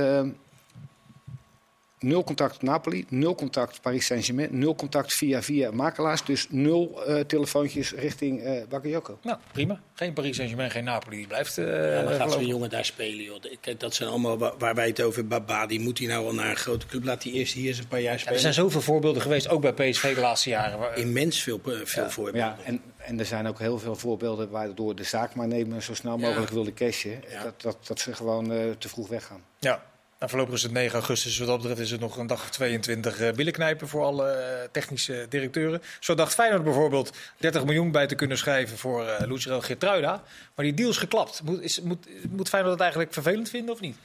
nul 2.01 2.25
contact 2.25 2.63
Napoli, 2.63 3.05
nul 3.09 3.35
contact 3.35 3.81
Paris 3.81 4.07
Saint-Germain, 4.07 4.49
nul 4.59 4.75
contact 4.75 5.13
via 5.15 5.43
via 5.43 5.71
makelaars. 5.71 6.25
Dus 6.25 6.47
nul 6.51 7.05
eh, 7.07 7.21
telefoontjes 7.21 7.93
richting 7.93 8.41
eh 8.43 8.63
Bakayoko. 8.69 9.19
Nou, 9.23 9.39
prima. 9.53 9.81
Geen 9.95 10.13
Paris 10.13 10.35
Saint-Germain, 10.37 10.71
geen 10.71 10.85
Napoli. 10.85 11.17
Die 11.17 11.27
blijft 11.27 11.59
eh 11.59 11.65
Ja, 11.95 12.03
dan 12.03 12.13
gaat 12.15 12.33
zo'n 12.33 12.47
jongen 12.47 12.71
daar 12.71 12.85
spelen, 12.85 13.25
joh. 13.25 13.43
Kijk, 13.61 13.81
dat 13.81 13.95
zijn 13.95 14.09
allemaal 14.09 14.39
wa- 14.39 14.55
waar 14.59 14.75
wij 14.75 14.87
het 14.87 15.01
over 15.03 15.21
hebben. 15.21 15.39
Babadi, 15.47 15.81
moet 15.81 15.99
hij 15.99 16.07
nou 16.07 16.27
al 16.27 16.35
naar 16.35 16.51
een 16.51 16.57
grote 16.57 16.87
club? 16.87 17.05
Laat 17.05 17.23
hij 17.23 17.33
eerst 17.33 17.55
hier 17.55 17.69
eens 17.69 17.79
een 17.79 17.89
paar 17.89 18.01
jaar 18.01 18.13
Ja, 18.13 18.19
spelen. 18.19 18.35
er 18.35 18.41
zijn 18.41 18.55
zoveel 18.55 18.81
voorbeelden 18.81 19.23
geweest, 19.23 19.49
ook 19.49 19.61
bij 19.61 19.73
PSV 19.91 20.15
de 20.15 20.21
laatste 20.21 20.49
jaren. 20.49 20.79
waar- 20.79 20.99
Immens 20.99 21.43
veel, 21.43 21.61
eh, 21.67 21.73
veel 21.85 22.03
Ja. 22.03 22.11
voorbeelden. 22.11 22.41
Ja, 22.43 22.57
en, 22.65 22.81
en 22.97 23.19
er 23.19 23.25
zijn 23.27 23.47
ook 23.47 23.59
heel 23.59 23.79
veel 23.79 23.95
voorbeelden 23.97 24.51
waardoor 24.51 24.97
de 24.97 25.05
zaak 25.05 25.35
maar 25.35 25.49
nemen 25.49 25.83
zo 25.83 25.95
snel 25.95 26.19
mogelijk 26.19 26.51
wilde 26.51 26.73
cashen. 26.75 27.23
Ja. 27.31 27.43
Dat, 27.43 27.61
dat, 27.63 27.77
dat 27.87 28.01
ze 28.01 28.15
gewoon 28.15 28.53
eh, 28.53 28.59
te 28.79 28.89
vroeg 28.89 29.09
weggaan. 29.09 29.43
Ja. 29.59 29.83
Nou, 30.19 30.31
voorlopig 30.31 30.55
is 30.55 30.63
het 30.63 30.73
9 30.73 30.93
augustus. 30.95 31.39
Wat 31.39 31.47
dat 31.47 31.59
betreft 31.59 31.81
is 31.81 31.91
het 31.91 32.01
nog 32.01 32.17
een 32.17 32.27
dag 32.27 32.43
of 32.43 32.51
22 32.51 33.21
eh 33.21 33.33
billen 33.33 33.53
knijpen 33.53 33.89
voor 33.89 34.03
alle 34.05 34.31
eh, 34.31 34.69
technische 34.73 35.27
directeuren. 35.29 35.83
Zo 36.01 36.15
dacht 36.15 36.35
Feyenoord 36.35 36.65
bijvoorbeeld 36.65 37.17
30 37.37 37.65
miljoen 37.65 37.91
bij 37.91 38.07
te 38.07 38.15
kunnen 38.15 38.39
schrijven 38.39 38.79
voor 38.79 39.07
eh 39.07 39.27
Lucero 39.27 39.61
Geertruida. 39.61 40.23
Maar 40.55 40.65
die 40.65 40.75
deal 40.75 40.91
is 40.91 40.97
geklapt. 40.97 41.43
Moet, 41.43 41.61
is, 41.63 41.81
moet, 41.81 42.07
moet 42.31 42.49
Feyenoord 42.49 42.73
dat 42.73 42.83
eigenlijk 42.83 43.13
vervelend 43.13 43.49
vinden 43.51 43.75
of 43.75 43.81
niet? 43.81 43.97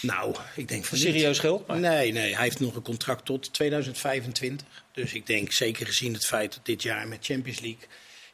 Nou, 0.00 0.36
ik 0.56 0.68
denk 0.68 0.84
van 0.84 0.98
Serieus 0.98 1.26
niet. 1.28 1.38
geld? 1.38 1.66
Maar... 1.66 1.78
Nee, 1.78 2.12
nee, 2.12 2.34
hij 2.34 2.42
heeft 2.44 2.60
nog 2.60 2.74
een 2.74 2.82
contract 2.82 3.24
tot 3.24 3.52
2025. 3.52 4.66
Dus 4.92 5.12
ik 5.12 5.26
denk, 5.26 5.52
zeker 5.52 5.86
gezien 5.86 6.12
het 6.12 6.26
feit 6.26 6.54
dat 6.54 6.64
dit 6.66 6.82
jaar 6.82 7.08
met 7.08 7.18
Champions 7.24 7.60
League... 7.60 7.82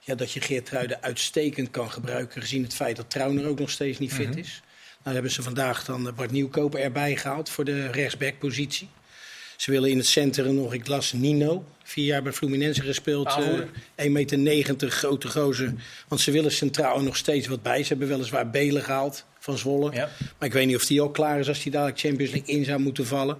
ja, 0.00 0.14
dat 0.14 0.32
je 0.32 0.40
Geertruiden 0.40 1.02
uitstekend 1.02 1.70
kan 1.70 1.90
gebruiken. 1.90 2.40
Gezien 2.40 2.62
het 2.62 2.74
feit 2.74 2.96
dat 2.96 3.10
Trauner 3.10 3.46
ook 3.48 3.58
nog 3.58 3.70
steeds 3.70 3.98
niet 3.98 4.12
fit 4.12 4.28
Mhm. 4.28 4.38
is. 4.38 4.62
Nou 5.08 5.20
hebben 5.20 5.36
ze 5.36 5.42
vandaag 5.48 5.84
dan 5.84 6.08
eh, 6.08 6.14
Bart 6.14 6.30
Nieuwkoper 6.30 6.80
erbij 6.80 7.16
gehaald 7.16 7.48
voor 7.48 7.64
de 7.64 7.90
rechtsbackpositie. 7.90 8.88
Ze 9.56 9.70
willen 9.70 9.90
in 9.90 9.96
het 9.96 10.06
centrum 10.06 10.54
nog, 10.54 10.74
ik 10.74 10.86
las 10.86 11.12
Nino, 11.12 11.64
vier 11.82 12.04
jaar 12.04 12.22
bij 12.22 12.32
Fluminense 12.32 12.82
gespeeld. 12.82 13.26
eh 13.26 13.32
Aanvoerder. 13.32 13.68
1,90 13.96 14.38
meter, 14.38 14.90
grote 14.90 15.28
gozer. 15.28 15.74
Want 16.08 16.20
ze 16.20 16.30
willen 16.30 16.52
centraal 16.52 17.02
nog 17.02 17.16
steeds 17.16 17.46
wat 17.46 17.62
bij. 17.62 17.82
Ze 17.82 17.88
hebben 17.88 18.08
weliswaar 18.08 18.50
Belen 18.50 18.82
gehaald 18.82 19.24
van 19.38 19.58
Zwolle. 19.58 19.92
Ja. 19.92 20.10
Maar 20.38 20.48
ik 20.48 20.54
weet 20.54 20.66
niet 20.66 20.76
of 20.76 20.86
die 20.86 21.00
al 21.00 21.10
klaar 21.10 21.38
is 21.38 21.48
als 21.48 21.62
die 21.62 21.72
dadelijk 21.72 21.98
Champions 21.98 22.32
League 22.32 22.54
in 22.54 22.64
zou 22.64 22.80
moeten 22.80 23.06
vallen. 23.06 23.38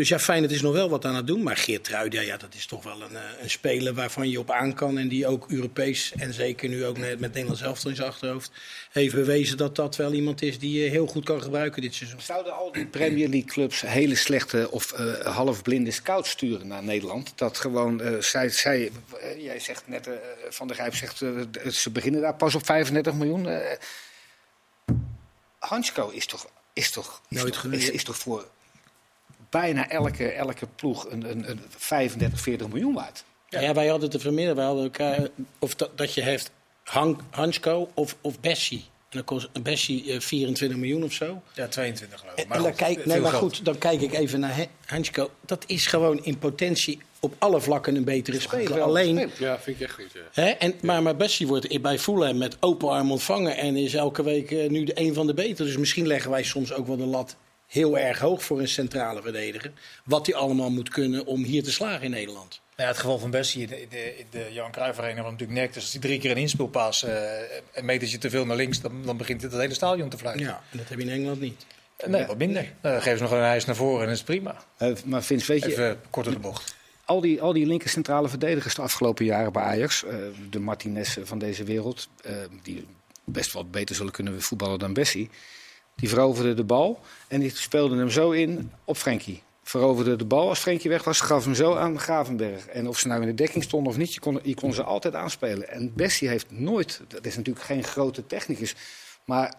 Dus 0.00 0.08
ja, 0.08 0.18
Feyenoord 0.18 0.52
is 0.52 0.62
nog 0.62 0.72
wel 0.72 0.88
wat 0.88 1.04
aan 1.04 1.14
het 1.14 1.26
doen. 1.26 1.42
Maar 1.42 1.56
Geert 1.56 1.84
Truida, 1.84 2.20
ja, 2.20 2.36
dat 2.36 2.54
is 2.54 2.66
toch 2.66 2.82
wel 2.84 3.02
een, 3.02 3.16
eh, 3.16 3.22
een 3.42 3.50
speler 3.50 3.94
waarvan 3.94 4.30
je 4.30 4.38
op 4.38 4.50
aan 4.50 4.74
kan. 4.74 4.98
En 4.98 5.08
die 5.08 5.26
ook 5.26 5.50
Europees 5.50 6.12
en 6.16 6.34
zeker 6.34 6.68
nu 6.68 6.84
ook 6.84 6.98
met, 6.98 7.20
met 7.20 7.32
Nederlands 7.32 7.62
elftal 7.62 7.90
in 7.90 7.96
zijn 7.96 8.08
achterhoofd... 8.08 8.50
heeft 8.90 9.14
bewezen 9.14 9.56
dat 9.56 9.76
dat 9.76 9.96
wel 9.96 10.12
iemand 10.12 10.42
is 10.42 10.58
die 10.58 10.82
je 10.82 10.90
heel 10.90 11.06
goed 11.06 11.24
kan 11.24 11.42
gebruiken 11.42 11.82
dit 11.82 11.94
seizoen. 11.94 12.20
Zouden 12.20 12.56
al 12.56 12.72
die 12.72 12.86
Premier 12.86 13.28
League 13.28 13.48
clubs 13.48 13.80
hele 13.80 14.14
slechte 14.14 14.70
of 14.70 14.92
eh 14.92 15.36
halfblinde 15.36 15.90
scouts 15.90 16.30
sturen 16.30 16.66
naar 16.66 16.82
Nederland? 16.82 17.32
Dat 17.34 17.58
gewoon, 17.58 18.00
eh, 18.00 18.20
zij, 18.20 18.48
zij, 18.48 18.90
eh, 19.20 19.44
jij 19.44 19.60
zegt 19.60 19.88
net, 19.88 20.06
eh, 20.06 20.14
Van 20.48 20.66
der 20.66 20.76
Grijp 20.76 20.94
zegt, 20.94 21.22
eh, 21.22 21.30
ze 21.70 21.90
beginnen 21.90 22.20
daar 22.20 22.36
pas 22.36 22.54
op 22.54 22.64
35 22.66 23.14
miljoen. 23.14 23.48
eh 23.48 23.76
Hansko 25.58 26.08
is 26.08 26.26
toch, 26.26 26.46
is 26.72 26.90
toch, 26.90 27.20
is 27.28 27.36
Nooit 27.38 27.52
toch, 27.52 27.60
genoeg. 27.60 27.80
is, 27.80 27.90
is 27.90 28.04
toch 28.04 28.16
voor 28.16 28.48
bijna 29.50 29.88
elke, 29.88 30.28
elke 30.28 30.66
ploeg 30.76 31.10
een, 31.10 31.30
een, 31.30 31.50
een 31.50 31.60
35, 31.68 32.40
40 32.40 32.68
miljoen 32.68 32.94
waard? 32.94 33.24
Ja, 33.48 33.74
wij 33.74 33.86
hadden 33.86 34.04
het 34.04 34.14
er 34.14 34.20
vanmiddag, 34.20 34.54
wij 34.54 34.64
hadden 34.64 34.84
elkaar... 34.84 35.28
Of 35.58 35.74
dat, 35.74 35.98
dat 35.98 36.14
je 36.14 36.22
heeft 36.22 36.50
Han, 36.84 37.20
Hansko 37.30 37.90
of, 37.94 38.16
of 38.20 38.40
Bessie. 38.40 38.78
En 38.78 39.16
dan 39.16 39.24
kost 39.24 39.48
een 39.52 39.62
Bessie 39.62 40.12
eh, 40.12 40.20
24 40.20 40.78
miljoen 40.78 41.04
of 41.04 41.12
zo. 41.12 41.42
Ja, 41.54 41.68
22 41.68 42.20
geloof 42.20 42.34
ik. 42.36 42.48
Maar 42.48 42.56
en 42.56 42.62
dan 42.62 42.72
goed, 42.72 42.80
kijk, 42.80 42.96
nee, 42.96 43.06
veel 43.06 43.20
maar 43.20 43.32
goed, 43.32 43.64
dan 43.64 43.78
kijk 43.78 44.00
ik 44.00 44.12
even 44.12 44.40
naar 44.40 44.66
Hansko. 44.86 45.30
Dat 45.46 45.64
is 45.66 45.86
gewoon 45.86 46.24
in 46.24 46.38
potentie 46.38 47.00
op 47.20 47.34
alle 47.38 47.60
vlakken 47.60 47.96
een 47.96 48.04
betere 48.04 48.40
speler. 48.40 48.80
Alleen. 48.80 49.30
Ja, 49.38 49.58
vind 49.58 49.80
ik 49.80 49.86
echt 49.86 49.94
goed. 49.94 50.12
Ja. 50.12 50.42
hè, 50.42 50.48
en, 50.48 50.74
maar, 50.82 51.02
maar 51.02 51.16
Bessie 51.16 51.46
wordt 51.46 51.82
bij 51.82 51.98
Fulham 51.98 52.38
met 52.38 52.56
open 52.60 52.88
arm 52.88 53.10
ontvangen. 53.10 53.56
En 53.56 53.76
is 53.76 53.94
elke 53.94 54.22
week 54.22 54.50
eh, 54.50 54.68
nu 54.68 54.84
de 54.84 55.00
een 55.00 55.14
van 55.14 55.26
de 55.26 55.34
betere. 55.34 55.68
Dus 55.68 55.76
misschien 55.76 56.06
leggen 56.06 56.30
wij 56.30 56.42
soms 56.42 56.72
ook 56.72 56.86
wel 56.86 56.96
de 56.96 57.06
lat 57.06 57.36
heel 57.70 57.98
erg 57.98 58.18
hoog 58.18 58.44
voor 58.44 58.60
een 58.60 58.68
centrale 58.68 59.22
verdediger. 59.22 59.72
Wat 60.04 60.26
hij 60.26 60.34
allemaal 60.34 60.70
moet 60.70 60.88
kunnen 60.88 61.26
om 61.26 61.42
hier 61.42 61.62
te 61.62 61.72
slagen 61.72 62.02
in 62.02 62.10
Nederland. 62.10 62.60
Nou 62.76 62.82
ja, 62.82 62.86
het 62.86 62.98
geval 62.98 63.18
van 63.18 63.30
Bessie 63.30 63.66
de, 63.66 63.86
de, 63.90 64.24
de 64.30 64.48
Johan 64.52 64.70
Cruijff 64.70 64.98
Arena 64.98 65.22
was 65.22 65.30
natuurlijk 65.30 65.60
nek. 65.60 65.72
Dus 65.72 65.82
als 65.82 65.92
hij 65.92 66.00
drie 66.00 66.18
keer 66.20 66.30
een 66.30 66.36
inspeelpaas 66.36 67.02
eh 67.04 67.12
een 67.72 67.84
metertje 67.84 68.18
te 68.18 68.30
veel 68.30 68.46
naar 68.46 68.56
links, 68.56 68.80
dan, 68.80 69.02
dan 69.04 69.16
begint 69.16 69.42
het, 69.42 69.52
het 69.52 69.60
hele 69.60 69.74
stadion 69.74 70.08
te 70.08 70.18
fluiten. 70.18 70.46
Ja, 70.46 70.62
en 70.70 70.78
dat 70.78 70.88
heb 70.88 70.98
je 70.98 71.04
in 71.04 71.10
Engeland 71.10 71.40
niet. 71.40 71.66
Nee, 72.06 72.26
wat 72.26 72.38
minder. 72.38 72.62
Nou, 72.62 72.94
dan 72.94 73.02
geven 73.02 73.18
ze 73.18 73.22
nog 73.22 73.32
een 73.32 73.40
ijs 73.40 73.64
naar 73.64 73.76
voren 73.76 74.00
en 74.00 74.06
dat 74.06 74.16
is 74.16 74.22
prima. 74.22 74.56
Eh, 74.76 74.92
maar 75.04 75.22
Vince, 75.22 75.52
weet 75.52 75.62
je, 75.62 75.70
Even 75.70 76.00
kort 76.10 76.24
door 76.26 76.34
de 76.34 76.40
bocht. 76.40 76.74
al 77.04 77.20
die, 77.20 77.42
al 77.42 77.52
die 77.52 77.66
linker 77.66 77.88
centrale 77.88 78.28
verdedigers 78.28 78.74
de 78.74 78.82
afgelopen 78.82 79.24
jaren 79.24 79.52
bij 79.52 79.62
Ajax, 79.62 80.04
eh, 80.04 80.14
de 80.50 80.60
Martinez 80.60 81.16
van 81.22 81.38
deze 81.38 81.64
wereld, 81.64 82.08
eh, 82.22 82.32
die 82.62 82.86
best 83.24 83.52
wel 83.52 83.64
beter 83.64 83.94
zullen 83.94 84.12
kunnen 84.12 84.42
voetballen 84.42 84.78
dan 84.78 84.92
Bessie, 84.92 85.30
die 86.00 86.08
veroverden 86.08 86.56
de 86.56 86.64
bal 86.64 87.00
en 87.28 87.40
die 87.40 87.50
speelden 87.56 87.98
hem 87.98 88.10
zo 88.10 88.30
in 88.30 88.72
op 88.84 88.96
Frenkie. 88.96 89.42
Veroverde 89.62 90.16
de 90.16 90.24
bal 90.24 90.48
als 90.48 90.58
Frenkie 90.58 90.90
weg 90.90 91.04
was, 91.04 91.20
gaf 91.20 91.44
hem 91.44 91.54
zo 91.54 91.74
aan 91.74 91.98
Gravenberg. 91.98 92.66
En 92.66 92.88
of 92.88 92.98
ze 92.98 93.08
nou 93.08 93.20
in 93.20 93.26
de 93.26 93.34
dekking 93.34 93.64
stonden 93.64 93.92
of 93.92 93.98
niet, 93.98 94.14
je 94.14 94.20
kon, 94.20 94.40
je 94.42 94.54
kon 94.54 94.72
ze 94.72 94.82
altijd 94.82 95.14
aanspelen. 95.14 95.68
En 95.68 95.94
Bessie 95.94 96.28
heeft 96.28 96.50
nooit, 96.50 97.00
dat 97.08 97.26
is 97.26 97.36
natuurlijk 97.36 97.66
geen 97.66 97.84
grote 97.84 98.26
technicus, 98.26 98.74
maar 99.24 99.54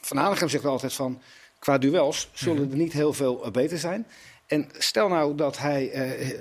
Van 0.00 0.16
Hanegem 0.16 0.48
zegt 0.48 0.64
altijd 0.64 0.92
van, 0.92 1.20
qua 1.58 1.78
duels 1.78 2.28
zullen 2.32 2.70
er 2.70 2.76
niet 2.76 2.92
heel 2.92 3.12
veel 3.12 3.44
eh, 3.44 3.50
beter 3.50 3.78
zijn. 3.78 4.06
En 4.46 4.68
stel 4.78 5.08
nou 5.08 5.34
dat 5.34 5.58
hij 5.58 5.90
eh, 5.90 6.38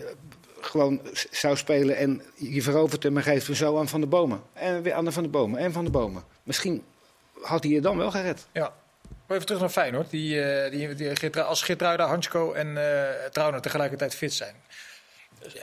gewoon 0.62 1.02
zou 1.32 1.58
spelen 1.58 1.98
en 1.98 2.22
je 2.36 2.62
verovert 2.62 3.04
hem 3.04 3.18
en 3.18 3.24
geeft 3.24 3.48
hem 3.48 3.56
zo 3.56 3.78
aan 3.78 3.88
Van 3.88 4.02
de 4.02 4.08
Bomen. 4.08 4.42
En 4.54 4.82
weer 4.82 4.94
aan 4.94 5.06
de 5.06 5.12
Van 5.12 5.24
de 5.24 5.30
Bomen 5.30 5.60
en 5.60 5.72
Van 5.72 5.86
de 5.86 5.92
Bomen. 5.92 6.24
Misschien 6.44 6.84
had 7.42 7.64
hij 7.64 7.72
je 7.72 7.82
dan 7.82 7.98
wel 7.98 8.12
gered. 8.12 8.48
Ja. 8.54 8.74
Maar 9.28 9.36
even 9.38 9.46
terug 9.46 9.62
naar 9.62 9.70
Feyenoord. 9.70 10.10
Die, 10.10 10.42
eh, 10.42 10.72
die, 10.72 10.96
die, 10.96 11.42
als 11.42 11.62
Geertruida, 11.62 12.08
Hansko 12.08 12.54
en 12.54 12.78
eh 12.78 13.30
Trauner 13.32 13.62
tegelijkertijd 13.62 14.16
fit 14.16 14.34
zijn. 14.34 14.56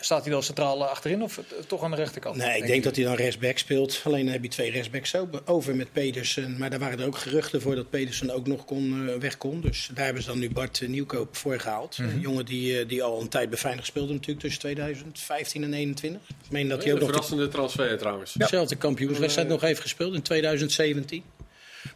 Staat 0.01 0.23
hij 0.23 0.33
dan 0.33 0.43
centraal 0.43 0.85
achterin 0.87 1.23
of 1.23 1.39
eh, 1.39 1.45
toch 1.67 1.83
aan 1.83 1.91
de 1.91 1.97
rechterkant? 1.97 2.37
Nee, 2.37 2.57
ik 2.57 2.67
denk 2.67 2.85
dat 2.85 2.97
hij 2.97 3.05
dan 3.05 3.15
rechtsback 3.15 3.59
speelt. 3.59 4.01
Alleen 4.05 4.29
heb 4.29 4.43
je 4.43 4.49
twee 4.49 4.71
rechtsbacks 4.71 5.15
over 5.45 5.77
met 5.77 5.93
Pedersen. 5.93 6.59
Maar 6.59 6.71
daar 6.71 6.79
waren 6.79 6.99
er 6.99 7.07
ook 7.07 7.19
geruchten 7.19 7.61
voor 7.61 7.75
dat 7.75 7.91
Pedersen 7.91 8.31
ook 8.31 8.47
nog 8.47 8.65
kon, 8.65 9.09
eh, 9.09 9.15
weg 9.17 9.37
kon. 9.37 9.61
Dus 9.61 9.91
daar 9.95 10.05
hebben 10.05 10.23
ze 10.23 10.29
dan 10.29 10.39
nu 10.39 10.51
Bart 10.51 10.81
eh, 10.81 10.89
Nieuwkoop 10.89 11.37
voor 11.37 11.61
gehaald. 11.61 11.99
Een 11.99 12.21
jongen 12.21 12.45
die, 12.45 12.79
eh, 12.79 12.89
die 12.89 13.03
al 13.03 13.21
een 13.21 13.29
tijd 13.29 13.49
bij 13.49 13.59
Feyenoord 13.59 13.87
speelde 13.87 14.13
natuurlijk 14.13 14.41
tussen 14.41 14.61
2015 14.61 15.63
en 15.63 15.75
21. 15.75 16.21
Ik 16.29 16.51
meen 16.51 16.69
dat 16.69 16.79
hij 16.79 16.87
Een 16.89 16.95
ook 16.95 17.01
nog 17.01 17.09
verrassende 17.09 17.49
transfer 17.49 17.99
trouwens. 17.99 18.33
dezelfde 18.33 18.77
kampioenswedstrijd 18.77 19.49
nog 19.49 19.61
heeft 19.61 19.81
gespeeld 19.81 20.15
in 20.15 20.23
2017. 20.23 21.23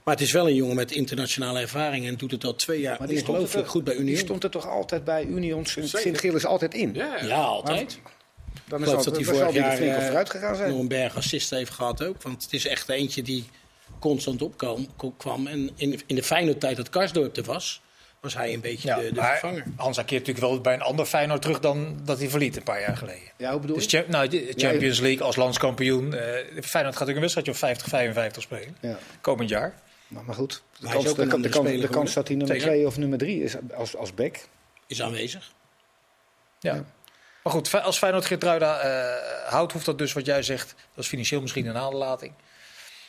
Maar 0.06 0.14
het 0.14 0.24
is 0.24 0.32
wel 0.32 0.48
een 0.48 0.54
jongen 0.54 0.76
met 0.76 0.90
internationale 0.92 1.60
ervaring 1.60 2.06
en 2.06 2.16
doet 2.16 2.30
het 2.30 2.44
al 2.44 2.54
twee 2.54 2.80
jaar 2.80 2.96
Maar 2.98 3.08
die 3.08 3.16
stond, 3.18 3.28
er, 3.28 3.34
ongelooflijk 3.42 3.68
goed 3.68 3.84
bij 3.84 3.94
die 3.94 4.02
Union. 4.02 4.18
stond 4.18 4.44
er 4.44 4.50
toch 4.50 4.68
altijd 4.68 5.04
bij 5.04 5.24
Union. 5.24 5.66
Sint-Gilles 5.66 6.44
altijd 6.46 6.74
in? 6.74 6.94
Ja, 6.94 7.16
Ja, 7.24 7.36
altijd. 7.36 7.98
Dan 8.68 8.80
Ik 8.80 8.86
is 8.86 8.92
dat, 8.92 9.04
dat 9.04 9.16
hij 9.16 9.24
dan 9.24 9.34
vorig 9.34 9.50
die 9.52 9.60
jaar 9.60 9.76
flink 9.76 9.92
op 9.92 9.98
eh, 9.98 10.04
vooruit 10.06 10.30
gegaan 10.30 10.56
zijn. 10.56 10.70
nog 10.70 10.78
een 10.78 10.88
berg 10.88 11.16
assist 11.16 11.50
heeft 11.50 11.70
gehad 11.72 12.02
ook. 12.04 12.22
Want 12.22 12.42
het 12.42 12.52
is 12.52 12.66
echt 12.66 12.88
eentje 12.88 13.22
die 13.22 13.44
constant 14.00 14.42
opkwam. 14.42 14.86
kwam. 15.16 15.46
En 15.46 15.70
in, 15.76 16.00
in 16.06 16.14
de 16.14 16.22
fijne 16.22 16.58
tijd 16.58 16.76
dat 16.76 16.88
Karsdorp 16.90 17.36
er 17.36 17.42
was, 17.44 17.82
was 18.20 18.34
hij 18.34 18.52
een 18.54 18.60
beetje 18.60 18.88
Ja, 18.88 18.96
de, 18.98 19.12
de 19.12 19.20
maar 19.20 19.30
vervanger. 19.38 19.64
Hansa 19.76 20.02
keert 20.02 20.26
natuurlijk 20.26 20.52
wel 20.52 20.60
bij 20.60 20.74
een 20.74 20.82
ander 20.82 21.06
Feyenoord 21.06 21.42
terug 21.42 21.60
dan 21.60 22.00
dat 22.04 22.18
hij 22.18 22.28
verliet 22.28 22.56
een 22.56 22.62
paar 22.62 22.80
jaar 22.80 22.96
geleden. 22.96 23.30
Ja, 23.38 23.50
hoe 23.50 23.60
bedoel 23.60 23.76
Dus 23.76 23.90
je? 23.90 23.98
cha- 23.98 24.04
nou, 24.08 24.28
de 24.28 24.52
Champions 24.56 25.00
League 25.00 25.22
als 25.22 25.36
landskampioen. 25.36 26.14
eh 26.14 26.20
Feyenoord 26.20 26.72
gaat 26.72 26.72
natuurlijk 26.82 27.08
een 27.16 27.20
wedstrijdje 27.20 27.52
of 27.52 27.58
50, 27.58 27.88
55 27.88 28.42
spelen. 28.42 28.76
Ja. 28.80 28.98
Komend 29.20 29.48
jaar. 29.48 29.74
Maar, 30.08 30.24
maar 30.24 30.34
goed, 30.34 30.62
de 30.78 30.88
kans, 30.88 31.14
de, 31.14 31.26
kans, 31.26 31.42
de 31.42 32.14
dat 32.14 32.28
hij 32.28 32.36
nummer 32.36 32.56
Zeker. 32.56 32.72
2 32.72 32.86
of 32.86 32.96
nummer 32.96 33.18
3 33.18 33.42
is 33.42 33.54
als, 33.74 33.96
als 33.96 34.14
back. 34.14 34.38
Is 34.86 35.02
aanwezig. 35.02 35.52
Ja. 36.60 36.84
Maar 37.42 37.52
goed, 37.52 37.82
als 37.82 37.98
Feyenoord 37.98 38.24
Geertruida 38.24 38.78
eh 38.78 39.52
houdt, 39.52 39.72
hoeft 39.72 39.84
dat 39.84 39.98
dus 39.98 40.12
wat 40.12 40.26
jij 40.26 40.42
zegt. 40.42 40.74
Dat 40.94 41.04
is 41.04 41.10
financieel 41.10 41.40
misschien 41.40 41.66
een 41.66 41.76
aderlating. 41.76 42.32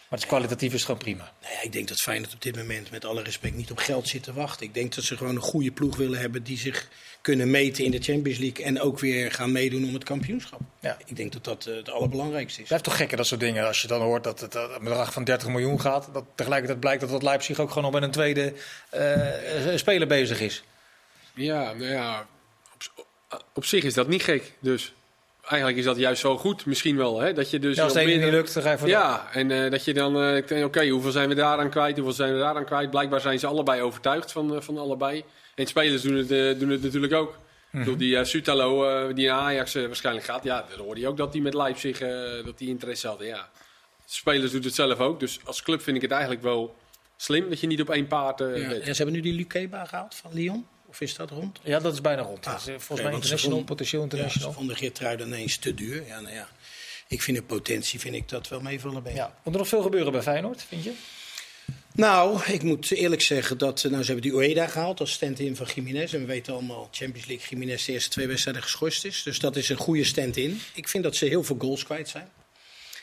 Maar 0.09 0.19
het 0.19 0.27
is 0.27 0.35
kwalitatief 0.35 0.73
is 0.73 0.83
gewoon 0.83 0.99
prima. 0.99 1.31
Nou 1.41 1.53
ja, 1.53 1.61
ik 1.61 1.71
denk 1.71 1.87
dat 1.87 2.01
Feyenoord 2.01 2.33
op 2.33 2.41
dit 2.41 2.55
moment 2.55 2.91
met 2.91 3.05
alle 3.05 3.23
respect 3.23 3.55
niet 3.55 3.71
op 3.71 3.77
geld 3.77 4.07
zit 4.07 4.23
te 4.23 4.33
wachten. 4.33 4.65
Ik 4.65 4.73
denk 4.73 4.95
dat 4.95 5.03
ze 5.03 5.17
gewoon 5.17 5.35
een 5.35 5.41
goede 5.41 5.71
ploeg 5.71 5.95
willen 5.95 6.19
hebben 6.19 6.43
die 6.43 6.57
zich 6.57 6.87
kunnen 7.21 7.51
meten 7.51 7.83
in 7.83 7.91
de 7.91 8.01
Champions 8.01 8.39
League. 8.39 8.65
En 8.65 8.81
ook 8.81 8.99
weer 8.99 9.31
gaan 9.31 9.51
meedoen 9.51 9.83
om 9.83 9.93
het 9.93 10.03
kampioenschap. 10.03 10.59
Ja. 10.79 10.97
Ik 11.05 11.15
denk 11.15 11.33
dat 11.33 11.43
dat 11.43 11.65
eh, 11.65 11.75
het 11.75 11.89
allerbelangrijkste 11.89 12.61
is. 12.61 12.67
Blijft 12.67 12.85
toch 12.85 12.97
gekker 12.97 13.17
dat 13.17 13.27
soort 13.27 13.39
dingen. 13.39 13.67
Als 13.67 13.81
je 13.81 13.87
dan 13.87 14.01
hoort 14.01 14.23
dat 14.23 14.39
het 14.39 14.55
eh, 14.55 14.63
een 14.77 14.83
bedrag 14.83 15.13
van 15.13 15.23
30 15.23 15.47
miljoen 15.47 15.81
gaat. 15.81 16.09
Dat 16.13 16.25
tegelijkertijd 16.35 16.79
blijkt 16.79 17.01
dat 17.01 17.09
dat 17.09 17.23
Leipzig 17.23 17.59
ook 17.59 17.67
gewoon 17.67 17.83
nog 17.83 17.93
met 17.93 18.03
een 18.03 18.11
tweede 18.11 18.53
eh, 18.89 19.75
speler 19.75 20.07
bezig 20.07 20.39
is. 20.39 20.63
Ja, 21.33 21.73
nou 21.73 21.91
ja, 21.91 22.27
op, 22.73 23.43
op 23.53 23.65
zich 23.65 23.83
is 23.83 23.93
dat 23.93 24.07
niet 24.07 24.23
gek. 24.23 24.53
Dus 24.59 24.93
eigenlijk 25.47 25.77
is 25.79 25.85
dat 25.85 25.97
juist 25.97 26.21
zo 26.21 26.37
goed, 26.37 26.65
misschien 26.65 26.97
wel. 26.97 27.19
Hè? 27.19 27.33
Dat 27.33 27.49
je 27.49 27.59
dus 27.59 27.75
Ja, 27.75 27.83
als 27.83 27.93
het 27.93 28.01
ene 28.01 28.11
niet 28.11 28.19
meerdere- 28.19 28.41
lukt, 28.41 28.53
dan 28.53 28.63
ga 28.63 28.71
je 28.71 28.77
voor 28.77 28.87
de- 28.87 28.93
Ja, 28.93 29.27
en 29.33 29.51
eh, 29.51 29.71
dat 29.71 29.85
je 29.85 29.93
dan 29.93 30.21
eh, 30.21 30.65
oké, 30.65 30.87
hoeveel 30.87 31.11
zijn 31.11 31.29
we 31.29 31.35
daaraan 31.35 31.69
kwijt, 31.69 31.95
hoeveel 31.95 32.13
zijn 32.15 32.33
we 32.33 32.39
daaraan 32.39 32.65
kwijt. 32.65 32.89
Blijkbaar 32.89 33.21
zijn 33.21 33.39
ze 33.39 33.47
allebei 33.47 33.81
overtuigd 33.81 34.31
van, 34.31 34.55
eh, 34.55 34.61
van 34.61 34.77
allebei. 34.77 35.23
En 35.55 35.67
spelers 35.67 36.01
doen 36.01 36.15
het, 36.15 36.59
doen 36.59 36.69
het 36.69 36.81
natuurlijk 36.83 37.13
ook. 37.13 37.37
Ik 37.71 37.79
bedoel, 37.79 37.97
die 37.97 38.15
uh, 38.17 38.23
Sutalo, 38.23 38.89
eh, 38.89 39.15
die 39.15 39.27
naar 39.27 39.39
Ajax 39.39 39.73
waarschijnlijk 39.73 40.25
gaat, 40.25 40.43
ja, 40.43 40.65
dan 40.75 40.85
hoorde 40.85 41.01
je 41.01 41.07
ook 41.07 41.17
dat 41.17 41.33
hij 41.33 41.41
met 41.41 41.53
Leipzig 41.53 41.99
eh, 42.01 42.09
dat 42.45 42.57
die 42.57 42.67
interesse 42.69 43.07
had. 43.07 43.19
Ja. 43.21 43.49
Spelers 44.05 44.51
doen 44.51 44.61
het 44.61 44.75
zelf 44.75 44.99
ook, 44.99 45.19
dus 45.19 45.39
als 45.43 45.63
club 45.63 45.81
vind 45.81 45.95
ik 45.95 46.01
het 46.01 46.11
eigenlijk 46.11 46.41
wel 46.41 46.75
slim 47.17 47.49
dat 47.49 47.59
je 47.59 47.67
niet 47.67 47.81
op 47.81 47.89
één 47.89 48.07
paard 48.07 48.41
eh 48.41 48.61
Ja, 48.61 48.67
bent. 48.69 48.83
ze 48.83 48.91
hebben 48.95 49.13
nu 49.13 49.21
die 49.21 49.33
Lukeba 49.33 49.85
gehaald 49.85 50.15
van 50.15 50.31
Lyon. 50.33 50.67
Of 50.87 51.01
is 51.01 51.15
dat 51.15 51.29
rond? 51.29 51.59
Ja, 51.63 51.79
dat 51.79 51.93
is 51.93 52.01
bijna 52.01 52.21
rond. 52.21 52.45
Ah, 52.45 52.53
is, 52.57 52.67
eh, 52.67 52.73
volgens 52.73 52.87
mij 52.87 52.99
ze 52.99 53.05
international, 53.15 53.39
vonden- 53.49 53.65
potentieel 53.65 54.01
Ja, 54.01 54.07
international. 54.07 54.49
ze 54.51 54.57
vonden 54.57 54.75
Geertruiden 54.75 55.27
ineens 55.27 55.57
te 55.57 55.73
duur. 55.73 56.05
Ja, 56.07 56.19
nou 56.19 56.33
ja. 56.35 56.49
Ik 57.07 57.21
vind 57.21 57.37
de 57.37 57.43
potentie 57.43 57.99
vind 57.99 58.15
ik 58.15 58.29
dat 58.29 58.47
wel 58.47 58.61
meevallen 58.61 59.03
bij. 59.03 59.13
Ja. 59.13 59.35
Moet 59.43 59.53
er 59.53 59.59
nog 59.59 59.69
veel 59.69 59.81
gebeuren 59.81 60.11
bij 60.11 60.21
Feyenoord, 60.21 60.63
vind 60.67 60.83
je? 60.83 60.91
Nou, 61.93 62.41
ik 62.51 62.63
moet 62.63 62.91
eerlijk 62.91 63.21
zeggen 63.21 63.57
dat 63.57 63.83
eh, 63.83 63.91
nou, 63.91 64.03
ze 64.03 64.11
hebben 64.11 64.31
die 64.31 64.39
Ueda 64.39 64.67
gehaald 64.67 64.99
als 64.99 65.11
stand-in 65.11 65.55
van 65.55 65.67
Jiménez. 65.75 66.13
En 66.13 66.19
we 66.19 66.25
weten 66.25 66.53
allemaal, 66.53 66.87
Champions 66.91 67.27
League, 67.27 67.47
Jiménez 67.49 67.85
de 67.85 67.91
eerste 67.91 68.09
twee 68.09 68.27
wedstrijden 68.27 68.61
geschorst 68.63 69.05
is. 69.05 69.23
Dus 69.23 69.39
dat 69.39 69.55
is 69.55 69.69
een 69.69 69.77
goede 69.77 70.03
stand-in. 70.03 70.61
Ik 70.73 70.87
vind 70.87 71.03
dat 71.03 71.15
ze 71.15 71.25
heel 71.25 71.43
veel 71.43 71.55
goals 71.59 71.83
kwijt 71.83 72.09
zijn. 72.09 72.29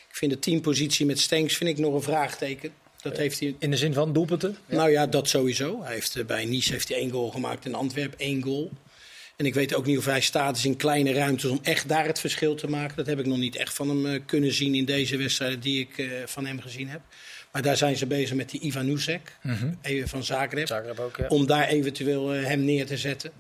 Ik 0.09 0.17
vind 0.21 0.33
de 0.33 0.39
teampositie 0.39 1.07
met 1.07 1.21
Stenks 1.21 1.57
vind 1.57 1.71
ik 1.71 1.79
nog 1.79 1.95
een 1.95 2.03
vraagteken. 2.03 2.73
Dat 3.05 3.17
heeft 3.17 3.41
hij 3.41 3.55
In 3.59 3.71
de 3.71 3.77
zin 3.77 3.93
van 3.93 4.13
doelpunten? 4.13 4.57
Nou 4.67 4.91
ja, 4.91 5.07
dat 5.07 5.29
sowieso. 5.29 5.83
Hij 5.83 5.95
heeft, 5.95 6.17
eh, 6.17 6.25
bij 6.25 6.45
Nice 6.45 6.73
heeft 6.73 6.89
hij 6.89 6.97
één 6.97 7.11
goal 7.11 7.31
gemaakt. 7.31 7.65
In 7.65 7.75
Antwerpen 7.75 8.19
één 8.19 8.43
goal. 8.43 8.71
En 9.37 9.47
ik 9.47 9.55
weet 9.55 9.75
ook 9.75 9.87
niet 9.87 9.99
of 9.99 10.05
hij 10.05 10.21
staat 10.21 10.57
is 10.57 10.65
in 10.65 10.77
kleine 10.77 11.13
ruimtes 11.13 11.51
om 11.51 11.59
echt 11.63 11.89
daar 11.89 12.07
het 12.07 12.21
verschil 12.21 12.55
te 12.55 12.69
maken. 12.69 12.97
Dat 12.97 13.07
heb 13.07 13.19
ik 13.19 13.27
nog 13.27 13.39
niet 13.39 13.57
echt 13.57 13.75
van 13.75 13.89
hem 13.89 14.07
eh, 14.07 14.21
kunnen 14.27 14.53
zien 14.53 14.75
in 14.75 14.85
deze 14.85 15.17
wedstrijden 15.17 15.61
die 15.61 15.81
ik 15.81 15.99
eh, 15.99 16.07
van 16.27 16.47
hem 16.47 16.61
gezien 16.61 16.89
heb. 16.89 17.01
Maar 17.53 17.63
daar 17.63 17.77
zijn 17.77 17.97
ze 17.97 18.07
bezig 18.07 18.37
met 18.37 18.51
die 18.51 18.61
Ivan 18.61 18.87
Nusek, 18.87 19.39
even 19.83 20.09
van 20.09 20.25
Zagreb. 20.25 20.67
Zagreb 20.67 20.99
ook, 20.99 21.17
ja. 21.17 21.27
Om 21.29 21.47
daar 21.47 21.69
eventueel 21.69 22.35
eh, 22.35 22.45
hem 22.45 22.65
neer 22.65 22.87
te 22.87 22.97
zetten. 22.97 23.33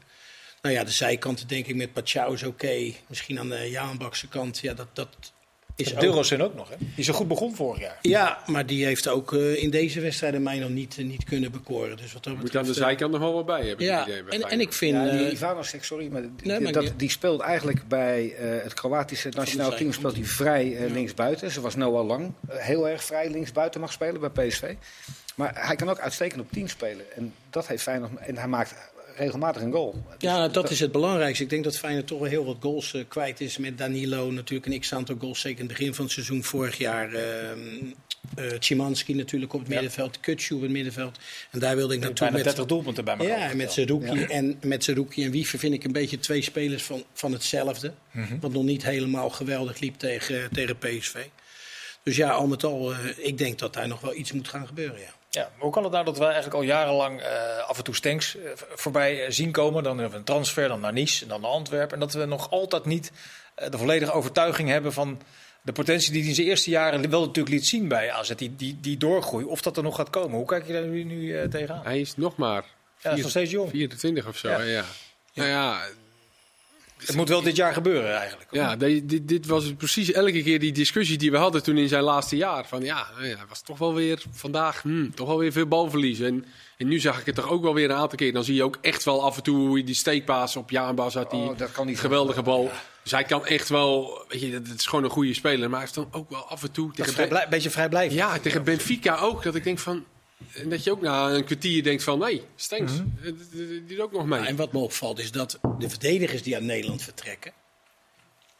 Nou 0.62 0.74
ja, 0.74 0.84
de 0.84 0.90
zijkanten 0.90 1.48
denk 1.48 1.66
ik 1.66 1.74
met 1.74 1.92
Pachau 1.92 2.34
is 2.34 2.42
oké. 2.42 2.92
Misschien 3.06 3.38
aan 3.38 3.48
de 3.48 3.70
Jaanbakse 3.70 4.28
kant. 4.28 4.58
Ja, 4.58 4.74
dat, 4.74 4.88
dat 4.92 5.32
is 5.76 5.94
ook... 5.94 6.00
Deelrozen 6.00 6.40
ook 6.40 6.54
nog, 6.54 6.68
hè? 6.68 6.74
Die 6.94 7.04
zo 7.04 7.12
goed 7.12 7.28
begon 7.28 7.54
vorig 7.54 7.80
jaar. 7.80 7.98
Ja, 8.02 8.38
maar 8.46 8.66
die 8.66 8.84
heeft 8.84 9.08
ook 9.08 9.32
eh, 9.32 9.62
in 9.62 9.70
deze 9.70 10.00
wedstrijden 10.00 10.42
mij 10.42 10.58
nog 10.58 10.70
niet, 10.70 10.98
eh, 10.98 11.04
niet 11.04 11.24
kunnen 11.24 11.50
bekoren. 11.52 11.96
Dus 11.96 12.12
wat 12.12 12.24
dat 12.24 12.36
Moet 12.36 12.56
aan 12.56 12.64
de 12.64 12.70
eh, 12.70 12.76
zijkant 12.76 13.12
nog 13.12 13.20
wel 13.20 13.32
wat 13.34 13.46
bij 13.46 13.66
hebben. 13.66 13.86
Ja, 13.86 13.98
het 13.98 14.08
idee, 14.08 14.22
bij 14.22 14.38
en, 14.38 14.50
en 14.50 14.60
ik 14.60 14.72
vind... 14.72 14.96
Ja, 14.96 15.10
die 15.16 15.30
Ivanovic, 15.30 15.84
sorry, 15.84 16.08
maar 16.08 16.22
die, 16.22 16.30
Nee, 16.42 16.60
maar 16.60 16.72
dat, 16.72 16.92
die- 16.96 17.10
speelt 17.10 17.40
eigenlijk 17.40 17.88
bij 17.88 18.34
eh, 18.34 18.62
het 18.62 18.74
Kroatische 18.74 19.28
nationaal 19.28 19.70
team 19.76 19.92
speelt 19.92 20.14
hij 20.14 20.24
vrij 20.24 20.76
eh, 20.76 20.92
linksbuiten. 20.92 21.50
Zoals 21.50 21.74
Noah 21.76 22.06
Lang 22.06 22.32
heel 22.48 22.88
erg 22.88 23.04
vrij 23.04 23.30
linksbuiten 23.30 23.80
mag 23.80 23.92
spelen 23.92 24.32
bij 24.32 24.46
PSV. 24.48 24.74
Maar 25.34 25.66
hij 25.66 25.76
kan 25.76 25.88
ook 25.90 25.98
uitstekend 25.98 26.40
op 26.40 26.52
10 26.52 26.68
spelen. 26.68 27.12
En 27.16 27.34
dat 27.50 27.66
heeft 27.66 27.82
Feyenoord. 27.82 28.16
En 28.16 28.36
hij 28.36 28.48
maakt 28.48 28.74
regelmatig 29.16 29.62
een 29.62 29.72
goal. 29.72 29.92
Dus 29.92 30.02
Ja, 30.18 30.48
dat 30.48 30.70
is 30.70 30.80
het 30.80 30.92
belangrijkste. 30.92 31.42
Ik 31.42 31.50
denk 31.50 31.64
dat 31.64 31.78
Feyenoord 31.78 32.06
toch 32.06 32.18
wel 32.18 32.28
heel 32.28 32.44
wat 32.44 32.56
goals 32.60 32.94
eh, 32.94 33.02
kwijt 33.08 33.40
is 33.40 33.58
met 33.58 33.78
Danilo. 33.78 34.30
Natuurlijk 34.30 34.72
een 34.72 34.80
x-aantal 34.80 35.16
goals, 35.18 35.40
zeker 35.40 35.60
in 35.60 35.66
het 35.66 35.76
begin 35.76 35.94
van 35.94 36.04
het 36.04 36.12
seizoen. 36.12 36.44
Vorig 36.44 36.78
jaar 36.78 37.10
Szymanski 38.58 39.14
natuurlijk 39.14 39.52
op 39.52 39.60
het 39.60 39.68
middenveld. 39.68 40.20
Kutsu 40.20 40.54
op 40.54 40.60
het 40.60 40.70
middenveld. 40.70 41.18
En 41.50 41.58
daar 41.58 41.76
wilde 41.76 41.94
ik 41.94 42.00
Bijna 42.00 42.14
naartoe 42.14 42.36
met... 42.36 42.44
30 42.44 42.66
doelpunten 42.66 43.04
bij 43.04 43.16
elkaar. 43.16 43.48
Ja, 43.48 43.54
met 43.54 43.72
Zerouki 43.72 44.22
en, 44.24 44.58
met 44.62 44.84
Zerouki 44.84 45.24
en 45.24 45.30
Wiever 45.30 45.58
vind 45.58 45.74
ik 45.74 45.84
een 45.84 45.92
beetje 45.92 46.18
twee 46.18 46.42
spelers 46.42 46.82
van, 46.82 47.04
van 47.12 47.32
hetzelfde. 47.32 47.92
Mhm. 48.10 48.38
Wat 48.40 48.52
nog 48.52 48.62
niet 48.62 48.84
helemaal 48.84 49.30
geweldig 49.30 49.78
liep 49.78 49.98
tegen, 49.98 50.50
tegen 50.52 50.78
PSV. 50.78 51.16
Dus 52.02 52.16
ja, 52.16 52.30
al 52.30 52.46
met 52.46 52.64
al, 52.64 52.92
eh, 52.92 52.98
ik 53.16 53.38
denk 53.38 53.58
dat 53.58 53.72
daar 53.72 53.88
nog 53.88 54.00
wel 54.00 54.14
iets 54.14 54.32
moet 54.32 54.48
gaan 54.48 54.66
gebeuren. 54.66 55.00
Ja. 55.00 55.14
Ja, 55.34 55.50
hoe 55.58 55.72
kan 55.72 55.82
het 55.82 55.92
nou 55.92 56.04
dat 56.04 56.18
wij 56.18 56.26
eigenlijk 56.26 56.56
al 56.56 56.62
jarenlang 56.62 57.20
eh, 57.20 57.68
af 57.68 57.78
en 57.78 57.84
toe 57.84 57.94
Stenks 57.94 58.36
eh, 58.36 58.50
voorbij 58.54 59.24
eh, 59.24 59.30
zien 59.30 59.50
komen? 59.50 59.82
Dan 59.82 59.92
hebben 59.92 60.10
we 60.10 60.18
een 60.18 60.24
transfer, 60.24 60.68
dan 60.68 60.80
naar 60.80 60.92
Nice 60.92 61.22
en 61.22 61.28
dan 61.28 61.40
naar 61.40 61.50
Antwerpen. 61.50 61.94
En 61.94 62.00
dat 62.00 62.12
we 62.12 62.24
nog 62.24 62.50
altijd 62.50 62.84
niet 62.84 63.12
de 63.54 63.78
volledige 63.78 64.12
overtuiging 64.12 64.68
hebben 64.68 64.92
van 64.92 65.20
de 65.62 65.72
potentie 65.72 66.12
die 66.12 66.20
hij 66.20 66.28
in 66.28 66.34
zijn 66.34 66.46
eerste 66.46 66.70
jaren 66.70 67.10
wel 67.10 67.20
natuurlijk 67.20 67.54
liet 67.54 67.66
zien 67.66 67.88
bij 67.88 68.12
AZ. 68.12 68.34
Die, 68.34 68.56
die, 68.56 68.78
die 68.80 68.96
doorgroei, 68.96 69.44
of 69.44 69.62
dat 69.62 69.76
er 69.76 69.82
nog 69.82 69.96
gaat 69.96 70.10
komen. 70.10 70.36
Hoe 70.36 70.46
kijk 70.46 70.66
je 70.66 70.72
daar 70.72 70.86
nu, 70.86 71.04
nu 71.04 71.48
tegenaan? 71.48 71.84
Hij 71.84 72.00
is 72.00 72.16
nog 72.16 72.36
maar 72.36 72.62
Ja, 72.62 73.08
hij 73.08 73.12
is 73.12 73.20
nog 73.20 73.30
steeds 73.30 73.50
jong. 73.50 73.70
24 73.70 74.26
of 74.26 74.36
zo. 74.36 74.48
Ja. 74.48 74.62
Ja. 74.62 74.70
Ja. 74.72 74.84
Nou 75.34 75.48
ja, 75.48 75.80
Het 77.06 77.16
moet 77.16 77.28
wel 77.28 77.42
dit 77.42 77.56
jaar 77.56 77.72
gebeuren 77.72 78.18
eigenlijk. 78.18 78.48
ja 78.50 78.76
dit, 78.76 79.28
dit, 79.28 79.46
was 79.46 79.74
precies 79.74 80.12
elke 80.12 80.42
keer 80.42 80.58
die 80.58 80.72
discussie 80.72 81.18
die 81.18 81.30
we 81.30 81.36
hadden 81.36 81.62
toen 81.62 81.76
in 81.76 81.88
zijn 81.88 82.02
laatste 82.02 82.36
jaar. 82.36 82.66
Van 82.66 82.82
ja, 82.82 83.06
nou 83.14 83.26
ja, 83.26 83.36
hij 83.36 83.46
was 83.48 83.62
toch 83.62 83.78
wel 83.78 83.94
weer 83.94 84.22
vandaag 84.30 84.82
hmm, 84.82 85.14
toch 85.14 85.28
wel 85.28 85.38
weer 85.38 85.52
veel 85.52 85.66
balverlies. 85.66 86.20
En, 86.20 86.44
en 86.76 86.88
nu 86.88 87.00
zag 87.00 87.20
ik 87.20 87.26
het 87.26 87.34
toch 87.34 87.48
ook 87.48 87.62
wel 87.62 87.74
weer 87.74 87.90
een 87.90 87.96
aantal 87.96 88.18
keer. 88.18 88.32
Dan 88.32 88.44
zie 88.44 88.54
je 88.54 88.62
ook 88.62 88.78
echt 88.80 89.04
wel 89.04 89.24
af 89.24 89.36
en 89.36 89.42
toe 89.42 89.56
hoe 89.56 89.72
hij 89.72 89.84
die 89.84 89.94
steekpaas 89.94 90.56
op 90.56 90.70
Jaanbas 90.70 91.14
had. 91.14 91.30
Die 91.30 91.40
Oh, 91.40 91.58
dat 91.58 91.72
kan 91.72 91.86
niet 91.86 92.00
geweldige 92.00 92.42
bal. 92.42 92.70
Dus 93.02 93.12
hij 93.12 93.24
kan 93.24 93.46
echt 93.46 93.68
wel, 93.68 94.24
weet 94.28 94.40
je, 94.40 94.50
dat 94.50 94.66
het 94.66 94.78
is 94.78 94.86
gewoon 94.86 95.04
een 95.04 95.10
goede 95.10 95.34
speler. 95.34 95.70
Maar 95.70 95.80
hij 95.80 95.80
heeft 95.80 95.94
dan 95.94 96.08
ook 96.10 96.30
wel 96.30 96.48
af 96.48 96.62
en 96.62 96.72
toe 96.72 96.92
Dat 96.94 97.06
is 97.06 97.14
tegen 97.14 97.28
vrij 97.28 97.48
beetje 97.48 97.70
vrijblijvend. 97.70 98.18
Ja, 98.18 98.38
tegen 98.38 98.64
Benfica 98.64 99.16
ook. 99.16 99.42
Dat 99.42 99.54
ik 99.54 99.64
denk 99.64 99.78
van. 99.78 100.04
En 100.54 100.68
dat 100.68 100.84
je 100.84 100.90
ook 100.90 101.00
na 101.00 101.30
een 101.30 101.44
kwartier 101.44 101.82
denkt 101.82 102.02
van 102.02 102.18
nee, 102.18 102.42
Stenks, 102.56 102.92
eh, 102.92 102.98
die- 103.22 103.34
die 103.50 103.66
die 103.66 103.84
doet 103.86 104.00
ook 104.00 104.12
nog 104.12 104.26
mee. 104.26 104.40
En 104.46 104.56
wat 104.56 104.72
me 104.72 104.78
opvalt 104.78 105.18
is 105.18 105.30
dat 105.30 105.58
de 105.78 105.88
verdedigers 105.88 106.42
die 106.42 106.54
uit 106.54 106.64
Nederland 106.64 107.02
vertrekken... 107.02 107.52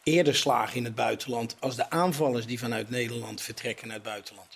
eerder 0.03 0.35
slagen 0.35 0.75
in 0.75 0.83
het 0.83 0.95
buitenland 0.95 1.55
als 1.59 1.75
de 1.75 1.89
aanvallers 1.89 2.45
die 2.45 2.59
vanuit 2.59 2.89
Nederland 2.89 3.41
vertrekken 3.41 3.87
naar 3.87 3.95
het 3.95 4.05
buitenland. 4.05 4.54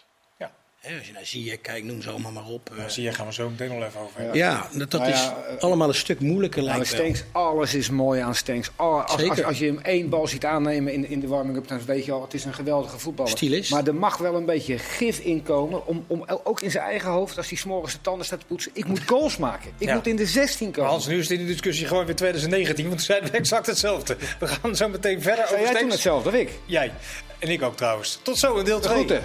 Als 0.84 1.08
je 1.08 1.14
naar 1.14 1.26
Ziyech 1.26 1.62
kijkt, 1.62 1.86
noem 1.86 2.02
ze 2.02 2.10
allemaal 2.10 2.32
maar 2.32 2.46
op. 2.48 2.72
eh. 2.78 2.84
Zie 2.88 3.04
je, 3.04 3.12
gaan 3.14 3.26
we 3.28 3.34
zo 3.34 3.50
meteen 3.50 3.68
nog 3.80 3.84
even 3.88 4.00
over. 4.00 4.36
Ja, 4.36 4.68
dat, 4.74 4.92
dat 4.92 5.02
Nou 5.02 5.14
is 5.14 5.20
ja, 5.20 5.38
eh, 5.50 5.64
allemaal 5.64 5.88
een 5.88 5.94
stuk 5.96 6.20
moeilijker 6.20 6.60
Aan 6.60 6.66
lijkt. 6.66 6.88
Stenks, 6.88 7.24
alles 7.32 7.74
is 7.74 7.90
mooi 7.90 8.22
aan 8.22 8.36
Stenks. 8.36 8.72
Als, 8.76 9.12
als, 9.30 9.44
als 9.44 9.60
je 9.60 9.66
hem 9.66 9.80
één 9.80 10.10
bal 10.10 10.28
ziet 10.28 10.46
aannemen 10.46 10.94
in, 10.94 11.10
in 11.10 11.20
de 11.20 11.28
warming-up, 11.28 11.68
dan 11.68 11.80
weet 11.86 12.06
je 12.06 12.12
al, 12.12 12.22
het 12.22 12.34
is 12.34 12.46
een 12.46 12.54
geweldige 12.54 13.00
voetballer. 13.00 13.66
Maar 13.70 13.88
er 13.88 13.96
mag 13.96 14.18
wel 14.18 14.36
een 14.36 14.46
beetje 14.46 14.78
gif 14.78 15.20
inkomen, 15.20 15.88
om, 15.88 16.04
om, 16.08 16.26
ook 16.44 16.62
in 16.62 16.72
zijn 16.72 16.84
eigen 16.84 17.10
hoofd, 17.10 17.38
als 17.38 17.50
hij 17.50 17.58
s'morgens 17.58 17.94
de 17.94 18.02
tanden 18.02 18.26
staat 18.26 18.40
te 18.40 18.46
poetsen. 18.46 18.72
Ik 18.74 18.86
moet 18.86 19.02
goals 19.06 19.38
maken. 19.38 19.72
Ik 19.78 19.88
Ja. 19.88 19.94
moet 19.96 20.08
in 20.08 20.16
de 20.16 20.26
16 20.26 20.66
Maar 20.68 20.76
komen. 20.76 20.92
Hans, 20.92 21.08
nu 21.08 21.18
is 21.20 21.30
het 21.30 21.40
in 21.40 21.46
de 21.46 21.52
discussie 21.52 21.88
gewoon 21.88 22.06
weer 22.06 22.16
2019, 22.16 22.84
want 22.86 22.98
toen 22.98 23.06
zeiden 23.06 23.32
we 23.32 23.38
exact 23.44 23.66
hetzelfde. 23.66 24.18
We 24.40 24.48
gaan 24.48 24.76
zo 24.76 24.90
meteen 24.90 25.22
verder 25.22 25.48
Zei 25.48 25.60
over 25.62 25.72
jij 25.74 25.82
toen 25.82 25.90
hetzelfde, 25.92 26.30
of 26.30 26.36
ik? 26.36 26.50
Jij. 26.66 26.92
En 27.40 27.50
ik 27.50 27.62
ook 27.62 27.78
trouwens. 27.78 28.20
Tot 28.22 28.38
zo 28.38 28.58
in 28.58 28.66
deel 28.66 28.80
De 28.80 28.88
2. 28.88 28.96
groeten. 28.96 29.24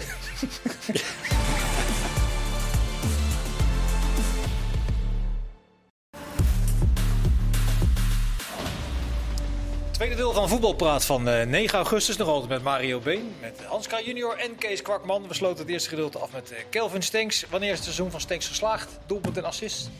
Tweede 9.90 10.14
deel 10.14 10.32
van 10.32 10.48
Voetbalpraat 10.48 11.04
van 11.04 11.28
eh, 11.28 11.46
9 11.46 11.76
augustus. 11.78 12.16
Nog 12.16 12.28
altijd 12.28 12.50
met 12.50 12.62
Mario 12.62 13.00
Been, 13.00 13.34
met 13.40 13.60
Hans 13.64 13.86
K. 13.86 13.98
junior 14.04 14.36
en 14.36 14.56
Kees 14.56 14.82
Kwakman. 14.82 15.28
We 15.28 15.34
sloten 15.34 15.58
het 15.58 15.68
eerste 15.72 15.88
gedeelte 15.88 16.18
af 16.18 16.32
met 16.32 16.50
eh, 16.50 16.58
Kelvin 16.70 17.02
Stenks. 17.02 17.44
Wanneer 17.50 17.68
is 17.70 17.74
het 17.74 17.84
seizoen 17.84 18.10
van 18.10 18.20
Stenks 18.20 18.48
geslaagd? 18.48 18.98
Doelpunt 19.06 19.36
en 19.36 19.44
assist? 19.44 19.90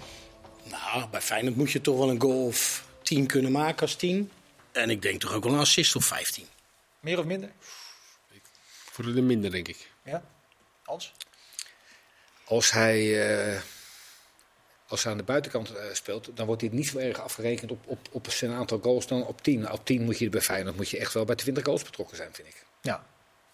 Nou, 0.63 1.09
bij 1.11 1.21
Feyenoord 1.21 1.57
moet 1.57 1.71
je 1.71 1.81
toch 1.81 1.99
wel 1.99 2.11
een 2.11 2.21
goal 2.21 2.47
of 2.47 2.85
10 3.03 3.27
kunnen 3.27 3.53
maken 3.53 3.81
als 3.81 3.95
10. 3.95 4.31
En 4.73 4.91
ik 4.91 5.03
denk 5.03 5.21
toch 5.21 5.33
ook 5.35 5.45
wel 5.45 5.53
een 5.53 5.59
assist 5.59 5.97
of 5.97 6.05
15. 6.05 6.45
Meer 7.01 7.19
of 7.19 7.25
minder? 7.25 7.51
Voor 8.95 9.05
de 9.05 9.23
minder, 9.23 9.51
denk 9.51 9.69
ik. 9.69 9.91
Ja? 10.03 10.23
Hans? 10.83 11.13
Als 12.45 12.71
hij, 12.71 13.29
eh, 13.29 13.61
als 14.89 15.03
hij 15.03 15.13
aan 15.13 15.19
de 15.19 15.25
buitenkant 15.25 15.75
eh, 15.75 15.85
speelt, 15.93 16.31
dan 16.35 16.47
wordt 16.47 16.61
hij 16.61 16.71
niet 16.73 16.87
zo 16.87 16.99
erg 16.99 17.21
afgerekend 17.21 17.71
op, 17.71 17.87
op, 17.87 17.99
op 18.11 18.31
zijn 18.31 18.53
aantal 18.53 18.79
goals 18.79 19.07
dan 19.07 19.27
op 19.27 19.43
10. 19.43 19.71
Op 19.71 19.87
10 19.87 20.03
moet 20.03 20.19
je 20.19 20.29
bij 20.29 20.41
Feyenoord 20.41 20.77
moet 20.77 20.89
je 20.89 20.99
echt 20.99 21.13
wel 21.13 21.25
bij 21.25 21.35
20 21.35 21.65
goals 21.65 21.83
betrokken 21.83 22.17
zijn, 22.17 22.29
vind 22.33 22.49
ik. 22.49 22.65
Ja. 22.81 23.07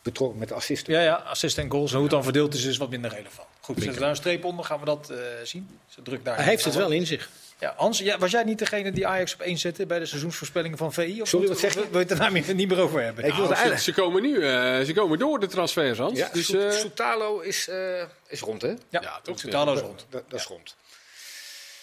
Betrokken 0.03 0.39
met 0.39 0.49
de 0.49 0.55
assisten. 0.55 0.93
Ja, 0.93 1.01
ja, 1.01 1.15
assist 1.15 1.59
en 1.59 1.71
goals. 1.71 1.91
En 1.91 1.95
hoe 1.95 2.05
het 2.05 2.15
dan 2.15 2.25
verdeeld 2.25 2.55
is, 2.55 2.65
is 2.65 2.77
wat 2.77 2.91
minder 2.91 3.11
relevant. 3.11 3.49
Goed, 3.61 3.75
zetten 3.75 3.95
we 3.95 4.01
daar 4.01 4.11
een 4.11 4.17
streep 4.17 4.45
onder, 4.45 4.65
gaan 4.65 4.79
we 4.79 4.85
dat 4.85 5.11
eh, 5.11 5.19
zien. 5.45 5.81
Druk 6.03 6.25
daar. 6.25 6.37
Hij 6.37 6.45
heeft 6.45 6.65
het 6.65 6.75
wel 6.75 6.91
in 6.91 7.07
zich. 7.07 7.31
Ja, 7.61 7.75
Hans, 7.77 7.99
ja, 7.99 8.19
was 8.19 8.31
jij 8.31 8.43
niet 8.45 8.59
degene 8.59 8.93
die 8.93 9.07
Ajax 9.07 9.35
op 9.35 9.41
één 9.41 9.59
zette 9.59 9.87
bij 9.87 9.99
de 9.99 10.07
seizoensvoorspellingen 10.07 10.79
van 10.79 10.93
VI? 10.93 11.21
Of 11.21 11.29
Sorry, 11.29 11.49
wat 11.49 11.59
zeg 11.59 11.75
je? 11.75 11.89
Wil 11.91 12.01
je 12.01 12.07
het 12.15 12.31
meer- 12.33 12.55
niet 12.55 12.69
meer 12.69 12.81
over 12.81 13.03
hebben? 13.03 13.25
Ik 13.25 13.31
wilde 13.35 13.43
Nou, 13.55 13.55
ze, 13.55 13.61
eigenlijk... 13.61 13.83
ze 13.97 14.03
komen 14.03 14.23
nu, 14.23 14.35
eh, 14.47 14.81
ze 14.87 14.93
komen 14.95 15.19
door 15.19 15.41
de 15.41 15.47
transfers, 15.47 15.99
Hans. 15.99 16.19
Ja, 16.19 16.29
dus, 16.33 16.47
Soet- 16.47 16.61
eh, 16.63 16.71
Soetalo 16.71 17.39
is, 17.41 17.69
eh, 17.69 18.03
is 18.27 18.41
rond, 18.41 18.63
hè? 18.63 18.69
ja, 18.69 19.01
ja, 19.01 19.21
toch, 19.23 19.39
Soetalo 19.39 19.73
is 19.75 19.81
rond. 19.81 20.07
Dat, 20.09 20.25
dat 20.31 20.41
is 20.41 20.47
rond. 20.47 20.77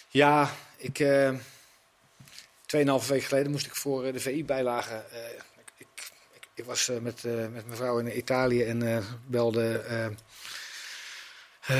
Ja, 0.08 0.50
ik... 0.76 0.98
eh 0.98 1.30
Tweeënhalve 2.66 3.12
week 3.12 3.22
geleden 3.22 3.50
moest 3.50 3.66
ik 3.66 3.74
voor 3.74 4.12
de 4.12 4.20
VI-bijlage... 4.20 4.94
eh, 5.12 5.18
ik, 5.30 5.42
ik, 5.76 5.86
ik, 6.34 6.48
ik 6.54 6.64
was 6.64 6.88
eh, 6.88 6.96
met, 6.98 7.24
eh, 7.24 7.32
met 7.32 7.64
mijn 7.66 7.76
vrouw 7.76 7.98
in 7.98 8.16
Italië 8.18 8.64
en 8.64 8.82
eh, 8.96 9.04
belde, 9.26 9.82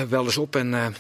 belde 0.09 0.33
ze 0.33 0.41
op 0.41 0.57
en... 0.57 0.97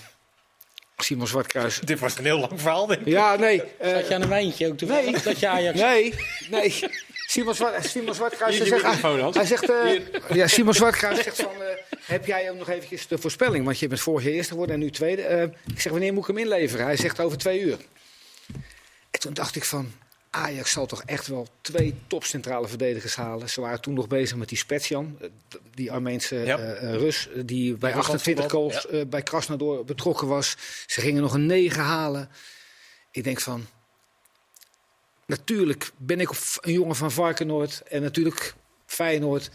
eh, 0.99 1.05
Simon 1.05 1.27
Zwartkruis... 1.27 1.81
Dit 1.85 1.99
was 1.99 2.19
een 2.19 2.25
heel 2.25 2.39
lang 2.39 2.61
verhaal, 2.61 2.87
denk 2.87 3.01
ik. 3.01 3.07
Ja, 3.07 3.37
nee. 3.37 3.63
eh, 3.79 3.93
Had 3.93 4.09
je 4.09 4.15
aan 4.15 4.23
een 4.23 4.29
wijntje 4.29 4.67
ook 4.67 4.77
toevallig? 4.77 5.11
Nee. 5.13 5.23
Dat 5.23 5.39
je 5.39 5.49
Ajax... 5.49 5.81
Nee, 5.81 6.15
nee. 6.51 6.75
Simon, 7.31 7.55
Zwart, 7.55 7.87
Simon 7.87 8.15
Zwartkruis 8.15 8.59
Hier, 8.59 8.71
hij 8.71 8.81
zegt, 8.81 9.35
hij 9.35 9.45
zegt 9.47 9.71
eh, 9.71 10.37
ja, 10.37 10.47
Simon 10.47 10.75
Zwartkruis 10.75 11.23
zegt 11.23 11.43
van, 11.43 11.63
eh, 11.63 11.69
heb 12.05 12.27
jij 12.27 12.51
ook 12.51 12.57
nog 12.57 12.69
eventjes 12.69 13.07
de 13.07 13.19
voorspelling? 13.19 13.65
Want 13.65 13.79
je 13.79 13.89
bent 13.89 14.01
vorig 14.01 14.25
jaar 14.25 14.33
eerste 14.33 14.51
geworden 14.53 14.75
en 14.75 14.81
nu 14.81 14.91
tweede. 14.91 15.23
Eh, 15.23 15.43
ik 15.43 15.81
zeg, 15.81 15.93
wanneer 15.93 16.13
moet 16.13 16.23
ik 16.23 16.29
hem 16.29 16.39
inleveren? 16.39 16.85
Hij 16.85 16.97
zegt 16.97 17.21
over 17.21 17.39
twee 17.39 17.61
uur. 17.61 17.77
En 19.11 19.21
toen 19.21 19.35
dacht 19.35 19.57
ik 19.57 19.65
van, 19.65 19.93
Ajax 20.31 20.71
zal 20.71 20.87
toch 20.87 21.03
echt 21.03 21.27
wel 21.27 21.49
twee 21.61 21.95
topcentrale 22.07 22.69
verdedigers 22.69 23.17
halen. 23.17 23.51
Ze 23.51 23.61
waren 23.61 23.81
toen 23.81 23.95
nog 23.95 24.07
bezig 24.09 24.37
met 24.37 24.49
die 24.49 24.59
Spetsjan, 24.59 25.17
eh, 25.21 25.29
die 25.75 25.93
Armeense 25.93 26.35
Ja. 26.37 26.59
eh, 26.59 26.93
eh, 26.93 26.99
Rus, 27.01 27.29
die 27.45 27.75
bij 27.75 27.93
Rusland 27.93 28.09
28 28.21 28.45
voetbal, 28.51 28.71
goals 28.71 28.87
eh, 28.87 29.07
bij 29.07 29.23
Krasnodar 29.23 29.85
betrokken 29.85 30.27
was. 30.29 30.57
Ze 30.87 31.01
gingen 31.01 31.23
nog 31.23 31.35
een 31.35 31.47
9 31.47 31.83
halen. 31.83 32.29
Ik 33.11 33.25
denk 33.25 33.41
van, 33.41 33.67
natuurlijk 35.27 35.91
ben 35.97 36.21
ik 36.21 36.31
een 36.61 36.73
jongen 36.73 36.97
van 36.97 37.11
Varkenoord 37.12 37.83
en 37.88 38.03
natuurlijk 38.03 38.55
Feyenoord. 38.87 39.51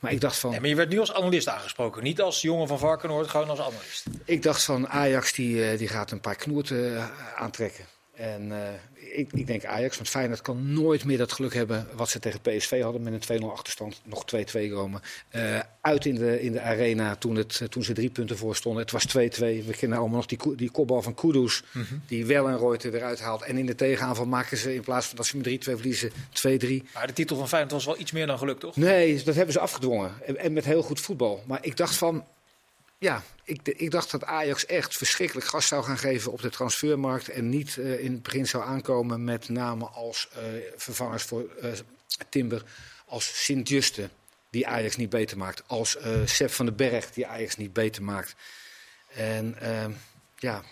Maar 0.00 0.12
ik 0.12 0.20
dacht 0.20 0.38
van, 0.38 0.50
Nee, 0.50 0.60
maar 0.60 0.68
je 0.68 0.74
werd 0.74 0.88
nu 0.88 0.98
als 0.98 1.12
analist 1.12 1.48
aangesproken. 1.48 2.02
Niet 2.02 2.20
als 2.20 2.40
jongen 2.42 2.68
van 2.68 2.78
Varkenoord, 2.78 3.28
gewoon 3.28 3.48
als 3.48 3.60
analist. 3.60 4.04
ik 4.24 4.42
dacht 4.42 4.64
van 4.64 4.88
Ajax 4.88 5.32
die, 5.32 5.76
die 5.76 5.88
gaat 5.88 6.10
een 6.10 6.20
paar 6.20 6.36
knoerten 6.36 7.10
aantrekken. 7.36 7.84
En 8.16 8.52
eh, 8.52 9.18
ik, 9.18 9.32
ik 9.32 9.46
denk 9.46 9.64
Ajax, 9.64 9.96
want 9.96 10.08
Feyenoord 10.08 10.42
kan 10.42 10.72
nooit 10.72 11.04
meer 11.04 11.18
dat 11.18 11.32
geluk 11.32 11.54
hebben 11.54 11.86
wat 11.94 12.08
ze 12.08 12.18
tegen 12.18 12.40
PSV 12.40 12.82
hadden 12.82 13.02
met 13.02 13.28
een 13.28 13.42
2-0 13.42 13.44
achterstand. 13.46 14.00
Nog 14.04 14.24
2-2 14.36 14.70
komen. 14.70 15.00
Eh, 15.28 15.60
uit 15.80 16.06
in 16.06 16.14
de, 16.14 16.42
in 16.42 16.52
de 16.52 16.60
arena 16.60 17.16
toen, 17.16 17.36
het, 17.36 17.60
toen 17.68 17.84
ze 17.84 17.92
drie 17.92 18.10
punten 18.10 18.36
voor 18.36 18.56
stonden. 18.56 18.82
Het 18.82 18.90
was 18.90 19.06
2-2. 19.08 19.10
We 19.40 19.74
kennen 19.78 19.98
allemaal 19.98 20.16
nog 20.16 20.26
die, 20.26 20.56
die 20.56 20.70
kopbal 20.70 21.02
van 21.02 21.14
Kudus. 21.14 21.62
Die 22.06 22.26
wel 22.26 22.48
een 22.48 22.58
Reuter 22.58 22.90
weer 22.90 23.02
uithaalt. 23.02 23.42
En 23.42 23.58
in 23.58 23.66
de 23.66 23.74
tegenaanval 23.74 24.26
maken 24.26 24.56
ze 24.56 24.74
in 24.74 24.82
plaats 24.82 25.06
van 25.06 25.16
dat 25.16 25.26
ze 25.26 25.36
met 25.36 25.48
3-2 25.48 25.58
verliezen 25.58 26.10
2-3. 26.10 26.14
Maar 26.94 27.06
de 27.06 27.12
titel 27.12 27.36
van 27.36 27.48
Feyenoord 27.48 27.72
was 27.72 27.84
wel 27.84 27.98
iets 27.98 28.12
meer 28.12 28.26
dan 28.26 28.38
geluk, 28.38 28.58
toch? 28.58 28.76
Nee, 28.76 29.22
dat 29.22 29.34
hebben 29.34 29.52
ze 29.52 29.60
afgedwongen. 29.60 30.12
En, 30.26 30.36
en 30.36 30.52
met 30.52 30.64
heel 30.64 30.82
goed 30.82 31.00
voetbal. 31.00 31.42
Maar 31.46 31.58
ik 31.62 31.76
dacht 31.76 31.96
van. 31.96 32.24
Ja, 32.98 33.22
ik, 33.44 33.60
ik 33.68 33.90
dacht 33.90 34.10
dat 34.10 34.24
Ajax 34.24 34.66
echt 34.66 34.96
verschrikkelijk 34.96 35.46
gas 35.46 35.66
zou 35.66 35.84
gaan 35.84 35.98
geven 35.98 36.32
op 36.32 36.42
de 36.42 36.50
transfermarkt. 36.50 37.28
En 37.28 37.48
niet 37.48 37.76
eh, 37.78 37.98
in 38.04 38.12
het 38.12 38.22
begin 38.22 38.46
zou 38.46 38.64
aankomen 38.64 39.24
met 39.24 39.48
namen 39.48 39.92
als 39.92 40.28
eh, 40.32 40.38
vervangers 40.76 41.22
voor 41.22 41.50
eh, 41.60 41.70
Timber. 42.28 42.62
Als 43.06 43.44
Sint-Juste, 43.44 44.08
die 44.50 44.66
Ajax 44.66 44.96
niet 44.96 45.10
beter 45.10 45.36
maakt. 45.38 45.62
Als 45.66 45.96
eh 45.96 46.12
Sepp 46.24 46.50
van 46.50 46.66
den 46.66 46.76
Berg, 46.76 47.10
die 47.10 47.26
Ajax 47.26 47.56
niet 47.56 47.72
beter 47.72 48.02
maakt. 48.02 48.34
En 49.14 49.56
ehm, 49.60 49.90
ja, 50.38 50.62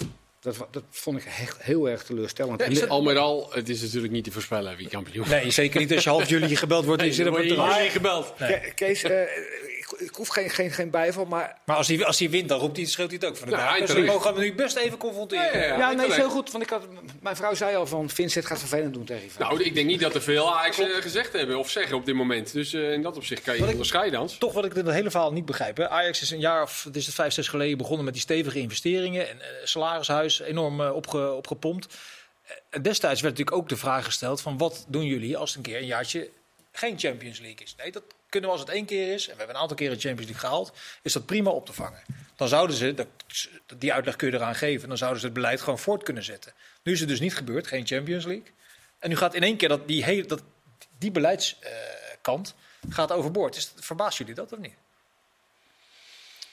dat, 0.41 0.67
dat 0.71 0.83
vond 0.91 1.19
ik 1.19 1.25
echt 1.25 1.63
heel 1.63 1.89
erg 1.89 2.03
teleurstellend. 2.03 2.61
Ja, 2.61 2.67
En- 2.67 2.89
Al 2.89 3.03
met 3.03 3.17
al, 3.17 3.51
het 3.53 3.69
is 3.69 3.81
natuurlijk 3.83 4.13
niet 4.13 4.25
te 4.25 4.33
voorspellen 4.33 4.77
wie 4.77 4.89
kampioen 4.89 5.29
Nee, 5.29 5.51
zeker 5.51 5.81
niet 5.81 5.93
als 5.95 6.05
je 6.05 6.11
half 6.11 6.29
juli 6.29 6.57
gebeld 6.57 6.85
wordt 6.85 7.01
en 7.03 7.09
je 7.09 7.15
zit 7.15 7.29
op 7.29 7.37
terras. 7.37 7.81
niet 7.81 7.91
gebeld. 7.91 8.35
Ke- 8.39 8.73
Kees, 8.75 9.03
eh, 9.03 9.23
ik, 9.99 10.15
hoef 10.15 10.29
geen, 10.29 10.51
geen, 10.51 10.71
geen 10.71 10.91
bijval, 10.91 11.25
maar 11.25 11.59
Maar 11.65 11.77
als 11.77 11.89
hij, 11.89 12.05
als 12.05 12.19
hij 12.19 12.31
wint, 12.31 12.49
dan 12.49 12.59
roept 12.59 12.77
hij, 12.77 12.87
schreeuwt 12.87 13.11
hij 13.11 13.19
het 13.21 13.29
ook 13.29 13.37
van 13.37 13.49
de 13.49 13.57
Nou. 13.57 13.81
Dus 13.81 13.93
we 13.93 14.01
mogen 14.01 14.33
hem 14.33 14.43
nu 14.43 14.55
best 14.55 14.77
even 14.77 14.99
confronteren. 14.99 15.45
Ja, 15.45 15.59
ja, 15.59 15.67
ja. 15.67 15.79
Ja, 15.79 15.93
nee, 15.93 16.07
is 16.07 16.17
heel 16.17 16.31
goed. 16.31 16.51
Want 16.51 16.65
ik 16.65 16.71
had, 16.71 16.83
mijn 17.21 17.37
vrouw 17.37 17.55
zei 17.55 17.77
al 17.77 17.87
van 17.87 18.11
Vincent 18.11 18.47
gaat 18.47 18.59
vervelend 18.59 18.95
doen 18.95 19.05
tegen 19.05 19.23
je 19.23 19.31
vrouw. 19.31 19.49
Nou, 19.49 19.63
ik 19.63 19.75
denk 19.75 19.87
niet 19.87 20.01
dat 20.01 20.15
er 20.15 20.23
veel 20.23 20.55
Ajax 20.55 20.79
eh, 20.79 20.87
gezegd 21.01 21.33
hebben 21.33 21.59
of 21.59 21.71
zeggen 21.71 21.97
op 21.97 22.07
dit 22.07 22.15
moment. 22.15 22.53
Dus 22.53 22.73
eh, 22.73 22.93
in 22.93 23.03
dat 23.03 23.17
opzicht 23.17 23.43
kan 23.43 23.55
je 23.55 23.61
Wat 23.61 23.71
onderscheiden, 23.71 24.19
Hans. 24.19 24.39
Toch 24.39 24.53
wat 24.53 24.65
ik 24.65 24.75
dit 24.75 24.87
hele 24.87 25.11
verhaal 25.11 25.33
niet 25.33 25.47
begrijp. 25.47 25.77
Hè. 25.77 25.89
Ajax 25.89 26.23
is 26.23 26.31
een 26.31 26.41
jaar 26.41 26.63
of 26.63 26.85
het 26.85 26.97
is 26.97 27.07
het 27.07 27.15
vijf, 27.15 27.33
zes 27.33 27.49
geleden 27.49 27.79
begonnen 27.79 28.05
met 28.05 28.15
die 28.15 28.23
stevige 28.23 28.59
investeringen. 28.59 29.29
En 29.29 29.41
eh, 29.41 29.47
salarishuis 29.65 30.41
enorm 30.41 30.81
opge, 30.81 31.33
opgepompt. 31.33 31.95
En 32.71 32.83
destijds 32.83 33.21
werd 33.21 33.37
natuurlijk 33.39 33.63
ook 33.63 33.69
de 33.69 33.77
vraag 33.77 34.05
gesteld 34.05 34.41
van 34.41 34.59
wat 34.59 34.85
doen 34.89 35.05
jullie 35.05 35.37
als 35.37 35.55
het 35.55 35.59
een 35.59 35.73
keer 35.73 35.81
een 35.81 35.87
jaartje 35.87 36.31
geen 36.73 36.99
Champions 36.99 37.39
League 37.39 37.65
is. 37.65 37.75
Nee, 37.77 37.93
dat 37.93 38.03
kunnen 38.35 38.51
we 38.51 38.57
als 38.59 38.67
het 38.67 38.77
één 38.77 38.87
keer 38.87 39.13
is. 39.13 39.23
En 39.29 39.33
we 39.33 39.39
hebben 39.39 39.57
een 39.57 39.63
aantal 39.63 39.77
keren 39.77 39.95
de 39.95 40.01
Champions 40.01 40.31
League 40.31 40.49
gehaald. 40.49 40.73
Is 41.03 41.13
dat 41.13 41.27
prima 41.27 41.51
op 41.51 41.67
te 41.67 41.73
vangen. 41.73 42.03
Dan 42.37 42.49
zouden 42.49 42.77
ze, 42.77 42.95
dat, 42.95 43.07
die 43.77 43.93
uitleg 43.93 44.17
kun 44.17 44.29
je 44.29 44.35
eraan 44.35 44.55
geven. 44.55 44.89
Dan 44.89 44.97
zouden 44.97 45.21
ze 45.21 45.27
het 45.27 45.35
beleid 45.35 45.61
gewoon 45.61 45.79
voort 45.79 46.03
kunnen 46.03 46.23
zetten. 46.23 46.53
Nu 46.83 46.93
is 46.93 47.01
het 47.01 47.09
dus 47.09 47.21
niet 47.21 47.35
gebeurd. 47.35 47.67
Geen 47.67 47.87
Champions 47.87 48.25
League. 48.25 48.53
En 48.99 49.09
nu 49.09 49.17
gaat 49.17 49.35
in 49.35 49.43
één 49.43 49.57
keer 49.57 49.69
dat, 49.69 49.89
die, 49.89 50.05
hele, 50.05 50.27
dat, 50.27 50.43
die 50.99 51.11
beleidskant 51.11 52.55
gaat 52.89 53.13
overboord. 53.13 53.57
Is, 53.57 53.73
verbaast 53.77 54.19
jullie 54.19 54.35
dat 54.35 54.53
of 54.53 54.59
niet? 54.59 54.75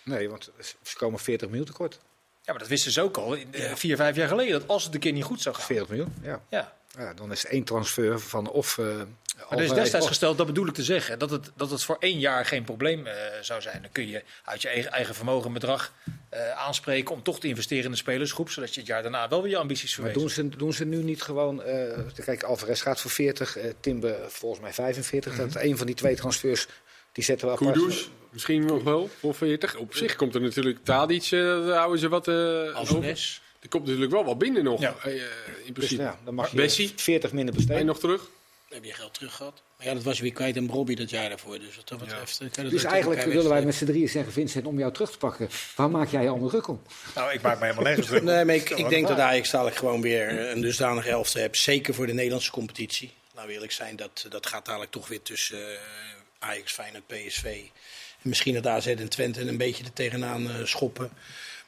Nee, 0.03 0.29
want 0.29 0.51
ze 0.83 0.97
komen 0.97 1.19
40 1.19 1.47
miljoen 1.47 1.65
tekort. 1.65 1.99
Ja, 2.41 2.51
maar 2.51 2.59
dat 2.59 2.67
wisten 2.67 2.91
ze 2.91 3.01
ook 3.01 3.17
al 3.17 3.33
in, 3.33 3.53
eh, 3.53 3.75
vier, 3.75 3.95
vijf 3.95 4.15
jaar 4.15 4.27
geleden. 4.27 4.59
Dat 4.59 4.69
als 4.69 4.83
het 4.83 4.93
een 4.93 4.99
keer 4.99 5.11
niet 5.11 5.23
goed 5.23 5.41
zou 5.41 5.55
gaan. 5.55 5.65
40 5.65 5.87
miljoen, 5.87 6.13
ja. 6.21 6.41
Ja. 6.49 6.73
ja. 6.97 7.13
Dan 7.13 7.31
is 7.31 7.45
één 7.45 7.63
transfer 7.63 8.19
van 8.19 8.49
of... 8.49 8.77
eh 8.77 9.01
Maar 9.49 9.57
er 9.57 9.63
is 9.63 9.69
Alvarez 9.69 9.83
destijds 9.83 10.07
gesteld, 10.07 10.37
dat 10.37 10.45
bedoel 10.47 10.67
ik 10.67 10.73
te 10.73 10.83
zeggen, 10.83 11.19
dat 11.19 11.29
het, 11.29 11.51
dat 11.55 11.69
het 11.71 11.83
voor 11.83 11.95
één 11.99 12.19
jaar 12.19 12.45
geen 12.45 12.63
probleem 12.63 13.07
eh, 13.07 13.13
zou 13.41 13.61
zijn. 13.61 13.81
Dan 13.81 13.91
kun 13.91 14.07
je 14.07 14.23
uit 14.43 14.61
je 14.61 14.67
eigen, 14.67 14.91
eigen 14.91 15.15
vermogen 15.15 15.47
en 15.47 15.53
bedrag 15.53 15.93
eh, 16.29 16.51
aanspreken 16.51 17.15
om 17.15 17.23
toch 17.23 17.39
te 17.39 17.47
investeren 17.47 17.85
in 17.85 17.91
de 17.91 17.97
spelersgroep. 17.97 18.49
Zodat 18.49 18.73
je 18.73 18.79
het 18.79 18.89
jaar 18.89 19.01
daarna 19.01 19.27
wel 19.27 19.41
weer 19.41 19.51
je 19.51 19.57
ambities 19.57 19.97
Maar 19.97 20.11
verwezen. 20.11 20.41
doen 20.43 20.51
ze, 20.51 20.57
doen 20.57 20.73
ze 20.73 20.85
nu 20.85 20.97
niet 21.03 21.21
gewoon... 21.21 21.63
eh 21.63 21.97
kijk, 22.25 22.43
Alvarez 22.43 22.81
gaat 22.81 22.99
voor 23.01 23.11
40, 23.11 23.57
eh 23.57 23.69
Timber 23.79 24.15
volgens 24.27 24.61
mij 24.61 24.73
45. 24.73 25.35
Dat 25.35 25.55
een 25.55 25.77
van 25.77 25.85
die 25.85 25.95
twee 25.95 26.15
transfers, 26.15 26.67
die 27.11 27.23
zetten 27.23 27.47
we 27.47 27.53
apart. 27.53 27.77
Kudus, 27.77 28.09
misschien 28.29 28.65
nog 28.65 28.83
wel, 28.83 29.09
voor 29.19 29.35
40. 29.35 29.75
Op 29.75 29.95
zich 29.95 30.15
komt 30.15 30.35
er 30.35 30.41
natuurlijk 30.41 30.79
Tadic, 30.83 31.23
eh 31.23 31.39
daar 31.39 31.77
houden 31.77 31.99
ze 31.99 32.09
wat 32.09 32.27
eh 32.27 32.35
over. 32.35 32.73
Alvarez. 32.75 33.39
Er 33.61 33.69
komt 33.69 33.85
natuurlijk 33.85 34.11
wel 34.11 34.25
wat 34.25 34.37
binnen 34.37 34.63
nog, 34.63 34.81
Ja. 34.81 34.95
eh, 35.03 35.13
in 35.13 35.19
Dus 35.65 35.71
principe. 35.73 36.01
ja, 36.01 36.19
dan 36.25 36.33
mag 36.33 36.49
je 36.51 36.55
Bessie? 36.57 36.91
40 36.95 37.31
minder 37.31 37.55
besteden. 37.55 37.85
nog 37.85 37.99
terug? 37.99 38.29
Heb 38.71 38.83
je 38.83 38.93
geld 38.93 39.13
terug 39.13 39.35
gehad. 39.35 39.61
Maar 39.77 39.87
ja, 39.87 39.93
dat 39.93 40.03
was 40.03 40.19
weer 40.19 40.31
kwijt 40.31 40.55
en 40.55 40.69
Robbie 40.69 40.95
dat 40.95 41.09
jaar 41.09 41.29
daarvoor. 41.29 41.59
Dus 41.59 41.75
wat 41.75 41.87
dat 41.87 41.99
betreft... 41.99 42.39
eh, 42.39 42.47
dat 42.51 42.69
Dus 42.69 42.83
eigenlijk 42.83 43.23
willen 43.23 43.49
wij 43.49 43.65
met 43.65 43.75
z'n 43.75 43.85
drieën 43.85 44.09
zeggen, 44.09 44.33
Vincent, 44.33 44.65
om 44.65 44.79
jou 44.79 44.93
terug 44.93 45.11
te 45.11 45.17
pakken. 45.17 45.49
Waar 45.75 45.89
maak 45.89 46.09
jij 46.09 46.21
je 46.21 46.29
allemaal 46.29 46.49
druk 46.49 46.67
om? 46.67 46.81
Nou, 47.15 47.33
ik 47.33 47.41
maak 47.41 47.59
me 47.59 47.63
helemaal 47.63 47.83
nergens 47.83 48.07
druk. 48.07 48.23
Nee, 48.23 48.45
maar 48.45 48.55
ik, 48.55 48.69
ik 48.69 48.89
denk 48.89 49.07
dat 49.07 49.19
Ajax 49.19 49.49
dadelijk 49.49 49.77
gewoon 49.77 50.01
weer 50.01 50.49
een 50.49 50.61
dusdanig 50.61 51.05
elfte 51.05 51.39
hebt. 51.39 51.57
Zeker 51.57 51.93
voor 51.93 52.07
de 52.07 52.13
Nederlandse 52.13 52.51
competitie. 52.51 53.13
We 53.45 53.53
eerlijk 53.53 53.71
zijn, 53.71 53.95
dat, 53.95 54.25
dat 54.29 54.45
gaat 54.47 54.65
dadelijk 54.65 54.91
toch 54.91 55.07
weer 55.07 55.21
tussen 55.21 55.73
eh, 55.73 55.79
Ajax, 56.39 56.71
Feyenoord, 56.71 57.07
PSV. 57.07 57.43
En 58.21 58.29
misschien 58.29 58.53
dat 58.53 58.67
AZ 58.67 58.87
en 58.87 59.09
Twente 59.09 59.41
een 59.41 59.57
beetje 59.57 59.83
er 59.83 59.93
tegenaan 59.93 60.49
eh, 60.49 60.55
schoppen. 60.63 61.11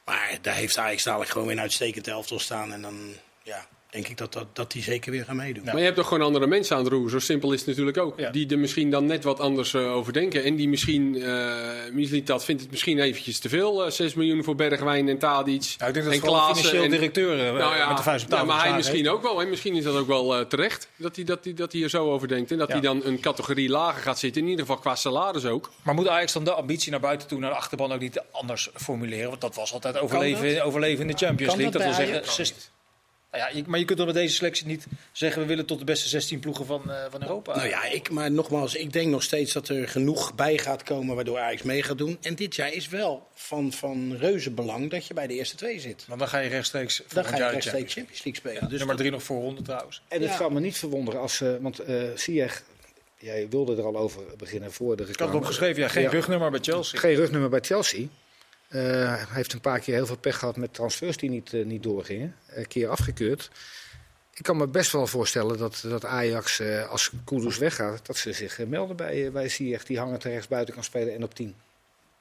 Maar 0.04 0.38
daar 0.42 0.54
heeft 0.54 0.76
Ajax 0.76 1.02
dadelijk 1.02 1.30
gewoon 1.30 1.46
weer 1.46 1.56
een 1.56 1.62
uitstekend 1.62 2.08
elftal 2.08 2.38
staan. 2.38 2.72
En 2.72 2.82
dan 2.82 3.14
ja, 3.42 3.66
denk 3.94 4.08
ik 4.08 4.16
dat, 4.16 4.32
dat, 4.32 4.46
dat 4.52 4.72
die 4.72 4.82
zeker 4.82 5.10
weer 5.10 5.24
gaan 5.24 5.36
meedoen. 5.36 5.64
Maar 5.64 5.76
je 5.78 5.82
hebt 5.84 5.96
toch 5.96 6.08
gewoon 6.08 6.22
andere 6.26 6.46
mensen 6.46 6.76
aan 6.76 6.84
het 6.84 6.92
roer. 6.92 7.10
Zo 7.10 7.18
simpel 7.18 7.52
is 7.52 7.58
het 7.58 7.68
natuurlijk 7.68 7.98
ook. 7.98 8.18
Ja. 8.18 8.30
Die 8.30 8.48
er 8.50 8.58
misschien 8.58 8.90
dan 8.90 9.06
net 9.06 9.24
wat 9.24 9.40
anders 9.40 9.74
eh, 9.74 9.92
over 9.94 10.12
denken. 10.12 10.44
En 10.44 10.56
die 10.56 10.68
misschien, 10.68 11.22
eh 11.22 11.52
Mislitat 11.92 12.44
vindt 12.44 12.62
het 12.62 12.70
misschien 12.70 12.98
eventjes 12.98 13.38
te 13.38 13.48
veel. 13.48 13.84
eh 13.84 13.90
6 13.90 14.14
miljoen 14.14 14.44
voor 14.44 14.54
Bergwijn 14.54 15.08
en 15.08 15.18
Tadic. 15.18 15.74
Nou, 15.78 15.88
ik 15.88 15.94
denk 15.94 16.04
dat 16.06 16.14
en 16.14 16.20
Klaassen 16.20 16.54
financieel 16.56 16.82
en- 16.84 16.90
directeur 16.90 17.36
Nou 17.52 17.76
ja, 17.76 17.88
met 17.88 17.96
de 17.96 18.02
vuist 18.02 18.24
op 18.24 18.30
ja, 18.30 18.36
tafel 18.36 18.52
maar 18.54 18.64
hij 18.64 18.74
misschien 18.76 18.96
heeft. 18.96 19.08
ook 19.08 19.22
wel. 19.22 19.40
En 19.42 19.48
misschien 19.48 19.74
is 19.76 19.84
dat 19.84 19.96
ook 19.96 20.06
wel 20.06 20.46
terecht. 20.46 20.88
Dat 20.96 21.16
hij, 21.16 21.24
dat, 21.24 21.44
hij, 21.44 21.54
dat 21.54 21.72
hij 21.72 21.82
er 21.82 21.90
zo 21.90 22.10
over 22.12 22.28
denkt. 22.28 22.50
En 22.50 22.58
dat 22.58 22.68
Ja. 22.68 22.72
hij 22.74 22.82
dan 22.82 23.00
een 23.04 23.20
categorie 23.20 23.68
lager 23.68 24.02
gaat 24.02 24.18
zitten. 24.18 24.42
In 24.42 24.48
ieder 24.48 24.64
geval 24.66 24.80
qua 24.80 24.94
salaris 24.94 25.44
ook. 25.44 25.70
Maar 25.82 25.94
moet 25.94 26.08
Ajax 26.08 26.32
dan 26.32 26.44
de 26.44 26.52
ambitie 26.52 26.90
naar 26.90 27.00
buiten 27.00 27.28
toe, 27.28 27.38
naar 27.38 27.50
de 27.50 27.56
achterban 27.56 27.92
ook 27.92 28.00
niet 28.00 28.22
anders 28.32 28.68
formuleren? 28.74 29.28
Want 29.28 29.40
dat 29.40 29.54
was 29.54 29.72
altijd 29.72 29.98
overleven, 29.98 30.64
overleven 30.64 31.00
in 31.00 31.16
de 31.16 31.24
Champions 31.26 31.52
Kan 31.52 31.62
League. 31.62 31.80
dat 31.80 31.96
Dat, 31.96 32.06
wil 32.06 32.06
zeggen, 32.06 32.64
ja, 33.36 33.48
je- 33.52 33.64
maar 33.66 33.78
je 33.78 33.84
kunt 33.84 33.98
toch 33.98 34.06
met 34.06 34.16
deze 34.16 34.34
selectie 34.34 34.66
niet 34.66 34.86
zeggen 35.12 35.42
we 35.42 35.48
willen 35.48 35.66
tot 35.66 35.78
de 35.78 35.84
beste 35.84 36.08
16 36.08 36.38
ploegen 36.40 36.66
van, 36.66 36.90
eh, 36.90 37.04
van 37.10 37.22
Europa. 37.22 37.56
Nou 37.56 37.68
ja, 37.68 37.84
ik, 37.84 38.10
maar 38.10 38.30
nogmaals, 38.30 38.74
ik 38.74 38.92
denk 38.92 39.08
nog 39.10 39.22
steeds 39.22 39.52
dat 39.52 39.68
er 39.68 39.88
genoeg 39.88 40.34
bij 40.34 40.58
gaat 40.58 40.82
komen 40.82 41.14
waardoor 41.14 41.38
Ajax 41.38 41.62
mee 41.62 41.82
gaat 41.82 41.98
doen. 41.98 42.18
En 42.20 42.34
dit 42.34 42.54
jaar 42.56 42.72
is 42.72 42.88
wel 42.88 43.26
van, 43.34 43.72
van 43.72 44.16
reuze 44.16 44.50
belang 44.50 44.90
dat 44.90 45.06
je 45.06 45.14
bij 45.14 45.26
de 45.26 45.34
eerste 45.34 45.56
twee 45.56 45.80
zit. 45.80 46.04
Want 46.06 46.18
dan 46.20 46.28
ga 46.28 46.38
je 46.38 46.48
rechtstreeks 46.48 47.02
Dan 47.12 47.24
ga 47.24 47.36
je 47.36 47.48
rechtstreeks 47.50 47.92
Champions 47.92 48.24
League 48.24 48.40
spelen. 48.52 48.68
Dus 48.68 48.78
Nummer 48.78 48.96
drie 48.96 49.10
nog 49.10 49.22
voor 49.22 49.40
ronde 49.42 49.62
trouwens. 49.62 50.02
En 50.08 50.20
het 50.20 50.30
Ja. 50.30 50.36
zou 50.36 50.52
me 50.52 50.60
niet 50.60 50.78
verwonderen 50.78 51.20
als... 51.20 51.40
eh, 51.40 51.48
want 51.60 51.78
eh 51.78 52.02
Ziyech, 52.14 52.62
jij 53.18 53.48
wilde 53.48 53.76
er 53.76 53.84
al 53.84 53.96
over 53.96 54.22
beginnen 54.38 54.72
voor 54.72 54.96
de 54.96 55.02
Ik 55.02 55.08
had 55.08 55.08
reclame. 55.08 55.32
het 55.32 55.40
opgeschreven, 55.40 55.82
ja, 55.82 55.88
geen 55.88 56.02
Ja. 56.02 56.10
rugnummer 56.10 56.50
bij 56.50 56.60
Chelsea. 56.62 56.98
Geen 57.00 57.14
rugnummer 57.14 57.50
bij 57.50 57.60
Chelsea. 57.60 58.06
Eh, 58.74 58.80
hij 59.16 59.26
heeft 59.28 59.52
een 59.52 59.60
paar 59.60 59.80
keer 59.80 59.94
heel 59.94 60.06
veel 60.06 60.18
pech 60.18 60.38
gehad 60.38 60.56
met 60.56 60.74
transfers 60.74 61.16
die 61.16 61.30
niet, 61.30 61.52
eh, 61.52 61.64
niet 61.64 61.82
doorgingen. 61.82 62.36
Een 62.46 62.68
keer 62.68 62.88
afgekeurd. 62.88 63.50
Ik 64.34 64.42
kan 64.42 64.56
me 64.56 64.66
best 64.66 64.92
wel 64.92 65.06
voorstellen 65.06 65.58
dat, 65.58 65.84
dat 65.88 66.04
Ajax, 66.04 66.60
eh, 66.60 66.90
als 66.90 67.10
Kudus 67.24 67.58
weggaat, 67.58 68.06
dat 68.06 68.16
ze 68.16 68.32
zich 68.32 68.58
melden 68.66 68.96
bij, 68.96 69.32
bij 69.32 69.48
Ziyech. 69.48 69.84
Die 69.84 69.98
hangen 69.98 70.18
rechts 70.18 70.48
buiten 70.48 70.74
kan 70.74 70.84
spelen 70.84 71.14
en 71.14 71.22
op 71.22 71.34
10. 71.34 71.54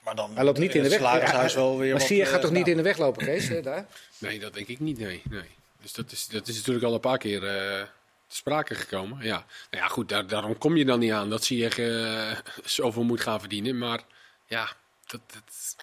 Maar 0.03 0.15
dan 0.15 0.35
Hij 0.35 0.43
loopt 0.43 0.57
niet 0.57 0.75
in 0.75 0.83
de 0.83 0.89
weg. 0.89 0.99
Het 0.99 1.07
salarishuis 1.07 1.53
wel 1.53 1.77
weer 1.77 1.95
maar 1.95 2.09
eh, 2.09 2.27
gaat 2.27 2.41
toch 2.41 2.51
niet 2.51 2.67
in 2.67 2.77
de 2.77 2.83
weg 2.83 2.97
lopen, 2.97 3.25
Kees? 3.25 3.61
daar? 3.61 3.85
Nee, 4.17 4.39
dat 4.39 4.53
denk 4.53 4.67
ik 4.67 4.79
niet. 4.79 4.99
Nee, 4.99 5.21
nee. 5.29 5.49
Dus 5.81 5.93
dat 5.93 6.11
is, 6.11 6.27
dat 6.27 6.47
is 6.47 6.55
natuurlijk 6.55 6.85
al 6.85 6.93
een 6.93 6.99
paar 6.99 7.17
keer 7.17 7.43
eh, 7.43 7.81
te 8.27 8.35
sprake 8.35 8.75
gekomen. 8.75 9.17
Ja, 9.23 9.45
nou 9.71 9.83
ja 9.83 9.87
goed, 9.87 10.09
daar, 10.09 10.27
daarom 10.27 10.57
kom 10.57 10.77
je 10.77 10.85
dan 10.85 10.99
niet 10.99 11.11
aan 11.11 11.29
dat 11.29 11.43
Ziyech 11.43 11.79
eh 11.79 12.37
zoveel 12.63 13.03
moet 13.03 13.21
gaan 13.21 13.39
verdienen. 13.39 13.77
Maar 13.77 14.01
ja, 14.45 14.71
dat, 15.05 15.21
dat, 15.27 15.75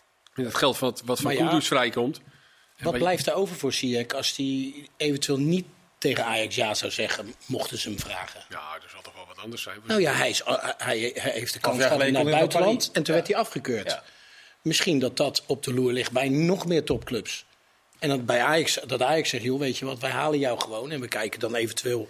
met 0.42 0.52
het 0.52 0.56
geld 0.60 0.78
wat, 0.78 1.02
wat 1.04 1.20
van 1.20 1.34
ja, 1.36 1.48
Kudus 1.48 1.66
vrijkomt. 1.66 2.20
en 2.76 2.84
Wat 2.84 2.98
blijft 2.98 3.26
er 3.26 3.34
over 3.34 3.56
voor 3.56 3.72
Ziyech 3.72 4.06
als 4.08 4.36
hij 4.36 4.74
eventueel 4.96 5.38
niet 5.38 5.66
tegen 5.98 6.24
Ajax 6.24 6.54
ja 6.54 6.74
zou 6.74 6.92
zeggen, 6.92 7.34
mochten 7.46 7.78
ze 7.78 7.88
hem 7.88 7.98
vragen? 7.98 8.40
Ja, 8.48 8.74
er 8.82 8.88
zal 8.92 9.02
toch 9.02 9.14
wel 9.14 9.24
wat 9.28 9.38
anders 9.38 9.62
zijn. 9.62 9.76
Nou 9.86 10.00
ja, 10.00 10.12
hij, 10.12 10.28
is, 10.30 10.42
hij, 10.76 11.10
hij 11.14 11.32
heeft 11.32 11.52
de 11.52 11.60
kans 11.60 11.82
gehad 11.82 11.98
naar 11.98 12.22
het 12.24 12.30
buitenland 12.30 12.86
en 12.86 12.92
toen 13.02 13.04
Ja. 13.04 13.12
werd 13.12 13.26
hij 13.26 13.36
afgekeurd. 13.36 13.90
Ja. 13.90 14.02
Misschien 14.62 14.98
dat 14.98 15.16
dat 15.16 15.42
op 15.46 15.62
de 15.62 15.74
loer 15.74 15.92
ligt 15.92 16.12
bij 16.12 16.28
nog 16.28 16.66
meer 16.66 16.84
topclubs. 16.84 17.44
En 17.98 18.08
dat 18.08 18.26
bij 18.26 18.42
Ajax, 18.42 18.78
dat 18.86 19.02
Ajax 19.02 19.28
zegt, 19.28 19.42
joh, 19.44 19.58
weet 19.58 19.78
je 19.78 19.84
wat, 19.84 19.98
wij 19.98 20.10
halen 20.10 20.38
jou 20.38 20.60
gewoon. 20.60 20.90
En 20.90 21.00
we 21.00 21.08
kijken 21.08 21.40
dan 21.40 21.54
eventueel 21.54 22.08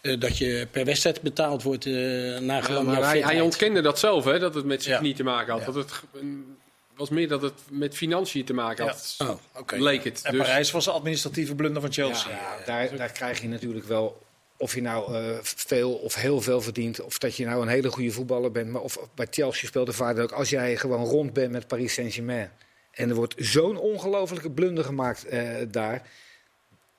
eh, 0.00 0.20
dat 0.20 0.38
je 0.38 0.68
per 0.70 0.84
wedstrijd 0.84 1.20
betaald 1.20 1.62
wordt 1.62 1.86
eh 1.86 1.92
naar 2.38 2.72
Ja, 2.72 3.00
hij, 3.02 3.20
hij 3.20 3.40
ontkende 3.40 3.80
dat 3.80 3.98
zelf, 3.98 4.24
hè, 4.24 4.38
dat 4.38 4.54
het 4.54 4.64
met 4.64 4.82
zijn 4.82 4.94
Ja. 4.94 5.00
knie 5.00 5.14
te 5.14 5.22
maken 5.22 5.52
had. 5.52 5.60
Ja. 5.60 5.66
Dat 5.66 5.74
het 5.74 5.92
een- 6.12 6.56
was 6.98 7.08
meer 7.08 7.28
dat 7.28 7.42
het 7.42 7.54
met 7.70 7.94
financiën 7.96 8.44
te 8.44 8.52
maken 8.52 8.86
had. 8.86 9.14
Oh, 9.18 9.30
oké. 9.54 9.76
Leek 9.76 10.04
het. 10.04 10.22
En 10.22 10.32
Dus, 10.32 10.42
Parijs 10.42 10.70
was 10.70 10.84
de 10.84 10.90
administratieve 10.90 11.54
blunder 11.54 11.82
van 11.82 11.92
Chelsea. 11.92 12.30
Ja, 12.30 12.56
daar, 12.66 12.96
daar 12.96 13.12
krijg 13.12 13.40
je 13.40 13.48
natuurlijk 13.48 13.86
wel, 13.86 14.22
of 14.56 14.74
je 14.74 14.80
nou 14.82 15.14
eh, 15.14 15.38
veel 15.42 15.92
of 15.92 16.14
heel 16.14 16.40
veel 16.40 16.60
verdient, 16.60 17.00
of 17.00 17.18
dat 17.18 17.36
je 17.36 17.44
nou 17.44 17.62
een 17.62 17.68
hele 17.68 17.90
goede 17.90 18.10
voetballer 18.10 18.50
bent, 18.50 18.70
maar 18.70 18.82
of 18.82 18.98
bij 19.14 19.26
Chelsea 19.30 19.68
speelt 19.68 19.86
de 19.86 19.92
vader 19.92 20.22
ook, 20.22 20.32
als 20.32 20.50
jij 20.50 20.76
gewoon 20.76 21.04
rond 21.04 21.32
bent 21.32 21.52
met 21.52 21.66
Paris 21.66 21.94
Saint-Germain 21.94 22.50
en 22.90 23.08
er 23.08 23.14
wordt 23.14 23.34
zo'n 23.36 23.76
ongelofelijke 23.76 24.50
blunder 24.50 24.84
gemaakt 24.84 25.24
eh, 25.24 25.54
daar, 25.68 26.10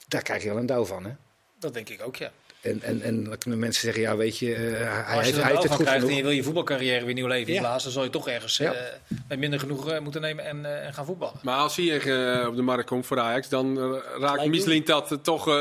daar 0.08 0.22
krijg 0.22 0.44
je 0.44 0.50
wel 0.50 0.58
een 0.58 0.66
douw 0.66 0.86
van. 0.86 1.06
Hè? 1.06 1.12
Dat 1.60 1.74
denk 1.74 1.90
ik 1.90 2.02
ook, 2.02 2.16
ja. 2.16 2.32
En, 2.62 2.82
en, 2.82 3.02
en 3.02 3.24
dan 3.24 3.38
kunnen 3.38 3.60
mensen 3.60 3.82
zeggen, 3.82 4.02
ja 4.02 4.16
weet 4.16 4.38
je, 4.38 4.56
eh, 4.56 4.62
hij, 4.62 5.16
Als 5.16 5.26
je 5.28 5.32
heeft, 5.34 5.36
hij 5.42 5.52
heeft 5.52 5.58
het 5.58 5.68
van 5.68 5.76
goed 5.76 5.86
krijgt 5.86 5.92
en 5.94 6.00
genoeg. 6.02 6.18
je 6.18 6.24
wil 6.24 6.32
je 6.32 6.44
voetbalcarrière 6.44 7.06
weer 7.06 7.14
nieuw 7.14 7.28
leven 7.28 7.48
Ja. 7.54 7.56
inblazen, 7.56 7.84
dan 7.84 7.92
zal 7.92 8.04
je 8.04 8.10
toch 8.10 8.28
ergens 8.28 8.58
Ja. 8.58 8.74
eh, 8.74 8.84
met 9.28 9.40
minder 9.40 9.60
genoeg 9.60 9.90
eh, 9.90 10.00
moeten 10.00 10.22
nemen 10.22 10.46
en, 10.46 10.66
eh, 10.66 10.86
en 10.86 10.94
gaan 10.94 11.06
voetballen. 11.06 11.40
Maar 11.42 11.58
als 11.58 11.76
hij 11.76 12.00
eh, 12.00 12.48
op 12.48 12.56
de 12.56 12.62
markt 12.62 12.86
komt 12.90 13.06
voor 13.06 13.20
Ajax, 13.20 13.50
dan 13.50 13.94
raakt 14.20 14.46
Michelin 14.46 14.84
dat 14.86 15.18
toch 15.22 15.48
eh, 15.48 15.54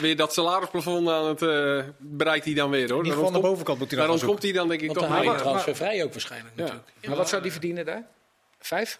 weer 0.00 0.16
dat 0.16 0.32
salarisplafond 0.32 1.08
aan 1.08 1.26
het 1.28 1.42
eh, 1.42 1.82
bereikt 1.98 2.44
hij 2.44 2.54
dan 2.54 2.70
weer 2.70 2.92
hoor. 2.92 3.04
Daarom 3.04 3.22
van 3.24 3.32
de 3.32 3.38
komt- 3.38 3.50
bovenkant 3.50 3.78
moet 3.78 3.90
hij 3.90 3.98
dan 3.98 4.08
Daarom 4.08 4.26
komt 4.28 4.42
hij 4.42 4.52
dan 4.52 4.68
denk 4.68 4.80
ik 4.80 4.86
Want 4.92 4.98
toch 5.08 5.18
mee. 5.24 5.34
transfervrij 5.36 6.04
ook 6.04 6.12
waarschijnlijk 6.12 6.52
Ja. 6.56 6.62
natuurlijk. 6.62 6.88
Maar 7.06 7.16
wat 7.16 7.28
zou 7.28 7.42
die 7.42 7.52
verdienen 7.52 7.84
daar? 7.84 8.02
Vijf? 8.60 8.98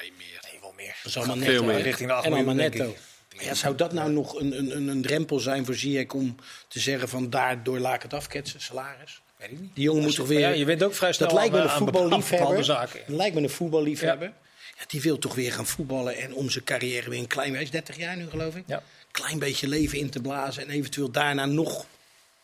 Nee, 0.00 0.12
meer. 0.18 0.38
Nee, 0.50 0.60
wel 0.60 0.72
meer. 0.76 0.96
Dat 1.02 1.10
is 1.10 1.16
allemaal 1.16 1.36
netto. 1.36 1.66
Richting 1.66 2.08
de 2.08 2.14
acht 2.14 2.24
en 2.26 2.32
allemaal 2.32 2.54
miljoen, 2.54 2.70
denk 2.72 2.84
netto. 2.84 3.00
Maar 3.34 3.44
ja, 3.44 3.54
zou 3.54 3.74
dat 3.74 3.92
nou 3.92 4.10
nog 4.10 4.40
een, 4.40 4.58
een, 4.58 4.88
een, 4.88 5.02
drempel 5.02 5.38
zijn 5.38 5.64
voor 5.64 5.74
Ziyech 5.74 6.12
om 6.12 6.36
te 6.68 6.80
zeggen 6.80 7.08
van 7.08 7.30
daardoor 7.30 7.78
laat 7.78 7.94
ik 7.94 8.02
het 8.02 8.14
afketsen, 8.14 8.60
salaris? 8.60 9.20
Weet 9.36 9.50
ik 9.50 9.60
niet. 9.60 9.74
Die 9.74 9.84
jongen 9.84 10.02
moet 10.02 10.14
toch 10.14 10.26
weer... 10.26 10.38
Ja, 10.38 10.48
je 10.48 10.64
bent 10.64 10.82
ook 10.82 10.94
vrij 10.94 11.12
snel 11.12 11.28
dat 11.28 11.36
lijkt 11.38 11.54
me 11.54 11.60
een 11.60 11.70
voetballiefhebber. 11.70 12.66
Dat 12.66 12.88
lijkt 13.06 13.34
me 13.34 13.42
een 13.42 13.50
voetballiefhebber. 13.50 14.32
Ja. 14.78 14.84
die 14.86 15.00
wil 15.00 15.18
toch 15.18 15.34
weer 15.34 15.52
gaan 15.52 15.66
voetballen 15.66 16.16
en 16.16 16.34
om 16.34 16.50
zijn 16.50 16.64
carrière 16.64 17.10
weer 17.10 17.18
een 17.18 17.26
klein 17.26 17.52
beetje, 17.52 17.70
30 17.70 17.96
jaar 17.96 18.16
nu 18.16 18.28
geloof 18.30 18.56
ik, 18.56 18.64
Ja. 18.66 18.82
klein 19.10 19.38
beetje 19.38 19.68
leven 19.68 19.98
in 19.98 20.10
te 20.10 20.20
blazen 20.20 20.62
en 20.62 20.70
eventueel 20.70 21.10
daarna 21.10 21.46
nog, 21.46 21.86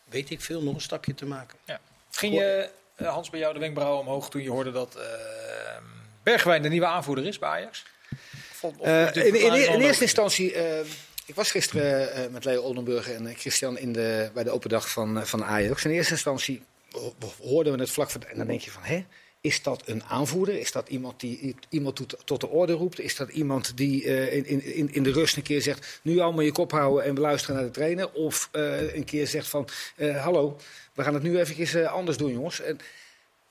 weet 0.09 0.29
ik 0.29 0.41
veel, 0.41 0.61
nog 0.61 0.73
een 0.73 0.81
stapje 0.81 1.13
te 1.13 1.25
maken. 1.25 1.57
Ja. 1.65 1.79
Ging 2.11 2.33
je, 2.33 2.69
eh, 2.95 3.07
Hans, 3.07 3.29
bij 3.29 3.39
jou 3.39 3.53
de 3.53 3.59
wenkbrauwen 3.59 3.99
omhoog 3.99 4.29
toen 4.29 4.41
je 4.41 4.49
hoorde 4.49 4.71
dat 4.71 4.95
eh 4.95 5.01
Bergwijn 6.23 6.61
de 6.61 6.69
nieuwe 6.69 6.85
aanvoerder 6.85 7.25
is 7.25 7.39
bij 7.39 7.49
Ajax? 7.49 7.83
Of- 8.61 8.71
of- 8.73 8.79
of 8.79 8.85
Eh, 8.85 9.15
in, 9.15 9.35
in, 9.35 9.73
in 9.73 9.81
eerste 9.81 10.03
instantie, 10.03 10.53
eh, 10.53 10.79
ik 11.25 11.35
was 11.35 11.51
gisteren 11.51 12.13
eh, 12.13 12.21
met 12.31 12.45
Leo 12.45 12.61
Oldenburger 12.61 13.15
en 13.15 13.35
Christian 13.35 13.77
in 13.77 13.93
de, 13.93 14.29
bij 14.33 14.43
de 14.43 14.49
open 14.49 14.69
dag 14.69 14.89
van, 14.89 15.27
van 15.27 15.43
Ajax. 15.43 15.85
In 15.85 15.91
eerste 15.91 16.13
instantie 16.13 16.61
ho- 16.91 17.13
hoorden 17.41 17.73
we 17.73 17.79
het 17.79 17.89
vlak 17.91 18.09
van. 18.11 18.23
En 18.23 18.37
dan 18.37 18.47
denk 18.47 18.61
je 18.61 18.71
van, 18.71 18.83
hè, 18.83 19.05
is 19.41 19.61
dat 19.63 19.81
een 19.85 20.03
aanvoerder? 20.03 20.59
Is 20.59 20.71
dat 20.71 20.89
iemand 20.89 21.19
die 21.19 21.55
iemand 21.69 21.95
tot, 21.95 22.17
tot 22.23 22.41
de 22.41 22.47
orde 22.47 22.73
roept? 22.73 22.99
Is 22.99 23.15
dat 23.15 23.29
iemand 23.29 23.77
die 23.77 24.03
in, 24.03 24.45
in- 24.63 24.93
in, 24.93 25.03
de 25.03 25.11
rust 25.11 25.35
een 25.37 25.43
keer 25.43 25.61
zegt, 25.61 25.99
nu 26.01 26.19
allemaal 26.19 26.41
je 26.43 26.51
kop 26.51 26.71
houden 26.71 27.03
en 27.03 27.15
we 27.15 27.21
luisteren 27.21 27.55
naar 27.55 27.65
de 27.65 27.71
trainer? 27.71 28.11
Of 28.13 28.49
een 28.51 29.03
keer 29.05 29.27
zegt 29.27 29.47
van, 29.47 29.67
hallo, 30.17 30.57
we 30.93 31.03
gaan 31.03 31.13
het 31.13 31.23
nu 31.23 31.39
eventjes 31.39 31.75
anders 31.75 32.17
doen, 32.17 32.31
jongens. 32.31 32.61
En 32.61 32.79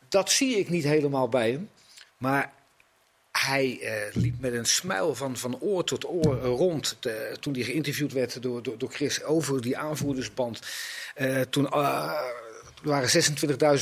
dat 0.08 0.30
zie 0.30 0.58
ik 0.58 0.68
niet 0.68 0.84
helemaal 0.84 1.28
bij 1.28 1.50
hem. 1.50 1.70
Maar 2.18 2.52
hij 3.46 3.78
eh, 3.80 4.14
liep 4.14 4.34
met 4.40 4.52
een 4.52 4.64
smile 4.66 5.14
van, 5.14 5.36
van 5.36 5.60
oor 5.60 5.84
tot 5.84 6.06
oor 6.06 6.38
eh, 6.38 6.44
rond. 6.44 6.96
te- 6.98 7.36
toen 7.40 7.54
hij 7.54 7.62
geïnterviewd 7.62 8.12
werd 8.12 8.42
door, 8.42 8.62
door, 8.62 8.78
door 8.78 8.90
Chris 8.92 9.22
over 9.22 9.60
die 9.62 9.76
aanvoerdersband. 9.76 10.60
Eh, 11.14 11.40
toen 11.40 11.70
eh, 11.70 12.12
er 12.82 12.88
waren 12.88 13.08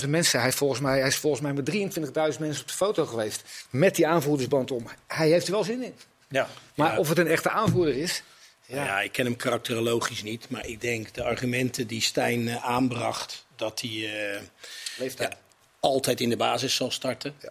26.000 0.03 0.09
mensen. 0.09 0.40
Hij, 0.40 0.53
volgens 0.53 0.81
mij, 0.81 0.99
hij 0.99 1.09
is 1.09 1.16
volgens 1.16 1.42
mij 1.42 1.53
met 1.53 1.71
23.000 1.71 2.38
mensen 2.40 2.61
op 2.62 2.68
de 2.68 2.75
foto 2.75 3.07
geweest. 3.07 3.42
Met 3.71 3.94
die 3.97 4.07
aanvoerdersband 4.07 4.71
om. 4.71 4.87
Hij 5.07 5.29
heeft 5.29 5.47
er 5.47 5.53
wel 5.53 5.64
zin 5.64 5.83
in. 5.83 5.94
Ja. 6.29 6.49
Maar 6.75 6.92
Ja. 6.92 6.99
of 6.99 7.09
het 7.09 7.18
een 7.18 7.27
echte 7.27 7.51
aanvoerder 7.51 7.97
is. 7.97 8.23
Ja. 8.66 9.01
ik 9.01 9.12
ken 9.12 9.25
hem 9.25 9.37
karakterologisch 9.37 10.23
niet, 10.23 10.49
maar 10.51 10.66
ik 10.66 10.81
denk 10.81 11.14
de 11.14 11.25
argumenten 11.25 11.87
die 11.87 12.01
Stijn 12.03 12.49
eh, 12.49 12.64
aanbracht, 12.64 13.44
dat 13.57 13.81
hij 13.81 13.90
eh, 13.90 15.09
ja, 15.18 15.33
altijd 15.81 16.21
in 16.21 16.29
de 16.29 16.37
basis 16.37 16.75
zal 16.75 16.90
starten. 16.90 17.35
Ja. 17.42 17.49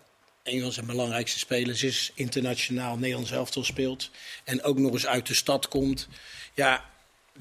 Een 0.48 0.62
van 0.62 0.72
zijn 0.72 0.86
belangrijkste 0.86 1.40
spelers 1.40 1.84
is 1.84 2.12
internationaal 2.14 2.98
Nederlands 2.98 3.32
elftal 3.32 3.64
speelt. 3.64 4.10
En 4.44 4.64
ook 4.64 4.78
nog 4.78 4.92
eens 4.92 5.08
uit 5.08 5.28
de 5.28 5.34
stad 5.34 5.68
komt. 5.68 6.08
Ja, 6.54 6.86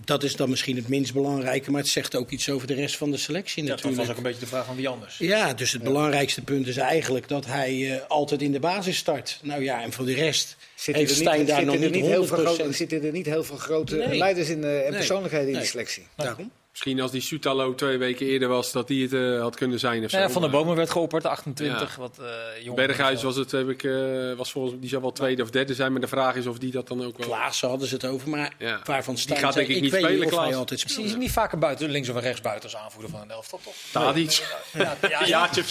dat 0.05 0.23
is 0.23 0.37
dan 0.37 0.51
misschien 0.51 0.77
het 0.77 0.89
minst 0.89 1.13
belangrijke, 1.13 1.71
maar 1.71 1.81
het 1.81 1.91
zegt 1.91 2.15
ook 2.17 2.31
iets 2.31 2.49
over 2.51 2.67
de 2.67 2.75
rest 2.75 2.97
van 2.97 3.11
de 3.11 3.17
selectie 3.17 3.63
Ja, 3.63 3.69
dat 3.69 3.77
natuurlijk. 3.77 4.03
was 4.03 4.11
ook 4.11 4.17
een 4.17 4.23
beetje 4.31 4.41
de 4.41 4.47
vraag 4.47 4.67
van 4.67 4.77
wie 4.77 4.89
anders. 4.89 5.19
Ja, 5.19 5.55
dus 5.55 5.73
het 5.73 5.83
belangrijkste 5.83 6.43
punt 6.43 6.67
is 6.67 6.77
eigenlijk 6.77 7.29
dat 7.29 7.47
hij 7.47 7.93
eh, 7.95 8.07
altijd 8.09 8.43
in 8.43 8.53
de 8.53 8.61
basis 8.61 8.97
start. 8.97 9.39
Nou 9.43 9.63
ja, 9.63 9.83
en 9.83 9.93
voor 9.93 10.05
de 10.05 10.15
rest 10.15 10.57
Zitten 10.75 10.95
heeft 11.05 11.11
er 11.11 11.17
Stijn 11.23 11.39
niet, 11.39 11.49
daar 11.49 11.65
nog 11.65 11.75
er 11.75 11.81
niet 11.81 11.91
niet 11.91 12.05
heel 12.05 12.25
100%. 12.25 12.29
veel 12.29 12.45
grote, 12.45 12.73
zitten 12.73 13.05
er 13.05 13.13
niet 13.13 13.27
heel 13.27 13.45
veel 13.45 13.57
grote 13.57 13.97
Nee. 13.97 14.19
leiders 14.19 14.49
in, 14.49 14.65
eh, 14.65 14.71
en 14.77 14.81
Nee. 14.83 14.91
persoonlijkheden 14.91 15.49
in 15.53 15.59
de 15.59 15.65
selectie. 15.65 16.07
Daarom. 16.17 16.51
Misschien 16.77 17.01
als 17.01 17.11
die 17.11 17.21
Soetalo 17.21 17.75
twee 17.75 17.99
weken 17.99 18.27
eerder 18.27 18.49
was, 18.49 18.73
dat 18.73 18.89
die 18.89 19.03
het 19.03 19.13
eh, 19.13 19.41
had 19.41 19.57
kunnen 19.57 19.79
zijn 19.79 20.05
of 20.05 20.11
zo. 20.11 20.17
Nou 20.17 20.29
ja, 20.29 20.35
van 20.35 20.43
de 20.43 20.49
Bomen 20.49 20.77
werd 20.77 20.91
geopperd, 20.91 21.27
28. 21.27 21.95
Ja. 21.97 22.01
Wat, 22.01 22.19
eh 22.19 22.65
jong 22.65 22.77
Berghuis 22.77 23.23
was 23.23 23.37
het, 23.37 23.51
heb 23.51 23.69
ik, 23.69 23.85
eh, 23.85 23.93
was 24.37 24.53
volgens 24.53 24.75
die 24.81 24.89
zou 24.89 25.03
wel 25.03 25.13
tweede 25.13 25.43
of 25.43 25.51
derde 25.51 25.75
zijn, 25.75 25.93
maar 25.93 26.01
de 26.01 26.07
vraag 26.09 26.35
is 26.35 26.47
of 26.47 26.59
die 26.59 26.71
dat 26.73 26.89
dan 26.89 27.05
ook 27.05 27.19
wel. 27.19 27.27
Klaassen 27.27 27.69
hadden 27.69 27.89
ze 27.89 27.95
het 27.95 28.05
over, 28.05 28.29
maar 28.29 28.53
Ja. 28.59 28.81
waarvan 28.85 29.19
Stijn 29.19 29.41
gaat 29.41 29.53
zei, 29.53 29.67
denk 29.67 29.77
ik 29.79 29.83
niet 29.85 29.93
weet 29.93 30.03
spelen, 30.05 30.29
Klaas. 30.29 30.55
altijd 30.55 30.81
Zie 30.81 30.91
speelt. 30.91 31.11
je 31.11 31.17
niet 31.17 31.33
vaker 31.33 31.59
buiten, 31.59 31.91
links 31.91 32.09
of 32.09 32.21
rechts 32.21 32.41
buiten 32.41 32.71
als 32.71 32.79
aanvoerder 32.83 33.11
van 33.11 33.21
een 33.21 33.31
elftal, 33.31 33.61
toch? 33.65 33.75
Tadic. 33.93 34.43
Ja, 34.73 34.97
ja, 35.27 35.53
zo. 35.53 35.63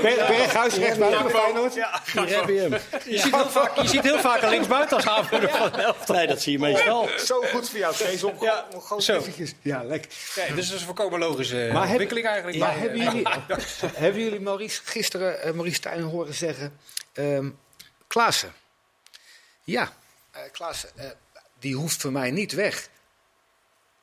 Ber- 0.00 0.24
Berghuis 0.28 0.74
rechts 0.74 0.98
buiten 0.98 1.30
Feyenoord. 1.30 1.74
Je 1.74 3.18
ziet 3.18 3.34
heel 3.34 3.48
vaak, 3.48 3.76
je 3.82 3.88
ziet 3.88 4.02
heel 4.02 4.18
vaak 4.18 4.42
een 4.42 4.50
linksbuiten 4.50 4.96
als 4.96 5.06
aanvoerder 5.06 5.50
van 5.50 5.62
een 5.72 5.80
elftal. 5.80 6.14
Nee, 6.16 6.26
dat 6.26 6.42
zie 6.42 6.52
je 6.52 6.58
meestal. 6.58 7.08
Zo 7.26 7.40
goed 7.52 7.68
voor 7.70 7.78
jou, 7.78 7.94
Kees. 7.96 8.22
Ja, 8.52 8.80
gewoon 8.80 9.02
zo. 9.02 9.16
eventjes. 9.18 9.52
Ja, 9.62 9.82
lekker. 9.84 10.10
Nee, 10.36 10.54
dus 10.54 10.66
dat 10.66 10.74
is 10.74 10.80
een 10.80 10.86
volkomen 10.86 11.18
logische 11.18 11.68
Maar 11.72 11.82
heb- 11.82 11.88
ontwikkeling 11.90 12.26
eigenlijk. 12.26 12.58
Maar 12.58 12.68
bij, 12.72 12.78
hebben 12.78 13.00
eh, 13.00 13.04
jullie, 13.06 13.26
hebben 14.04 14.22
jullie 14.22 14.40
Maurice, 14.40 14.80
gisteren 14.84 15.42
eh, 15.42 15.52
Maurice 15.52 15.76
Stijn 15.76 16.02
horen 16.02 16.34
zeggen... 16.34 16.78
ehm 17.12 17.50
Klaassen. 18.06 18.52
Ja, 19.64 19.92
eh 20.30 20.40
Klaassen, 20.52 20.90
eh, 20.96 21.10
die 21.58 21.74
hoeft 21.74 22.00
voor 22.00 22.12
mij 22.12 22.30
niet 22.30 22.52
weg. 22.52 22.88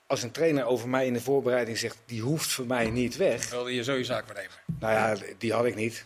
Als 0.08 0.24
een 0.24 0.32
trainer 0.32 0.66
over 0.66 0.90
mij 0.90 1.06
in 1.06 1.14
de 1.14 1.22
voorbereiding 1.22 1.78
zegt... 1.78 1.98
die 2.06 2.22
hoeft 2.22 2.50
voor 2.52 2.66
mij 2.66 2.90
niet 2.90 3.16
weg. 3.18 3.50
wilde 3.50 3.74
je 3.76 3.84
zo 3.84 3.94
je 3.94 4.04
zaak 4.04 4.26
vernemen. 4.26 4.52
Nou 4.80 4.94
ja, 4.94 5.26
die 5.38 5.54
had 5.54 5.66
ik 5.66 5.76
niet. 5.76 6.04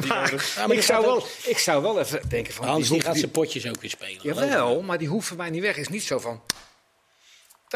Die 0.00 0.06
maar, 0.06 0.22
nodig. 0.22 0.54
Ja, 0.54 0.66
maar 0.66 0.76
ik, 0.76 0.82
die 0.82 0.82
zou 0.82 1.04
wel, 1.04 1.26
ik 1.44 1.58
zou 1.58 1.82
wel 1.82 2.00
even 2.00 2.28
denken 2.28 2.54
van... 2.54 2.66
Hans 2.66 2.88
die 2.88 3.00
gaat 3.00 3.18
zijn 3.18 3.30
potjes 3.30 3.66
ook 3.68 3.80
weer 3.80 3.90
spelen. 3.90 4.22
Jawel, 4.22 4.82
maar 4.82 4.98
die 4.98 5.08
voor 5.24 5.36
mij 5.36 5.50
niet 5.50 5.62
weg. 5.62 5.76
Is 5.76 5.88
niet 5.88 6.02
zo 6.02 6.18
van... 6.18 6.40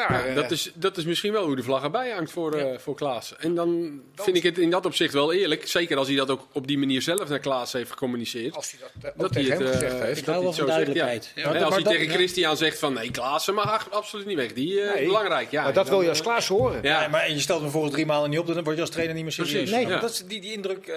Daar, 0.08 0.26
eh, 0.26 0.34
Dat 0.34 0.50
is, 0.50 0.70
dat 0.74 0.96
is 0.96 1.04
misschien 1.04 1.32
wel 1.32 1.44
hoe 1.44 1.56
de 1.56 1.62
vlag 1.62 1.82
erbij 1.82 2.10
hangt 2.10 2.30
voor, 2.32 2.52
eh 2.54 2.78
voor 2.78 2.94
Klaas. 2.94 3.34
En 3.38 3.54
dan 3.54 4.00
vind 4.14 4.36
ik 4.36 4.42
het 4.42 4.58
in 4.58 4.70
dat 4.70 4.86
opzicht 4.86 5.12
wel 5.12 5.32
eerlijk. 5.32 5.68
Zeker 5.68 5.96
als 5.96 6.06
hij 6.08 6.16
dat 6.16 6.30
ook 6.30 6.46
op 6.52 6.66
die 6.66 6.78
manier 6.78 7.02
zelf 7.02 7.28
naar 7.28 7.38
Klaas 7.38 7.72
heeft 7.72 7.90
gecommuniceerd. 7.90 8.54
als 8.54 8.70
hij 8.70 8.80
dat, 8.80 9.12
eh, 9.14 9.20
Dat 9.20 9.34
hij 9.34 9.44
tegen 9.44 9.64
het, 9.66 9.74
hem 9.74 9.82
eh, 9.82 9.88
gezegd 9.88 10.02
heeft. 10.04 10.18
Ik 10.18 10.24
hou 10.26 10.36
hij 10.36 10.44
wel 10.44 10.52
van 10.52 10.66
zo 10.66 10.72
zegt, 10.72 10.76
duidelijkheid. 10.76 11.32
ja. 11.34 11.64
Als 11.64 11.74
hij 11.74 11.82
tegen 11.84 12.08
Christian 12.08 12.56
zegt 12.56 12.78
van 12.78 12.92
nee, 12.92 13.10
Klaassen 13.10 13.54
mag 13.54 13.90
absoluut 13.90 14.26
niet 14.26 14.36
weg. 14.36 14.52
Die 14.52 14.80
eh, 14.80 14.92
Nee. 14.92 15.00
is 15.00 15.06
belangrijk. 15.06 15.50
Ja, 15.50 15.62
maar 15.62 15.72
dat 15.72 15.88
wil 15.88 16.02
je 16.02 16.08
als 16.08 16.18
eh, 16.18 16.24
Klaas 16.24 16.48
horen. 16.48 16.82
Ja, 16.82 17.02
Ja, 17.02 17.08
maar 17.08 17.22
en 17.22 17.34
je 17.34 17.40
stelt 17.40 17.60
hem 17.60 17.70
voor 17.70 17.90
drie 17.90 18.06
maanden 18.06 18.30
niet 18.30 18.38
op, 18.38 18.46
dan 18.46 18.64
word 18.64 18.74
je 18.76 18.80
als 18.82 18.90
trainer 18.90 19.14
niet 19.14 19.24
meer 19.24 19.32
serieus. 19.32 19.70
Ja. 19.70 19.98
Dat 20.00 20.10
is, 20.10 20.24
die, 20.26 20.40
die 20.40 20.52
indruk 20.52 20.86
eh, 20.86 20.96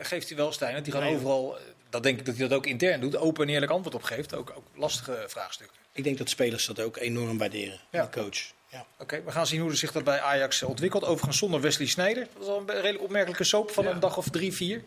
geeft 0.00 0.28
hij 0.28 0.36
wel, 0.36 0.52
Stijn. 0.52 0.72
Hij 0.72 0.82
gewoon 0.84 1.14
overal, 1.14 1.56
eh, 1.56 1.62
dat 1.90 2.02
denk 2.02 2.18
ik 2.18 2.26
dat 2.26 2.36
hij 2.36 2.48
dat 2.48 2.58
ook 2.58 2.66
intern 2.66 3.00
doet, 3.00 3.16
open 3.16 3.46
en 3.46 3.52
eerlijk 3.52 3.72
antwoord 3.72 3.94
op 3.94 4.02
geeft. 4.02 4.34
Ook, 4.34 4.52
ook 4.56 4.66
lastige 4.74 5.24
vraagstukken. 5.26 5.76
Ik 5.92 6.04
denk 6.04 6.18
dat 6.18 6.28
spelers 6.28 6.66
dat 6.66 6.80
ook 6.80 6.96
enorm 6.96 7.38
waarderen. 7.38 7.80
Ja. 7.90 8.02
De 8.02 8.20
coach. 8.20 8.38
Ja. 8.70 8.86
Oké, 8.98 9.22
we 9.24 9.30
gaan 9.30 9.46
zien 9.46 9.60
hoe 9.60 9.74
zich 9.76 9.92
dat 9.92 10.04
bij 10.04 10.20
Ajax 10.20 10.62
ontwikkelt. 10.62 11.04
Overigens 11.04 11.38
zonder 11.38 11.60
Wesley 11.60 11.86
Sneijder. 11.86 12.26
Dat 12.32 12.42
is 12.42 12.48
wel 12.48 12.58
een 12.60 12.66
redelijk 12.66 13.02
opmerkelijke 13.02 13.44
soap 13.44 13.70
van 13.70 13.84
Ja. 13.84 13.90
een 13.90 14.00
dag 14.00 14.16
of 14.16 14.28
drie, 14.28 14.52
vier. 14.52 14.84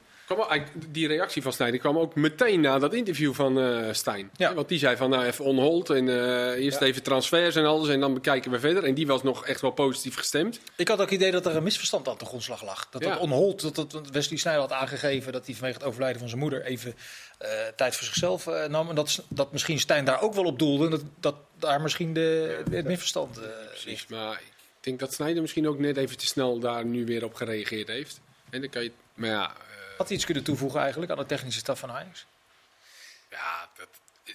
Die 0.89 1.08
reactie 1.08 1.41
van 1.41 1.54
Snijder 1.54 1.80
kwam 1.80 1.98
ook 1.98 2.15
meteen 2.15 2.62
na 2.62 2.80
dat 2.80 2.94
interview 2.94 3.34
van 3.34 3.60
eh 3.60 3.94
Stijn. 3.94 4.30
Ja. 4.36 4.54
Want 4.54 4.70
die 4.70 4.80
zei 4.80 4.96
van 4.98 5.10
nou 5.10 5.26
even 5.26 5.46
on 5.46 5.58
hold 5.58 5.89
en 5.89 6.10
eh, 6.10 6.63
eerst 6.63 6.80
Ja. 6.80 6.86
even 6.86 7.04
transfers 7.04 7.56
en 7.56 7.65
alles 7.65 7.89
en 7.89 8.00
dan 8.00 8.13
bekijken 8.13 8.52
we 8.52 8.60
verder. 8.60 8.84
En 8.84 8.94
die 8.94 9.08
was 9.08 9.24
nog 9.24 9.46
echt 9.46 9.62
wel 9.62 9.72
positief 9.72 10.15
gestemd. 10.15 10.60
Ik 10.76 10.88
had 10.88 11.00
ook 11.00 11.10
het 11.10 11.20
idee 11.20 11.32
dat 11.32 11.46
er 11.46 11.56
een 11.56 11.63
misverstand 11.63 12.08
aan 12.08 12.17
de 12.17 12.26
grondslag 12.26 12.63
lag. 12.63 12.89
Dat 12.89 13.02
dat 13.02 13.17
onhold, 13.20 13.76
dat, 13.76 13.91
dat 13.91 14.10
Wesley 14.10 14.38
Sneijder 14.38 14.67
had 14.67 14.80
aangegeven 14.80 15.32
dat 15.32 15.46
hij 15.46 15.56
vanwege 15.56 15.78
het 15.78 15.88
overlijden 15.88 16.20
van 16.20 16.30
zijn 16.30 16.41
moeder 16.41 16.65
even 16.65 16.96
eh, 17.38 17.50
tijd 17.76 17.96
voor 17.96 18.06
zichzelf 18.06 18.46
nam. 18.67 18.89
En 18.89 18.96
dat, 18.96 19.24
dat 19.30 19.52
misschien 19.52 19.80
Stijn 19.80 20.06
daar 20.06 20.22
ook 20.22 20.34
wel 20.34 20.46
op 20.46 20.60
doelde. 20.60 20.86
En 20.86 20.91
dat, 20.91 21.04
dat 21.20 21.36
daar 21.60 21.82
misschien 21.82 22.13
de, 22.13 22.62
het 22.72 22.86
misverstand 22.86 23.39
Precies, 23.70 24.08
maar 24.08 24.34
ik 24.34 24.88
denk 24.88 25.00
dat 25.00 25.13
Snijder 25.13 25.41
misschien 25.41 25.67
ook 25.67 25.80
net 25.80 25.98
even 25.98 26.17
te 26.17 26.26
snel 26.26 26.60
daar 26.60 26.86
nu 26.86 27.06
weer 27.06 27.24
op 27.24 27.34
gereageerd 27.34 27.88
heeft. 27.88 28.22
En 28.50 28.62
dan 28.62 28.70
kan 28.70 28.84
je, 28.84 28.91
maar 29.13 29.30
ja, 29.30 29.54
Had 30.02 30.10
hij 30.10 30.18
iets 30.18 30.26
kunnen 30.26 30.44
toevoegen 30.44 30.80
eigenlijk 30.82 31.12
aan 31.12 31.18
de 31.18 31.26
technische 31.26 31.60
staf 31.60 31.80
van 31.80 31.92
Ajax? 31.92 32.26
ja 33.30 33.70
dat, 33.78 33.88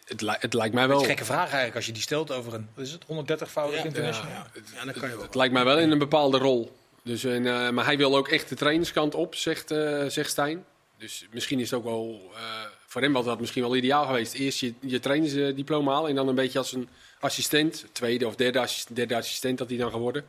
het, 0.04 0.20
li- 0.20 0.36
het 0.38 0.54
lijkt 0.54 0.74
mij 0.74 0.82
Een 0.82 0.88
wel. 0.88 1.00
gekke 1.04 1.24
vraag 1.24 1.44
eigenlijk 1.46 1.74
als 1.76 1.86
je 1.86 1.92
die 1.92 2.02
stelt 2.02 2.30
over 2.30 2.54
een, 2.54 2.68
is 2.76 2.90
het, 2.92 3.02
130-voudig 3.04 3.78
Ja, 3.78 3.84
international. 3.84 4.30
Ja, 4.32 4.46
het, 4.52 4.62
Ja, 4.74 4.84
dat 4.84 4.98
kan 4.98 5.08
je 5.08 5.14
wel. 5.14 5.24
het 5.24 5.34
lijkt 5.34 5.52
mij 5.52 5.64
wel 5.64 5.78
in 5.78 5.90
een 5.90 5.98
bepaalde 5.98 6.38
rol. 6.38 6.76
Dus, 7.02 7.24
en, 7.24 7.46
eh, 7.46 7.70
maar 7.70 7.84
hij 7.84 7.96
wil 7.96 8.16
ook 8.16 8.28
echt 8.28 8.48
de 8.48 8.54
trainerskant 8.54 9.14
op, 9.14 9.34
zegt, 9.34 9.70
eh, 9.70 10.04
zegt 10.06 10.30
Stijn. 10.30 10.64
Dus 10.98 11.26
misschien 11.30 11.60
is 11.60 11.70
het 11.70 11.78
ook 11.78 11.84
wel, 11.84 12.30
eh, 12.34 12.40
voor 12.86 13.00
hem 13.02 13.12
was 13.12 13.24
dat 13.24 13.40
misschien 13.40 13.62
wel 13.62 13.76
ideaal 13.76 14.06
geweest. 14.06 14.34
Eerst 14.34 14.58
je, 14.60 14.74
je 14.80 15.00
trainersdiploma 15.00 15.92
halen 15.92 16.10
en 16.10 16.16
dan 16.16 16.28
een 16.28 16.34
beetje 16.34 16.58
als 16.58 16.72
een 16.72 16.88
assistent, 17.20 17.84
tweede 17.92 18.26
of 18.26 18.34
derde, 18.36 18.60
assist- 18.60 18.96
derde 18.96 19.16
assistent 19.16 19.58
dat 19.58 19.68
hij 19.68 19.78
dan 19.78 19.90
geworden. 19.90 20.24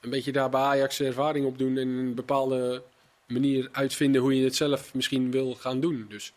Een 0.00 0.10
beetje 0.10 0.32
daar 0.32 0.50
bij 0.50 0.60
Ajax 0.60 1.00
ervaring 1.00 1.46
op 1.46 1.58
doen 1.58 1.76
en 1.78 1.88
een 1.88 2.14
bepaalde 2.14 2.82
manier 3.26 3.68
uitvinden 3.72 4.20
hoe 4.20 4.36
je 4.38 4.44
het 4.44 4.56
zelf 4.56 4.94
misschien 4.94 5.30
wil 5.30 5.54
gaan 5.54 5.80
doen. 5.80 6.06
Dus 6.08 6.32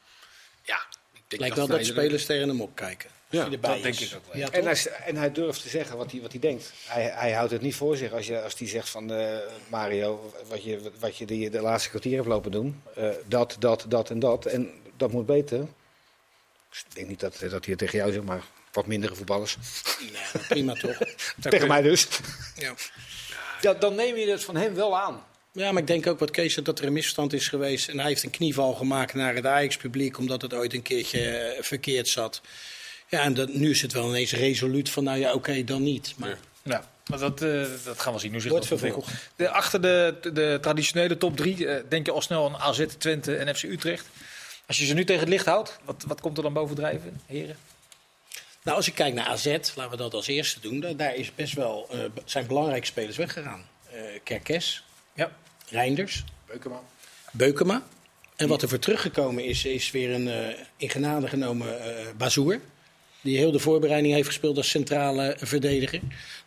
ja, 0.63 0.81
ik 1.13 1.21
denk 1.27 1.41
Lijkt 1.41 1.55
wel 1.55 1.67
dat 1.67 1.85
spelers 1.85 2.25
tegen 2.25 2.47
hem 2.47 2.61
opkijken. 2.61 3.09
Ja, 3.29 3.49
dat 3.49 3.61
denk 3.61 3.99
ik 3.99 4.13
ook 4.15 4.25
wel. 4.25 4.37
Ja, 4.37 4.51
En 4.51 4.63
hij, 4.65 4.85
en 5.05 5.15
hij 5.15 5.31
durft 5.31 5.61
te 5.61 5.69
zeggen 5.69 5.97
wat 5.97 6.11
hij, 6.11 6.21
wat 6.21 6.31
hij 6.31 6.39
denkt. 6.39 6.73
Hij, 6.85 7.03
hij 7.03 7.31
houdt 7.33 7.51
het 7.51 7.61
niet 7.61 7.75
voor 7.75 7.97
zich 7.97 8.11
als 8.11 8.27
hij 8.27 8.43
als 8.43 8.55
die 8.55 8.67
zegt 8.67 8.89
van 8.89 9.11
eh, 9.11 9.37
Mario, 9.67 10.33
wat 10.47 10.63
je, 10.63 10.91
wat 10.99 11.17
je 11.17 11.25
de, 11.25 11.49
de 11.49 11.61
laatste 11.61 11.89
kwartier 11.89 12.15
hebt 12.15 12.27
lopen 12.27 12.51
doen. 12.51 12.81
eh, 12.95 13.09
dat, 13.25 13.55
dat, 13.59 13.85
dat 13.87 14.09
en 14.09 14.19
dat. 14.19 14.45
En 14.45 14.71
dat 14.97 15.11
moet 15.11 15.25
beter. 15.25 15.67
Ik 16.71 16.83
denk 16.93 17.07
niet 17.07 17.19
dat, 17.19 17.31
dat 17.39 17.49
hij 17.49 17.59
het 17.59 17.77
tegen 17.77 17.97
jou 17.97 18.11
zegt, 18.11 18.25
maar 18.25 18.43
wat 18.71 18.85
mindere 18.85 19.15
voetballers. 19.15 19.57
Prima 20.47 20.73
toch? 20.73 20.97
tegen 21.41 21.67
mij 21.67 21.81
dus. 21.81 22.07
Ja. 22.55 22.73
Ja, 23.61 23.73
dan 23.73 23.95
neem 23.95 24.15
je 24.15 24.31
het 24.31 24.43
van 24.43 24.55
hem 24.55 24.73
wel 24.73 24.99
aan. 24.99 25.23
Ja, 25.51 25.71
maar 25.71 25.81
ik 25.81 25.87
denk 25.87 26.07
ook 26.07 26.19
wat 26.19 26.31
Kees 26.31 26.55
dat 26.55 26.79
er 26.79 26.85
een 26.85 26.93
misverstand 26.93 27.33
is 27.33 27.47
geweest. 27.47 27.87
En 27.87 27.99
hij 27.99 28.07
heeft 28.07 28.23
een 28.23 28.29
knieval 28.29 28.73
gemaakt 28.73 29.13
naar 29.13 29.35
het 29.35 29.45
Ajax-publiek, 29.45 30.17
omdat 30.17 30.41
het 30.41 30.53
ooit 30.53 30.73
een 30.73 30.81
keertje 30.81 31.27
eh, 31.27 31.63
verkeerd 31.63 32.07
zat. 32.07 32.41
Ja, 33.07 33.21
en 33.21 33.33
dat, 33.33 33.53
nu 33.53 33.69
is 33.69 33.81
het 33.81 33.93
wel 33.93 34.07
ineens 34.07 34.31
resoluut 34.31 34.89
van, 34.89 35.03
nou 35.03 35.19
ja, 35.19 35.33
oké, 35.33 35.63
dan 35.63 35.83
niet. 35.83 36.13
Maar 36.17 36.37
Ja, 36.63 36.89
maar 37.05 37.19
dat, 37.19 37.41
eh, 37.41 37.65
dat 37.83 37.99
gaan 37.99 38.13
we 38.13 38.19
zien 38.19 38.31
hoe 38.31 38.41
zich 38.41 38.51
Wordt 38.51 38.69
dat 38.69 38.73
ontwikkelt. 38.73 39.07
De, 39.35 39.49
achter 39.49 39.81
de, 39.81 40.15
de 40.33 40.57
traditionele 40.61 41.17
top 41.17 41.37
drie 41.37 41.67
eh, 41.67 41.83
denk 41.89 42.05
je 42.05 42.11
al 42.11 42.21
snel 42.21 42.45
aan 42.45 42.61
AZ, 42.61 42.85
Twente 42.97 43.35
en 43.35 43.55
FC 43.55 43.63
Utrecht. 43.63 44.05
Als 44.67 44.77
je 44.77 44.85
ze 44.85 44.93
nu 44.93 45.05
tegen 45.05 45.21
het 45.21 45.29
licht 45.29 45.45
houdt, 45.45 45.79
wat, 45.83 46.03
wat 46.07 46.21
komt 46.21 46.37
er 46.37 46.43
dan 46.43 46.53
bovendrijven, 46.53 47.21
heren? 47.25 47.57
nou, 48.63 48.77
als 48.77 48.87
ik 48.87 48.95
kijk 48.95 49.13
naar 49.13 49.25
AZ, 49.25 49.45
laten 49.45 49.89
we 49.89 49.97
dat 49.97 50.13
als 50.13 50.27
eerste 50.27 50.59
doen. 50.59 50.95
Daar, 50.97 51.15
is 51.15 51.35
best 51.35 51.53
wel, 51.53 51.89
zijn 52.25 52.47
belangrijke 52.47 52.85
spelers 52.85 53.17
weggegaan. 53.17 53.65
Kerkes, 54.23 54.83
Ja. 55.19 55.31
Reinders, 55.69 56.23
Beukema. 56.47 56.81
Beukema. 57.31 57.83
En 58.35 58.47
wat 58.47 58.61
er 58.61 58.69
voor 58.69 58.79
teruggekomen 58.79 59.45
is, 59.45 59.65
is 59.65 59.91
weer 59.91 60.13
een 60.13 60.27
eh 60.27 60.55
in 60.77 60.89
genade 60.89 61.27
genomen 61.27 61.81
eh 61.81 62.05
Bazoer. 62.17 62.59
Die 63.21 63.37
heel 63.37 63.51
de 63.51 63.59
voorbereiding 63.59 64.13
heeft 64.13 64.27
gespeeld 64.27 64.57
als 64.57 64.69
centrale 64.69 65.35
verdediger. 65.39 65.99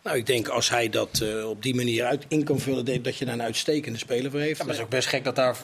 Nou, 0.03 0.17
ik 0.17 0.27
denk 0.27 0.49
als 0.49 0.69
hij 0.69 0.89
dat 0.89 1.21
eh, 1.21 1.49
op 1.49 1.63
die 1.63 1.75
manier 1.75 2.05
uit 2.05 2.25
in 2.29 2.45
kan 2.45 2.59
vullen, 2.59 3.03
dat 3.03 3.17
je 3.17 3.25
daar 3.25 3.35
een 3.35 3.43
uitstekende 3.43 3.99
speler 3.99 4.31
voor 4.31 4.41
heeft. 4.41 4.59
Ja, 4.59 4.65
maar 4.65 4.75
het 4.75 4.77
is 4.77 4.85
ook 4.85 4.91
best 4.91 5.09
gek 5.09 5.25
dat 5.25 5.37
daar 5.37 5.57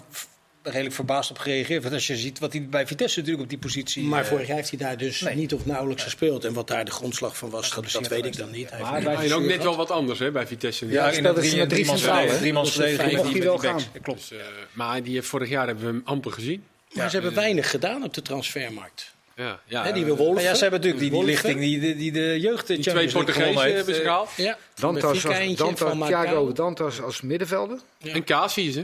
redelijk 0.71 0.95
verbaasd 0.95 1.31
op 1.31 1.39
gereageerd 1.39 1.81
wordt. 1.81 1.97
Als 1.97 2.07
je 2.07 2.17
ziet 2.17 2.39
wat 2.39 2.53
hij 2.53 2.67
bij 2.71 2.87
Vitesse 2.87 3.19
natuurlijk 3.19 3.45
op 3.45 3.51
die 3.51 3.59
positie... 3.59 4.05
Maar 4.05 4.23
eh, 4.23 4.29
vorig 4.29 4.47
jaar 4.47 4.57
heeft 4.57 4.71
hij 4.71 4.79
daar 4.79 4.97
dus 4.97 5.21
nee. 5.21 5.35
niet 5.35 5.55
of 5.55 5.67
nauwelijks 5.67 6.03
gespeeld. 6.03 6.45
En 6.45 6.53
wat 6.53 6.67
daar 6.67 6.85
de 6.85 6.91
grondslag 6.91 7.37
van 7.37 7.51
was, 7.51 7.75
dat, 7.75 7.91
dat 7.93 8.09
weet 8.09 8.25
ik 8.25 8.37
dan 8.37 8.51
niet. 8.51 8.71
Hij 8.71 8.81
Maar 8.81 9.25
en 9.25 9.33
ook 9.33 9.43
net 9.43 9.63
wel 9.63 9.77
wat 9.77 9.91
anders 9.91 10.19
hè, 10.19 10.31
bij 10.31 10.47
Vitesse. 10.47 10.87
Ja, 10.87 10.93
Ja, 10.93 11.07
in 11.09 11.15
ze 11.15 11.33
drie, 11.33 11.51
drie 11.51 11.67
drie 11.67 11.87
man? 11.87 11.97
Drie 12.39 12.53
Dat 12.53 12.67
is 12.67 12.73
verdediging 12.73 13.33
die 13.33 13.43
wel. 13.43 13.63
Ja, 13.63 13.77
klopt. 14.03 14.29
Dus, 14.29 14.39
eh, 14.39 14.45
maar 14.73 15.03
die, 15.03 15.23
vorig 15.23 15.49
jaar 15.49 15.67
hebben 15.67 15.85
we 15.85 15.91
hem 15.91 16.03
amper 16.05 16.33
gezien. 16.33 16.65
maar 16.93 17.11
ze 17.11 17.17
hebben 17.17 17.35
weinig 17.35 17.71
gedaan 17.71 18.05
op 18.05 18.15
de 18.15 18.23
transfermarkt. 18.23 19.17
Ja, 19.39 19.61
ja, 19.65 19.85
Hè, 19.85 19.93
die 19.93 20.05
eh, 20.05 20.09
Wolven. 20.09 20.35
Maar 20.35 20.43
ja, 20.43 20.55
ze 20.55 20.63
hebben 20.63 20.81
natuurlijk 20.81 21.11
die, 21.11 21.21
die 21.21 21.31
lichting 21.31 21.61
die, 21.61 21.81
die, 21.81 21.97
die 21.97 22.13
de 22.13 22.41
jeugd 22.41 22.67
die 22.67 22.79
twee 22.79 22.95
Champions 22.95 22.95
League 22.95 23.13
Portugezen 23.13 23.49
gewonnen 23.49 23.77
hebben 23.77 23.95
ze 23.95 24.01
gehaald. 24.01 24.31
Ja, 24.37 24.59
Dantas, 24.75 25.27
als, 25.27 25.57
Dantas, 25.57 26.09
Thiago. 26.09 26.53
Dantas 26.53 27.01
als 27.01 27.21
middenvelder. 27.21 27.79
Ja. 27.99 28.13
En 28.13 28.25
Casius, 28.25 28.75
hè? 28.75 28.83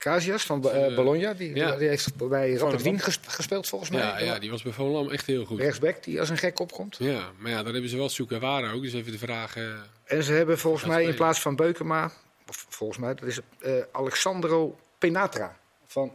Casias 0.00 0.42
van 0.42 0.70
eh, 0.70 0.94
Bologna, 0.94 1.34
die, 1.34 1.54
ja. 1.54 1.76
die 1.76 1.88
heeft 1.88 2.28
bij 2.28 2.52
Rapid 2.54 2.82
Wien 2.82 2.98
ges- 2.98 3.18
gespeeld 3.26 3.68
volgens 3.68 3.90
mij. 3.90 4.00
Ja, 4.00 4.18
ja, 4.18 4.38
die 4.38 4.50
was 4.50 4.62
bij 4.62 4.72
Volendam 4.72 5.10
echt 5.12 5.26
heel 5.26 5.44
goed. 5.44 5.60
Rechtsback 5.60 6.02
die 6.04 6.20
als 6.20 6.28
een 6.28 6.38
gek 6.38 6.58
opkomt. 6.60 6.96
Ja, 6.98 7.30
maar 7.38 7.50
ja, 7.50 7.62
daar 7.62 7.72
hebben 7.72 7.90
ze 7.90 7.96
wel 7.96 8.08
Soekawara 8.08 8.72
ook. 8.72 8.82
Dus 8.82 8.92
even 8.92 9.12
de 9.12 9.18
vraag... 9.18 9.56
eh, 9.56 9.64
En 10.04 10.22
ze 10.22 10.32
hebben 10.32 10.58
volgens 10.58 10.84
mij 10.84 11.04
in 11.04 11.14
plaats 11.14 11.40
van 11.40 11.56
Beukema, 11.56 12.12
of 12.48 12.66
volgens 12.68 12.98
mij, 12.98 13.14
dat 13.14 13.24
is 13.28 13.38
eh, 13.60 13.72
Alexandro 13.92 14.78
Penatra 14.98 15.58
van 15.86 16.12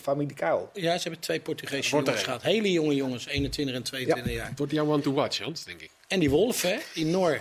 familie 0.00 0.34
Kuil. 0.34 0.70
Ja, 0.74 0.96
ze 0.96 1.02
hebben 1.02 1.20
twee 1.20 1.40
Portugese 1.40 1.90
Wordt 1.90 2.06
jongens 2.06 2.24
gehad. 2.24 2.42
Hele 2.42 2.72
jonge 2.72 2.94
jongens, 2.94 3.26
21 3.26 3.74
en 3.74 3.82
22 3.82 4.32
jaar. 4.32 4.48
het 4.48 4.58
wordt 4.58 4.72
jouw 4.72 4.86
one 4.86 5.02
to 5.02 5.12
watch, 5.12 5.38
Hans, 5.40 5.64
denk 5.64 5.80
ik. 5.80 5.90
En 6.08 6.20
die 6.20 6.30
Wolf, 6.30 6.62
hè, 6.62 6.76
die 6.94 7.04
Noor. 7.06 7.40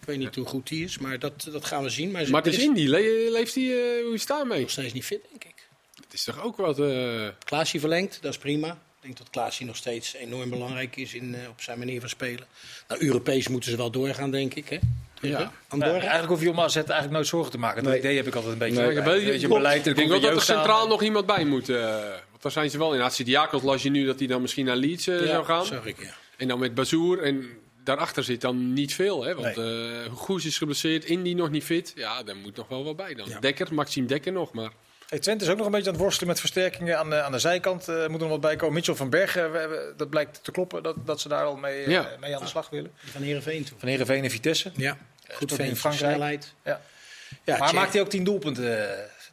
Ik 0.00 0.06
weet 0.08 0.18
niet 0.18 0.34
hoe 0.34 0.46
goed 0.46 0.68
die 0.68 0.84
is, 0.84 0.98
maar 0.98 1.18
dat, 1.18 1.48
dat 1.52 1.64
gaan 1.64 1.82
we 1.82 1.88
zien. 1.88 2.10
Maar, 2.10 2.22
er 2.22 2.46
is 2.46 2.58
in, 2.58 2.72
die 2.74 2.88
le- 2.88 3.30
leeft 3.30 3.54
hij, 3.54 3.64
eh, 3.64 4.04
hoe 4.04 4.14
is 4.14 4.20
het 4.20 4.28
daarmee? 4.28 4.60
nog 4.60 4.70
steeds 4.70 4.92
niet 4.92 5.04
fit, 5.04 5.20
denk 5.30 5.44
ik. 5.44 5.66
Het 6.04 6.12
is 6.12 6.24
toch 6.24 6.42
ook 6.42 6.56
wat... 6.56 6.78
eh, 6.80 7.28
Klaasje 7.44 7.80
verlengd, 7.80 8.18
dat 8.22 8.32
is 8.32 8.38
prima. 8.38 8.68
Ik 8.70 9.08
denk 9.08 9.18
dat 9.18 9.30
Klaasje 9.30 9.64
nog 9.64 9.76
steeds 9.76 10.14
enorm 10.14 10.50
belangrijk 10.50 10.96
is 10.96 11.14
in, 11.14 11.34
eh, 11.34 11.48
op 11.48 11.60
zijn 11.60 11.78
manier 11.78 12.00
van 12.00 12.08
spelen. 12.08 12.46
Nou, 12.88 13.04
Europees 13.04 13.48
moeten 13.48 13.70
ze 13.70 13.76
wel 13.76 13.90
doorgaan, 13.90 14.30
denk 14.30 14.54
ik. 14.54 14.68
Hè? 14.68 14.78
Ja. 15.20 15.38
Ja, 15.40 15.52
Andorra? 15.68 15.92
eigenlijk 15.98 16.28
hoef 16.28 16.42
je 16.42 16.50
om 16.50 16.60
AZ 16.60 16.76
eigenlijk 16.76 17.10
nooit 17.10 17.26
zorgen 17.26 17.50
te 17.50 17.58
maken. 17.58 17.82
Dat 17.82 17.92
Nee. 17.92 18.00
idee 18.00 18.16
heb 18.16 18.26
ik 18.26 18.34
altijd 18.34 18.52
een 18.52 18.58
beetje. 18.58 18.74
Nee. 18.82 18.84
bij. 18.86 18.94
Ja, 18.94 19.02
weet 19.10 19.20
je, 19.20 19.26
Weet 19.30 19.40
je, 19.40 19.46
klopt. 19.46 19.62
beleid, 19.62 19.86
ik 19.86 19.96
denk 19.96 20.08
wel 20.08 20.20
dat 20.20 20.34
er 20.34 20.42
centraal 20.42 20.86
nog 20.88 21.02
iemand 21.02 21.26
bij 21.26 21.44
moet. 21.44 21.68
eh, 21.68 22.00
want 22.30 22.42
daar 22.42 22.52
zijn 22.52 22.70
ze 22.70 22.78
wel 22.78 22.94
in. 22.94 23.00
Hatsidiakos 23.00 23.62
las 23.62 23.82
je 23.82 23.90
nu 23.90 24.06
dat 24.06 24.18
hij 24.18 24.28
dan 24.28 24.40
misschien 24.40 24.64
naar 24.64 24.76
Leeds 24.76 25.06
eh, 25.06 25.18
zou 25.18 25.44
gaan. 25.44 25.64
zag 25.66 25.84
ik, 25.86 26.02
ja. 26.02 26.14
En 26.36 26.48
dan 26.48 26.58
met 26.58 26.74
Bazoer. 26.74 27.22
En 27.22 27.50
daarachter 27.84 28.24
zit 28.24 28.40
dan 28.40 28.72
niet 28.72 28.94
veel. 28.94 29.24
Hè? 29.24 29.34
Want 29.34 29.58
eh 29.58 30.12
Goes 30.14 30.44
is 30.44 30.58
geblesseerd. 30.58 31.04
Indy 31.04 31.32
nog 31.34 31.50
niet 31.50 31.64
fit. 31.64 31.92
Ja, 31.94 32.22
daar 32.22 32.36
moet 32.36 32.56
nog 32.56 32.68
wel 32.68 32.84
wat 32.84 32.96
bij 32.96 33.14
dan. 33.14 33.28
Ja. 33.28 33.38
Dekker, 33.40 33.74
Maxime 33.74 34.06
Dekker 34.06 34.32
nog. 34.32 34.52
Maar 34.52 34.70
Hey, 35.08 35.20
Twente 35.20 35.44
is 35.44 35.50
ook 35.50 35.56
nog 35.56 35.66
een 35.66 35.72
beetje 35.72 35.86
aan 35.86 35.92
het 35.94 36.02
worstelen 36.02 36.28
met 36.28 36.40
versterkingen 36.40 36.98
aan 36.98 37.10
de, 37.10 37.22
aan 37.22 37.32
de 37.32 37.38
zijkant. 37.38 37.88
Eh 37.88 37.94
moet 37.96 38.14
er 38.14 38.20
nog 38.20 38.28
wat 38.28 38.40
bij 38.40 38.56
komen. 38.56 38.74
Mitchell 38.74 38.94
van 38.94 39.10
Bergen, 39.10 39.52
we 39.52 39.58
hebben- 39.58 39.94
dat 39.96 40.10
blijkt 40.10 40.44
te 40.44 40.50
kloppen 40.52 40.82
dat, 40.82 40.96
dat 41.06 41.20
ze 41.20 41.28
daar 41.28 41.44
al 41.44 41.56
mee, 41.56 41.84
eh, 41.84 42.04
mee 42.20 42.34
aan 42.36 42.42
de 42.42 42.48
slag 42.48 42.70
willen. 42.70 42.90
Van 42.96 43.22
Heerenveen 43.22 43.64
toe. 43.64 43.78
Van 43.78 43.88
Heerenveen 43.88 44.24
en 44.24 44.30
Vitesse. 44.30 44.70
Ja, 44.76 44.98
goed 45.32 45.50
in 45.50 45.56
vent, 45.56 45.78
Frankrijk. 45.78 46.44
Ja. 46.64 46.80
Ja, 47.44 47.58
maar 47.58 47.74
maakt 47.74 47.92
hij 47.92 48.02
ook 48.02 48.08
tien 48.08 48.24
doelpunten? 48.24 48.64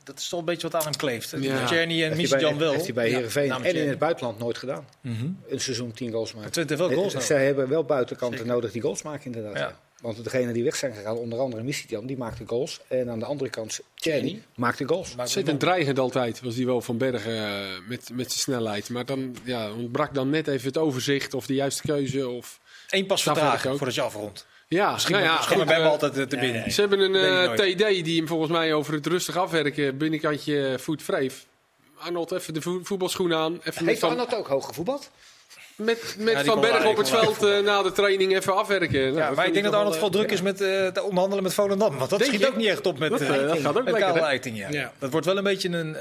Eh, 0.10 0.16
Dat 0.16 0.20
is 0.24 0.30
toch 0.30 0.40
een 0.40 0.46
beetje 0.46 0.70
wat 0.70 0.82
aan 0.82 0.88
hem 0.88 0.96
kleeft. 0.96 1.30
Ja. 1.30 1.38
En 1.38 1.40
Heeft 1.40 1.70
hij 1.70 1.98
bij, 2.08 2.16
Misjan 2.16 2.58
wel. 2.58 2.72
heeft 2.72 2.84
hij 2.86 2.94
bij 2.94 3.10
Heerenveen 3.10 3.48
namens 3.48 3.70
en 3.70 3.76
in 3.76 3.90
het 3.90 4.00
buitenland 4.00 4.40
nooit 4.40 4.58
gedaan. 4.58 4.88
Mhm. 5.02 5.26
Een 5.48 5.60
seizoen 5.60 5.92
10 5.92 6.12
goals 6.12 6.34
maken. 6.34 6.52
Heeft 6.54 6.78
wel 6.78 6.92
goals 6.94 7.14
Eh. 7.14 7.22
Zij 7.22 7.46
hebben 7.46 7.70
wel 7.70 7.84
buitenkanten 7.84 8.48
nodig 8.48 8.72
die 8.72 8.82
goals 8.82 9.02
maken 9.02 9.26
inderdaad. 9.26 9.54
Ja. 9.54 9.60
ja. 9.60 9.80
Want 10.02 10.24
degene 10.24 10.54
die 10.54 10.64
weg 10.64 10.76
zijn 10.76 10.94
gegaan, 10.94 11.18
onder 11.18 11.40
andere 11.40 11.64
Misitjan, 11.64 12.06
die 12.06 12.18
maakte 12.18 12.44
goals. 12.48 12.80
En 12.88 13.10
aan 13.10 13.20
de 13.20 13.26
andere 13.26 13.50
kant, 13.50 13.80
Tjerni. 13.96 14.44
maakte 14.56 14.88
goals. 14.88 15.16
Maar 15.16 15.28
zit 15.28 15.48
een 15.48 15.58
dreigend 15.58 16.00
altijd. 16.00 16.42
Was 16.42 16.56
die 16.56 16.66
wel 16.66 16.82
van 16.82 16.98
Bergen 16.98 17.36
eh, 17.36 17.62
met, 17.88 18.10
met 18.14 18.28
zijn 18.32 18.40
snelheid. 18.40 18.90
Maar 18.90 19.06
dan 19.06 19.36
ja, 19.44 19.72
ontbrak 19.72 20.14
dan 20.14 20.30
net 20.30 20.48
even 20.48 20.68
het 20.68 20.78
overzicht. 20.78 21.34
Of 21.34 21.46
de 21.46 21.54
juiste 21.54 21.82
keuze. 21.82 22.30
Of... 22.30 22.60
Eén 22.90 23.06
pas 23.06 23.24
vertragen 23.24 23.70
ook. 23.72 23.78
voordat 23.78 23.96
je 23.96 24.02
afrondt. 24.02 24.46
Ja, 24.68 24.92
Misschien 24.92 25.14
nou 25.16 25.26
ja, 25.28 25.34
misschien 25.36 25.58
goed, 25.58 25.66
maar 25.66 25.76
bij 25.76 25.86
eh, 25.86 25.92
hem 25.92 26.02
altijd 26.02 26.30
te 26.30 26.38
binnen. 26.38 26.72
Ze 26.72 26.80
hebben 26.82 27.00
een 27.00 27.16
ik 27.54 27.60
eh, 27.60 27.76
TD 27.76 28.04
die 28.06 28.18
hem 28.18 28.28
volgens 28.28 28.52
mij 28.52 28.74
over 28.74 28.94
het 28.94 29.06
rustig 29.06 29.38
afwerken 29.38 29.98
binnenkantje 29.98 30.76
voet 30.80 31.06
wreef. 31.06 31.46
Arnold, 31.98 32.32
even 32.32 32.54
de 32.54 32.62
vo- 32.62 32.80
voetbalschoenen 32.84 33.38
aan. 33.38 33.60
Even 33.64 33.86
Heeft 33.88 34.00
Van, 34.00 34.10
Arnold 34.10 34.36
ook 34.36 34.48
hoog 34.48 34.66
gevoetbald? 34.66 35.10
met, 35.76 36.16
met 36.20 36.46
van 36.46 36.62
Berg 36.62 36.86
op 36.86 36.98
het 36.98 37.10
veld 37.10 37.44
eh, 37.44 37.60
na 37.60 37.82
de 37.84 37.92
training 37.92 38.36
even 38.36 38.56
afwerken. 38.56 39.02
Nou, 39.02 39.16
Ja, 39.18 39.28
dat 39.28 39.36
maar 39.36 39.46
ik 39.48 39.54
denk 39.54 39.66
dat 39.66 39.74
Arnold 39.74 39.94
wel, 39.96 40.04
vooral 40.04 40.20
druk 40.22 40.32
is 40.32 40.42
met 40.42 40.62
eh, 40.62 40.88
te 40.88 41.04
onderhandelen 41.04 41.44
met 41.44 41.54
Volendam. 41.54 41.98
Want 41.98 42.10
dat 42.10 42.20
Denk 42.20 42.32
schiet 42.32 42.42
je? 42.44 42.48
ook 42.48 42.56
niet 42.56 42.68
echt 42.68 42.86
op 42.86 43.00
met, 43.00 43.10
Dat, 43.10 43.20
dat 43.20 43.30
Eiting. 43.30 43.62
gaat 43.66 43.78
ook 43.78 43.84
met 43.84 43.94
lekker, 43.94 44.54
ja. 44.54 44.68
Ja. 44.70 44.92
Dat 45.00 45.12
wordt 45.12 45.26
wel 45.26 45.38
een 45.38 45.44
beetje 45.44 45.70
een... 45.70 45.96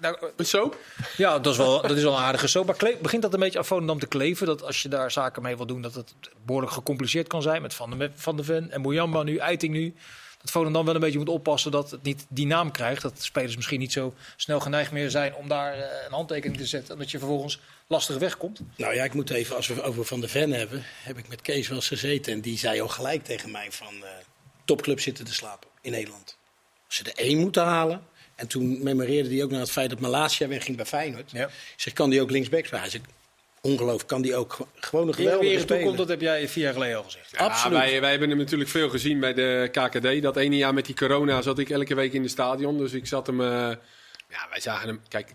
nou, 0.00 0.16
eh, 0.36 0.44
zo? 0.44 0.74
ja, 1.16 1.38
dat 1.38 1.52
is, 1.52 1.58
wel, 1.58 1.82
dat 1.82 1.96
is 1.96 2.02
wel 2.02 2.12
een 2.12 2.22
aardige 2.22 2.48
zo. 2.48 2.64
Maar 2.64 2.76
begint 3.02 3.22
dat 3.22 3.34
een 3.34 3.40
beetje 3.40 3.64
aan 3.68 3.98
te 3.98 4.06
kleven? 4.06 4.46
Dat 4.46 4.62
als 4.62 4.82
je 4.82 4.88
daar 4.88 5.10
zaken 5.10 5.42
mee 5.42 5.56
wil 5.56 5.66
doen, 5.66 5.82
dat 5.82 5.94
het 5.94 6.14
behoorlijk 6.44 6.72
gecompliceerd 6.72 7.26
kan 7.26 7.42
zijn. 7.42 7.62
Met 7.62 7.74
Van 7.74 7.90
de, 7.90 8.10
Van 8.14 8.36
de 8.36 8.44
Ven 8.44 8.70
en 8.70 8.82
Boujamba 8.82 9.22
nu, 9.22 9.36
Eiting 9.36 9.72
nu. 9.72 9.94
Dat 10.40 10.50
Volendam 10.50 10.84
wel 10.84 10.94
een 10.94 11.00
beetje 11.00 11.18
moet 11.18 11.28
oppassen 11.28 11.70
dat 11.70 11.90
het 11.90 12.02
niet 12.02 12.26
die 12.28 12.46
naam 12.46 12.70
krijgt. 12.70 13.02
Dat 13.02 13.22
spelers 13.22 13.56
misschien 13.56 13.78
niet 13.78 13.92
zo 13.92 14.14
snel 14.36 14.60
geneigd 14.60 14.92
meer 14.92 15.10
zijn 15.10 15.34
om 15.34 15.48
daar 15.48 15.74
eh, 15.74 16.04
een 16.06 16.12
handtekening 16.12 16.58
te 16.58 16.66
zetten. 16.66 16.92
En 16.94 17.00
dat 17.00 17.10
je 17.10 17.18
vervolgens 17.18 17.60
lastig 17.86 18.16
wegkomt. 18.16 18.60
Nou 18.76 18.94
ja, 18.94 19.04
ik 19.04 19.14
moet 19.14 19.30
even, 19.30 19.56
als 19.56 19.66
we 19.66 19.82
over 19.82 20.04
Van 20.04 20.20
de 20.20 20.28
Ven 20.28 20.52
hebben, 20.52 20.82
heb 20.84 21.18
ik 21.18 21.28
met 21.28 21.42
Kees 21.42 21.68
wel 21.68 21.76
eens 21.76 21.88
gezeten. 21.88 22.32
En 22.32 22.40
die 22.40 22.58
zei 22.58 22.80
al 22.80 22.88
gelijk 22.88 23.24
tegen 23.24 23.50
mij 23.50 23.72
van 23.72 23.94
topclub 24.64 25.00
zitten 25.00 25.24
te 25.24 25.34
slapen 25.34 25.68
in 25.80 25.90
Nederland. 25.90 26.36
Als 26.86 26.96
ze 26.96 27.04
er 27.04 27.24
één 27.24 27.38
moeten 27.38 27.62
halen. 27.62 28.02
En 28.34 28.46
toen 28.46 28.82
memoreerde 28.82 29.28
hij 29.34 29.42
ook 29.44 29.50
naar 29.50 29.60
het 29.60 29.70
feit 29.70 29.90
dat 29.90 30.00
Malasia 30.00 30.48
wegging 30.48 30.76
bij 30.76 30.86
Feyenoord. 30.86 31.30
Ja. 31.30 31.44
Ik 31.46 31.52
zeg, 31.76 31.92
kan 31.92 32.10
die 32.10 32.20
ook 32.20 32.30
linksback 32.30 32.64
spelen? 32.64 32.80
Hij 32.80 32.90
zegt, 32.90 33.04
ongelooflijk, 33.60 34.06
kan 34.08 34.22
die 34.22 34.36
ook 34.36 34.52
ge- 34.52 34.64
gewoon 34.74 35.08
een 35.08 35.14
geweldige 35.14 35.48
weer 35.48 35.60
speler. 35.60 35.76
toekomt, 35.78 35.98
dat 35.98 36.08
heb 36.08 36.20
jij 36.20 36.48
vier 36.48 36.62
jaar 36.64 36.72
geleden 36.72 36.96
al 36.96 37.02
gezegd. 37.02 37.30
Ja, 37.30 37.38
Absoluut. 37.38 37.78
Wij, 37.78 38.00
wij 38.00 38.10
hebben 38.10 38.28
hem 38.28 38.38
natuurlijk 38.38 38.70
veel 38.70 38.88
gezien 38.88 39.20
bij 39.20 39.34
de 39.34 39.68
KKD. 39.72 40.22
Dat 40.22 40.36
ene 40.36 40.56
jaar 40.56 40.74
met 40.74 40.86
die 40.86 40.94
corona 40.94 41.42
zat 41.42 41.58
ik 41.58 41.70
elke 41.70 41.94
week 41.94 42.12
in 42.12 42.22
het 42.22 42.30
stadion. 42.30 42.78
Dus 42.78 42.92
ik 42.92 43.06
zat 43.06 43.26
hem... 43.26 43.40
eh, 43.40 43.46
ja, 44.28 44.46
wij 44.50 44.60
zagen 44.60 44.88
hem... 44.88 45.00
Kijk, 45.08 45.32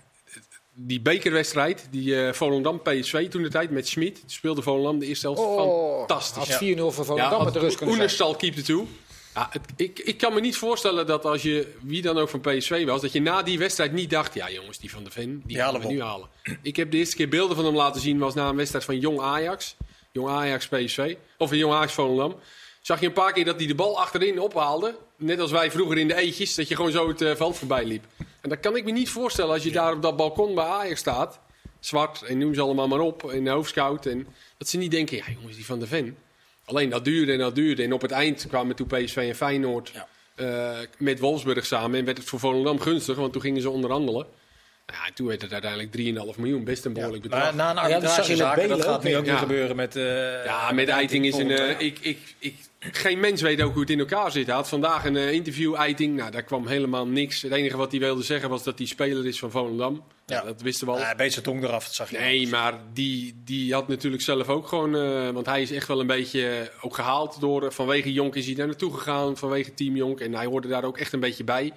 die 0.74 1.02
bekerwedstrijd, 1.02 1.88
die 1.92 2.26
eh 2.28 2.34
Volendam 2.34 2.82
PSV 2.82 3.28
toen 3.30 3.42
de 3.44 3.50
tijd 3.50 3.70
met 3.70 3.88
Schmid. 3.88 4.24
Speelde 4.26 4.62
Volendam 4.62 5.00
de 5.00 5.06
eerste 5.06 5.28
helft 5.28 5.42
fantastisch. 5.42 6.54
Had 6.54 6.64
4-0 6.64 6.78
voor 6.80 7.06
Volendam 7.06 7.38
Ja, 7.38 7.44
met 7.44 7.54
de 7.54 7.60
rust 7.60 7.76
kunnen 7.78 7.78
zijn. 7.78 7.90
Oenerstal 7.90 8.36
keepte 8.36 8.62
toe. 8.62 8.86
Ja, 9.34 9.48
het, 9.52 9.62
ik, 9.76 10.00
ik 10.00 10.18
kan 10.18 10.34
me 10.34 10.40
niet 10.40 10.58
voorstellen 10.58 11.08
dat 11.08 11.26
als 11.26 11.42
je, 11.42 11.74
wie 11.82 12.02
dan 12.02 12.18
ook 12.18 12.30
van 12.30 12.42
PSV 12.42 12.86
was, 12.86 13.02
dat 13.02 13.12
je 13.12 13.22
na 13.22 13.44
die 13.44 13.60
wedstrijd 13.60 13.92
niet 13.92 14.10
dacht, 14.10 14.34
ja 14.34 14.50
jongens, 14.50 14.78
die 14.78 14.92
van 14.92 15.04
de 15.04 15.12
Ven, 15.12 15.42
die 15.46 15.56
gaan 15.56 15.66
halen 15.66 15.82
we 15.82 15.88
nu 15.88 16.02
halen. 16.02 16.30
Ik 16.62 16.76
heb 16.76 16.92
de 16.92 16.98
eerste 16.98 17.16
keer 17.16 17.30
beelden 17.30 17.56
van 17.56 17.66
hem 17.66 17.76
laten 17.76 18.02
zien, 18.02 18.18
was 18.18 18.34
na 18.34 18.50
een 18.50 18.56
wedstrijd 18.56 18.86
van 18.86 19.00
Jong 19.00 19.20
Ajax. 19.20 19.76
Jong 20.12 20.30
Ajax 20.30 20.68
PSV, 20.68 21.16
of 21.38 21.52
een 21.52 21.58
Jong 21.58 21.74
Ajax 21.74 21.94
Volendam. 21.94 22.36
Zag 22.82 23.00
je 23.00 23.06
een 23.06 23.14
paar 23.14 23.34
keer 23.34 23.46
dat 23.46 23.58
hij 23.58 23.68
de 23.68 23.76
bal 23.76 24.00
achterin 24.00 24.40
ophaalde. 24.40 24.96
Net 25.18 25.40
als 25.40 25.52
wij 25.52 25.72
vroeger 25.72 25.98
in 25.98 26.08
de 26.08 26.16
eetjes, 26.16 26.56
dat 26.56 26.68
je 26.68 26.76
gewoon 26.76 26.92
zo 26.92 27.08
het 27.08 27.22
eh, 27.22 27.36
veld 27.36 27.58
voorbij 27.58 27.86
liep. 27.86 28.06
En 28.42 28.50
dat 28.50 28.60
kan 28.60 28.76
ik 28.76 28.86
me 28.86 28.92
niet 28.92 29.10
voorstellen 29.10 29.54
als 29.54 29.64
je 29.64 29.72
daar 29.72 29.94
op 29.94 30.02
dat 30.02 30.16
balkon 30.18 30.56
bij 30.56 30.66
Ajax 30.66 31.00
staat. 31.00 31.40
Zwart 31.80 32.22
en 32.22 32.38
noem 32.38 32.54
ze 32.54 32.62
allemaal 32.62 32.88
maar 32.88 33.00
op. 33.00 33.32
En 33.32 33.44
de 33.44 33.50
hoofdscout. 33.50 34.06
En 34.06 34.28
dat 34.58 34.68
ze 34.68 34.78
niet 34.78 34.92
denken, 34.92 35.18
ja 35.18 35.24
jongens, 35.38 35.56
die 35.56 35.66
van 35.66 35.80
de 35.80 35.88
Ven. 35.88 36.18
Alleen 36.70 36.90
dat 36.90 37.06
duurde 37.06 37.32
en 37.32 37.38
dat 37.38 37.56
duurde. 37.56 37.84
En 37.84 37.94
op 37.94 38.02
het 38.02 38.12
eind 38.12 38.46
kwamen 38.48 38.76
toen 38.76 38.88
PSV 38.88 39.16
en 39.18 39.36
Feyenoord 39.36 39.92
Ja. 39.94 40.08
eh, 40.36 40.78
met 40.98 41.20
Wolfsburg 41.20 41.66
samen. 41.66 42.00
En 42.00 42.06
werd 42.06 42.18
het 42.18 42.28
voor 42.28 42.40
Volendam 42.40 42.80
gunstig, 42.80 43.16
want 43.16 43.34
toen 43.34 43.42
gingen 43.42 43.62
ze 43.62 43.70
onderhandelen. 43.70 44.26
Nou 44.86 45.02
ja, 45.02 45.08
en 45.08 45.14
toen 45.14 45.28
werd 45.28 45.42
het 45.42 45.52
uiteindelijk 45.52 45.92
3,5 45.92 46.38
miljoen. 46.40 46.64
Best 46.64 46.86
een 46.86 46.94
behoorlijk 46.94 47.24
bedrag. 47.24 47.42
Maar 47.44 47.56
na 47.56 47.70
een 47.70 47.76
Ja, 47.76 47.82
dat 47.82 47.92
arbitragezaak, 48.10 48.68
dat 48.68 48.84
gaat 48.84 49.04
nu 49.04 49.16
ook 49.16 49.24
weer 49.26 49.34
Ja. 49.34 49.40
gebeuren 49.40 49.76
met... 49.76 49.96
eh, 49.96 50.46
Ja, 50.46 50.72
met 50.72 50.88
Eiting 50.90 51.26
is 51.26 51.36
een. 51.38 51.52
eh, 51.52 51.80
ik, 51.80 52.00
ik, 52.02 52.18
ik, 52.40 52.56
geen 52.80 53.20
mens 53.20 53.42
weet 53.42 53.62
ook 53.62 53.72
hoe 53.72 53.82
het 53.82 53.90
in 53.90 54.00
elkaar 54.00 54.32
zit. 54.32 54.46
Hij 54.46 54.56
had 54.56 54.70
vandaag 54.70 55.06
een 55.06 55.16
interview, 55.18 55.76
Eiting. 55.76 56.16
Nou, 56.16 56.32
daar 56.32 56.44
kwam 56.44 56.68
helemaal 56.68 57.08
niks. 57.08 57.42
Het 57.42 57.52
enige 57.52 57.78
wat 57.78 57.92
hij 57.92 58.00
wilde 58.00 58.24
zeggen 58.24 58.50
was 58.50 58.64
dat 58.64 58.78
hij 58.78 58.88
speler 58.88 59.26
is 59.28 59.40
van 59.40 59.52
Volendam. 59.52 60.04
Ja. 60.30 60.36
Ja. 60.36 60.44
dat 60.44 60.62
wisten 60.62 60.88
we 60.88 60.94
al. 60.94 61.00
Ja, 61.00 61.12
een 61.12 61.18
beetje 61.18 61.32
zijn 61.32 61.46
tong 61.46 61.64
eraf, 61.64 61.86
dat 61.86 61.94
zag 61.94 62.10
je. 62.12 62.18
Nee, 62.18 62.48
maar 62.48 62.74
die, 62.94 63.42
die 63.46 63.74
had 63.74 63.88
natuurlijk 63.88 64.24
zelf 64.24 64.48
ook 64.50 64.68
gewoon. 64.68 64.96
eh, 64.96 65.30
want 65.30 65.46
hij 65.46 65.62
is 65.62 65.72
echt 65.72 65.88
wel 65.88 66.00
een 66.00 66.08
beetje 66.08 66.50
eh, 66.50 66.68
ook 66.86 66.96
gehaald 66.96 67.40
door. 67.40 67.64
eh, 67.66 67.70
vanwege 67.72 68.14
Jonk 68.14 68.36
is 68.36 68.46
hij 68.46 68.56
daar 68.56 68.68
naartoe 68.68 68.94
gegaan. 68.94 69.38
Vanwege 69.38 69.74
Team 69.74 69.96
Jonk. 69.96 70.20
En 70.20 70.34
hij 70.34 70.46
hoorde 70.46 70.68
daar 70.68 70.84
ook 70.84 70.98
echt 70.98 71.14
een 71.14 71.20
beetje 71.20 71.44
bij. 71.44 71.74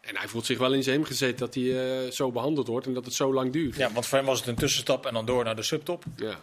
En 0.00 0.16
hij 0.16 0.28
voelt 0.28 0.46
zich 0.46 0.58
wel 0.58 0.72
in 0.72 0.82
zijn 0.82 0.96
hem 0.96 1.04
gezet 1.04 1.38
dat 1.38 1.54
hij 1.54 2.04
eh, 2.04 2.10
zo 2.10 2.30
behandeld 2.32 2.66
wordt. 2.66 2.86
En 2.86 2.94
dat 2.94 3.04
het 3.04 3.14
zo 3.14 3.32
lang 3.34 3.52
duurt. 3.52 3.76
Ja, 3.76 3.92
want 3.92 4.06
voor 4.06 4.18
hem 4.18 4.26
was 4.26 4.38
het 4.38 4.48
een 4.48 4.54
tussenstap 4.54 5.06
en 5.06 5.14
dan 5.14 5.26
door 5.26 5.44
naar 5.44 5.56
de 5.56 5.62
subtop. 5.62 6.04
Ja. 6.16 6.34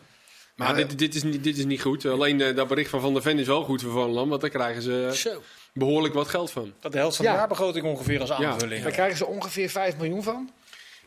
Maar 0.56 0.76
dit, 0.76 0.98
dit, 1.00 1.16
is 1.16 1.24
niet, 1.24 1.44
dit 1.44 1.58
is 1.58 1.66
niet 1.66 1.82
goed. 1.82 2.06
Alleen 2.06 2.38
dat 2.38 2.68
bericht 2.68 2.90
van 2.90 3.02
Van 3.02 3.14
der 3.14 3.22
Ven 3.22 3.40
is 3.40 3.48
wel 3.48 3.64
goed 3.64 3.82
voor 3.82 3.92
Volendam. 3.92 4.30
Want 4.30 4.42
daar 4.42 4.50
krijgen 4.50 4.82
ze 4.82 5.10
Zo. 5.14 5.42
behoorlijk 5.74 6.14
wat 6.14 6.28
geld 6.28 6.52
van. 6.52 6.74
Dat 6.80 6.92
de 6.92 6.98
helft 6.98 7.16
van 7.16 7.26
Ja. 7.26 7.32
de 7.32 7.38
jaarbegroting 7.38 7.86
ongeveer 7.86 8.20
als 8.22 8.32
aanvulling. 8.32 8.84
Daar 8.84 8.92
krijgen 8.92 9.18
ze 9.18 9.26
ongeveer 9.26 9.70
5 9.70 9.98
miljoen 9.98 10.24
van. 10.24 10.50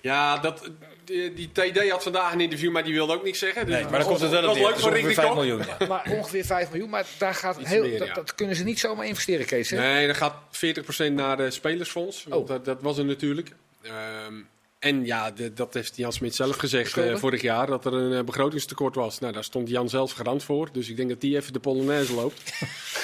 Ja, 0.07 0.39
dat, 0.39 0.71
die, 1.05 1.33
die 1.35 1.51
TD 1.53 1.91
had 1.91 2.03
vandaag 2.03 2.33
een 2.33 2.41
interview, 2.41 2.73
maar 2.73 2.85
die 2.85 2.93
wilde 2.95 3.13
ook 3.15 3.25
niks 3.25 3.39
zeggen. 3.39 3.67
Dus 3.67 3.75
Nee, 3.75 3.83
maar 3.85 3.93
dan 3.99 4.09
komt 4.09 4.21
het 4.21 4.31
wel 4.31 4.43
dat 4.43 4.55
leuk 4.55 4.63
voor 4.65 4.73
ongeveer 4.75 4.93
Rick 4.93 5.07
de 5.07 5.15
5 5.15 5.27
Kok. 5.27 5.37
miljoen. 5.37 5.63
ja. 5.79 5.87
Maar 5.87 6.07
ongeveer 6.11 6.45
5 6.45 6.71
miljoen. 6.71 6.91
Maar 6.91 7.05
daar 7.19 7.35
gaat 7.35 7.57
Iets 7.61 7.69
heel, 7.71 7.83
meer, 7.83 7.99
dat, 7.99 8.09
ja. 8.09 8.15
dat 8.15 8.35
kunnen 8.35 8.57
ze 8.57 8.65
niet 8.65 8.79
zomaar 8.81 9.07
investeren, 9.07 9.47
Kees. 9.47 9.71
hè? 9.71 9.79
Nee, 9.79 10.07
dan 10.07 10.15
gaat 10.17 10.35
40% 11.09 11.13
naar 11.13 11.37
de 11.37 11.51
spelersfonds. 11.51 12.25
Want 12.29 12.43
Oh. 12.43 12.49
dat, 12.49 12.65
dat 12.65 12.79
was 12.83 12.99
er 12.99 13.05
natuurlijk. 13.05 13.51
Ehm, 13.83 14.35
en 14.79 15.05
ja, 15.05 15.31
de- 15.31 15.53
dat 15.53 15.75
heeft 15.75 15.97
Jan 15.97 16.13
Smit 16.13 16.35
zelf 16.35 16.57
gezegd 16.57 16.97
eh, 16.97 17.17
vorig 17.17 17.43
jaar, 17.43 17.67
dat 17.67 17.85
er 17.85 17.93
een 17.93 18.13
eh, 18.19 18.25
begrotingstekort 18.25 18.95
was. 18.95 19.19
Nou, 19.19 19.33
daar 19.33 19.45
stond 19.45 19.69
Jan 19.69 19.89
zelf 19.89 20.13
garant 20.13 20.43
voor. 20.45 20.69
Dus 20.73 20.89
ik 20.89 20.97
denk 20.97 21.09
dat 21.09 21.21
die 21.21 21.37
even 21.37 21.53
de 21.53 21.59
Polonaise 21.59 22.15
loopt. 22.15 22.53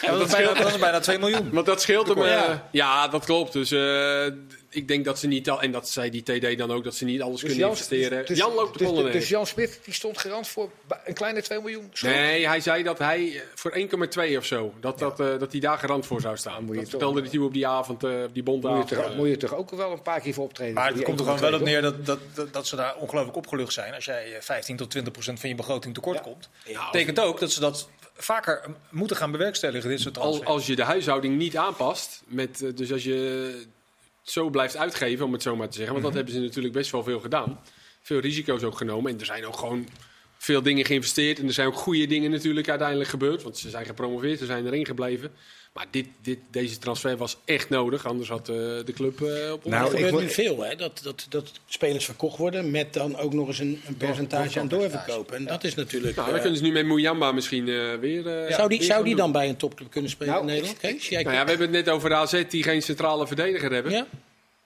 Ja, 0.02 0.10
dat, 0.10 0.26
is 0.26 0.32
bijna, 0.32 0.52
dat 0.54 0.66
is 0.66 0.78
bijna 0.78 1.00
2 1.00 1.18
miljoen. 1.18 1.50
Want 1.52 1.66
dat 1.66 1.80
scheelt 1.82 2.08
hem. 2.08 2.18
eh, 2.22 2.28
Ja. 2.30 2.68
ja. 2.72 3.08
dat 3.08 3.24
klopt. 3.24 3.52
Dus 3.52 3.70
eh, 3.70 4.26
ik 4.74 4.88
denk 4.88 5.04
dat 5.04 5.18
ze 5.18 5.26
niet 5.26 5.50
al, 5.50 5.62
en 5.62 5.72
dat 5.72 5.88
zei 5.88 6.10
die 6.10 6.22
TD 6.22 6.58
dan 6.58 6.70
ook, 6.72 6.84
dat 6.84 6.94
ze 6.94 7.04
niet 7.04 7.22
alles 7.22 7.40
kunnen 7.40 7.58
Jan- 7.58 7.70
investeren. 7.70 8.26
dus- 8.26 8.38
Jan 8.38 8.54
loopt 8.54 8.78
de 8.78 8.84
dus, 8.84 8.94
dus, 9.02 9.12
dus 9.12 9.28
Jan 9.28 9.46
Smit 9.46 9.80
die 9.84 9.94
stond 9.94 10.18
garant 10.18 10.48
voor 10.48 10.70
een 11.04 11.14
kleine 11.14 11.42
2 11.42 11.60
miljoen. 11.60 11.90
schuld. 11.92 12.14
Nee, 12.14 12.46
hij 12.46 12.60
zei 12.60 12.82
dat 12.82 12.98
hij 12.98 13.34
eh, 13.34 13.40
voor 13.54 13.70
1,2 13.72 14.36
of 14.36 14.44
zo, 14.44 14.74
dat, 14.80 14.98
dat, 14.98 15.20
eh, 15.20 15.38
dat 15.38 15.52
hij 15.52 15.60
daar 15.60 15.78
garant 15.78 16.06
voor 16.06 16.20
zou 16.20 16.36
staan. 16.36 16.64
moet 16.64 16.74
je 16.74 16.80
dat 16.80 16.90
vertelde 16.90 17.28
hij 17.30 17.38
op 17.38 17.52
die 17.52 17.66
avond, 17.66 18.04
eh, 18.04 18.10
op 18.10 18.16
die 18.16 18.22
Moet 18.26 18.34
je, 18.34 18.42
bondavond. 18.42 18.88
toch, 18.88 18.98
eh. 19.04 19.16
moet 19.16 19.28
je 19.28 19.36
toch 19.36 19.54
ook 19.54 19.70
wel 19.70 19.92
een 19.92 20.02
paar 20.02 20.20
keer 20.20 20.34
voor 20.34 20.44
optreden. 20.44 20.74
Maar 20.74 20.92
het 20.92 21.02
komt 21.02 21.18
er 21.20 21.24
gewoon 21.24 21.40
wel 21.40 21.50
1,2, 21.50 21.60
op 21.60 21.66
neer 21.66 21.82
dat, 21.82 22.06
dat, 22.06 22.18
dat, 22.34 22.52
dat 22.52 22.66
ze 22.66 22.76
daar 22.76 22.96
ongelooflijk 22.96 23.36
opgelucht 23.36 23.72
zijn. 23.72 23.94
Als 23.94 24.04
jij 24.04 24.34
eh, 24.34 24.40
15 24.40 24.76
tot 24.76 24.90
20 24.90 25.12
procent 25.12 25.40
van 25.40 25.48
je 25.48 25.54
begroting 25.54 25.94
tekort 25.94 26.20
komt. 26.20 26.48
Ja, 26.64 26.90
betekent 26.90 27.20
ook 27.20 27.40
dat 27.40 27.52
ze 27.52 27.60
dat 27.60 27.88
vaker 28.16 28.64
moeten 28.90 29.16
gaan 29.16 29.30
bewerkstelligen, 29.30 29.88
dit 29.90 30.00
soort 30.00 30.16
als, 30.18 30.24
transfers. 30.26 30.50
als 30.56 30.66
je 30.66 30.76
de 30.76 30.82
huishouding 30.82 31.36
niet 31.36 31.56
aanpast, 31.56 32.22
met, 32.26 32.72
dus 32.74 32.92
als 32.92 33.04
je 33.04 33.66
zo 34.22 34.50
blijft 34.50 34.76
uitgeven, 34.76 35.24
om 35.24 35.32
het 35.32 35.42
zo 35.42 35.56
maar 35.56 35.68
te 35.68 35.76
zeggen. 35.76 35.92
Want 35.92 36.04
dat 36.06 36.14
hebben 36.14 36.34
ze 36.34 36.40
natuurlijk 36.40 36.74
best 36.74 36.90
wel 36.90 37.02
veel 37.02 37.20
gedaan. 37.20 37.60
Veel 38.00 38.18
risico's 38.18 38.62
ook 38.62 38.76
genomen. 38.76 39.12
En 39.12 39.20
er 39.20 39.26
zijn 39.26 39.46
ook 39.46 39.56
gewoon 39.56 39.88
veel 40.42 40.62
dingen 40.62 40.84
geïnvesteerd. 40.84 41.38
En 41.38 41.46
er 41.46 41.52
zijn 41.52 41.66
ook 41.66 41.74
goede 41.74 42.06
dingen 42.06 42.30
natuurlijk 42.30 42.68
uiteindelijk 42.68 43.10
gebeurd. 43.10 43.42
Want 43.42 43.58
ze 43.58 43.70
zijn 43.70 43.86
gepromoveerd, 43.86 44.38
ze 44.38 44.46
zijn 44.46 44.66
erin 44.66 44.86
gebleven. 44.86 45.30
Maar 45.72 45.86
dit, 45.90 46.06
dit, 46.22 46.38
deze 46.50 46.78
transfer 46.78 47.16
was 47.16 47.36
echt 47.44 47.68
nodig. 47.68 48.06
Anders 48.06 48.28
had 48.28 48.48
eh, 48.48 48.54
de 48.56 48.92
club 48.94 49.20
eh, 49.22 49.52
op 49.52 49.64
Nou, 49.64 49.84
er 49.84 49.98
gebeurt 49.98 50.22
nu 50.22 50.30
veel, 50.30 50.64
hè? 50.64 50.76
Dat, 50.76 51.00
dat, 51.02 51.26
dat 51.28 51.50
spelers 51.66 52.04
verkocht 52.04 52.36
worden 52.36 52.70
met 52.70 52.92
dan 52.92 53.16
ook 53.16 53.32
nog 53.32 53.48
eens 53.48 53.58
een, 53.58 53.80
een 53.86 53.96
percentage 53.96 54.60
aan 54.60 54.68
doorverkopen. 54.68 55.36
En 55.36 55.44
dat 55.44 55.64
is 55.64 55.74
natuurlijk... 55.74 56.16
Nou, 56.16 56.26
eh, 56.26 56.32
dan 56.32 56.42
kunnen 56.42 56.58
ze 56.58 56.64
nu 56.64 56.72
met 56.72 56.86
Muyamba 56.86 57.32
misschien 57.32 57.68
eh, 57.68 57.94
weer. 57.94 58.46
eh, 58.46 58.54
zou 58.54 58.68
die, 58.68 58.78
weer 58.78 58.86
zou 58.86 59.04
die 59.04 59.16
dan 59.16 59.32
bij 59.32 59.48
een 59.48 59.56
topclub 59.56 59.90
kunnen 59.90 60.10
spelen 60.10 60.32
Nou, 60.32 60.46
in 60.46 60.52
Nederland? 60.52 60.78
Kees, 60.78 61.08
jij 61.08 61.22
Nou 61.22 61.34
ja, 61.36 61.42
we 61.42 61.50
hebben 61.50 61.74
het 61.74 61.84
net 61.84 61.94
over 61.94 62.08
de 62.08 62.14
AZ 62.14 62.42
die 62.48 62.62
geen 62.62 62.82
centrale 62.82 63.26
verdediger 63.26 63.72
hebben. 63.72 63.92
Ja? 63.92 64.06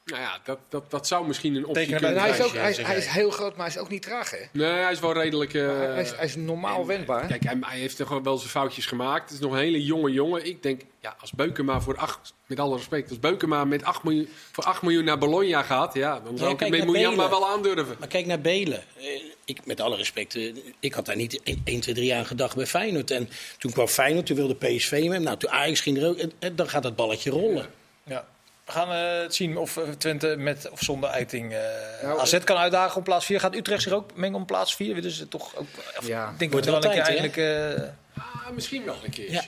Nou 0.07 0.21
ja, 0.23 0.39
dat, 0.45 0.59
dat, 0.69 0.91
dat 0.91 1.07
zou 1.07 1.27
misschien 1.27 1.55
een 1.55 1.67
optie 1.67 1.75
Tekenen 1.87 2.01
kunnen 2.01 2.19
En 2.23 2.29
hij 2.29 2.39
is, 2.39 2.45
ook, 2.45 2.53
hij, 2.53 2.71
is, 2.71 2.77
hij 2.77 3.01
heel 3.01 3.31
groot, 3.31 3.57
maar 3.57 3.67
hij 3.67 3.75
is 3.75 3.81
ook 3.81 3.89
niet 3.89 4.03
traag. 4.03 4.31
Hè? 4.31 4.39
Nee, 4.53 4.71
hij 4.71 4.93
is 4.93 5.01
wel 5.01 5.13
redelijk. 5.13 5.55
eh, 5.55 5.67
hij, 5.79 6.03
is, 6.03 6.11
hij 6.17 6.25
is 6.25 6.37
normaal 6.37 6.87
wendbaar. 6.87 7.27
Kijk, 7.27 7.45
hij, 7.45 7.57
hij 7.61 7.79
heeft 7.79 7.97
toch 7.97 8.21
wel 8.23 8.37
zijn 8.39 8.51
foutjes 8.51 8.87
gemaakt. 8.87 9.23
Het 9.23 9.33
is 9.33 9.39
nog 9.41 9.53
een 9.53 9.59
hele 9.59 9.85
jonge 9.85 10.11
jongen. 10.13 10.47
Ik 10.47 10.63
denk, 10.63 10.81
ja, 11.01 11.17
als 11.21 11.33
Beukema 11.33 11.81
voor 11.81 11.97
8, 11.97 12.35
met 12.47 12.61
alle 12.61 12.77
respect, 12.77 13.09
als 13.09 13.19
Beukema 13.21 13.65
met 13.65 13.85
8 13.85 14.03
miljoen, 14.03 14.29
voor 14.53 14.65
8 14.65 14.83
miljoen 14.83 15.05
naar 15.05 15.19
Bologna 15.19 15.63
gaat, 15.63 15.95
ja, 15.95 16.21
dan 16.21 16.39
zou 16.39 16.53
ik 16.53 16.61
het 16.61 16.69
met 16.71 16.87
Belen. 16.93 17.17
wel 17.17 17.49
aandurven. 17.49 17.97
Maar 17.99 18.09
kijk 18.09 18.27
naar 18.27 18.41
Belen. 18.41 18.83
Eh, 18.97 19.05
Ik, 19.45 19.67
met 19.67 19.81
alle 19.81 19.97
respect, 19.97 20.35
eh, 20.35 20.55
ik 20.81 20.95
had 20.95 21.07
daar 21.07 21.17
niet 21.17 21.41
1, 21.65 21.81
2, 21.81 21.95
3 21.95 22.15
aan 22.15 22.27
gedacht 22.27 22.57
bij 22.57 22.67
Feyenoord. 22.67 23.11
En 23.11 23.29
toen 23.59 23.73
kwam 23.73 23.87
Feyenoord, 23.87 24.27
toen 24.27 24.37
wilde 24.37 24.55
PSV 24.55 24.91
met 25.03 25.13
hem. 25.13 25.23
Nou, 25.23 25.37
toen 25.37 25.51
Ajax 25.51 25.81
ging 25.81 25.99
er 25.99 26.09
ook. 26.09 26.17
en- 26.19 26.33
en 26.39 26.57
dan 26.57 26.69
gaat 26.69 26.83
dat 26.83 26.97
balletje 26.97 27.31
rollen. 27.31 27.67
Ja. 28.05 28.27
We 28.67 28.73
gaan 28.73 28.91
eh, 28.93 29.23
het 29.23 29.35
zien 29.35 29.57
of 29.57 29.77
eh, 29.77 29.83
Twente 29.99 30.35
met 30.39 30.69
of 30.71 30.81
zonder 30.81 31.11
Eiting 31.11 31.53
eh 31.53 31.61
Nou, 32.03 32.21
AZ 32.21 32.39
kan 32.45 32.57
uitdagen 32.57 32.97
om 32.97 33.03
plaats 33.03 33.27
4. 33.27 33.41
Gaat 33.41 33.55
Utrecht 33.55 33.83
zich 33.83 33.93
ook 33.93 34.15
mengen 34.15 34.37
om 34.37 34.45
plaats 34.47 34.75
4? 34.77 34.95
Willen 34.95 35.11
ze 35.11 35.29
toch 35.29 35.57
ook... 35.57 35.67
Of, 35.99 36.07
Ja. 36.07 36.35
denk 36.39 36.51
Wordt 36.53 36.67
dat 36.67 36.83
wel 36.83 36.93
wel 36.93 36.99
een 36.99 37.05
keer 37.05 37.19
eigenlijk... 37.19 37.37
eh, 37.77 37.89
Ah, 38.19 38.51
misschien 38.55 38.85
wel 38.85 38.97
een 39.05 39.11
keer. 39.11 39.31
Ja. 39.33 39.43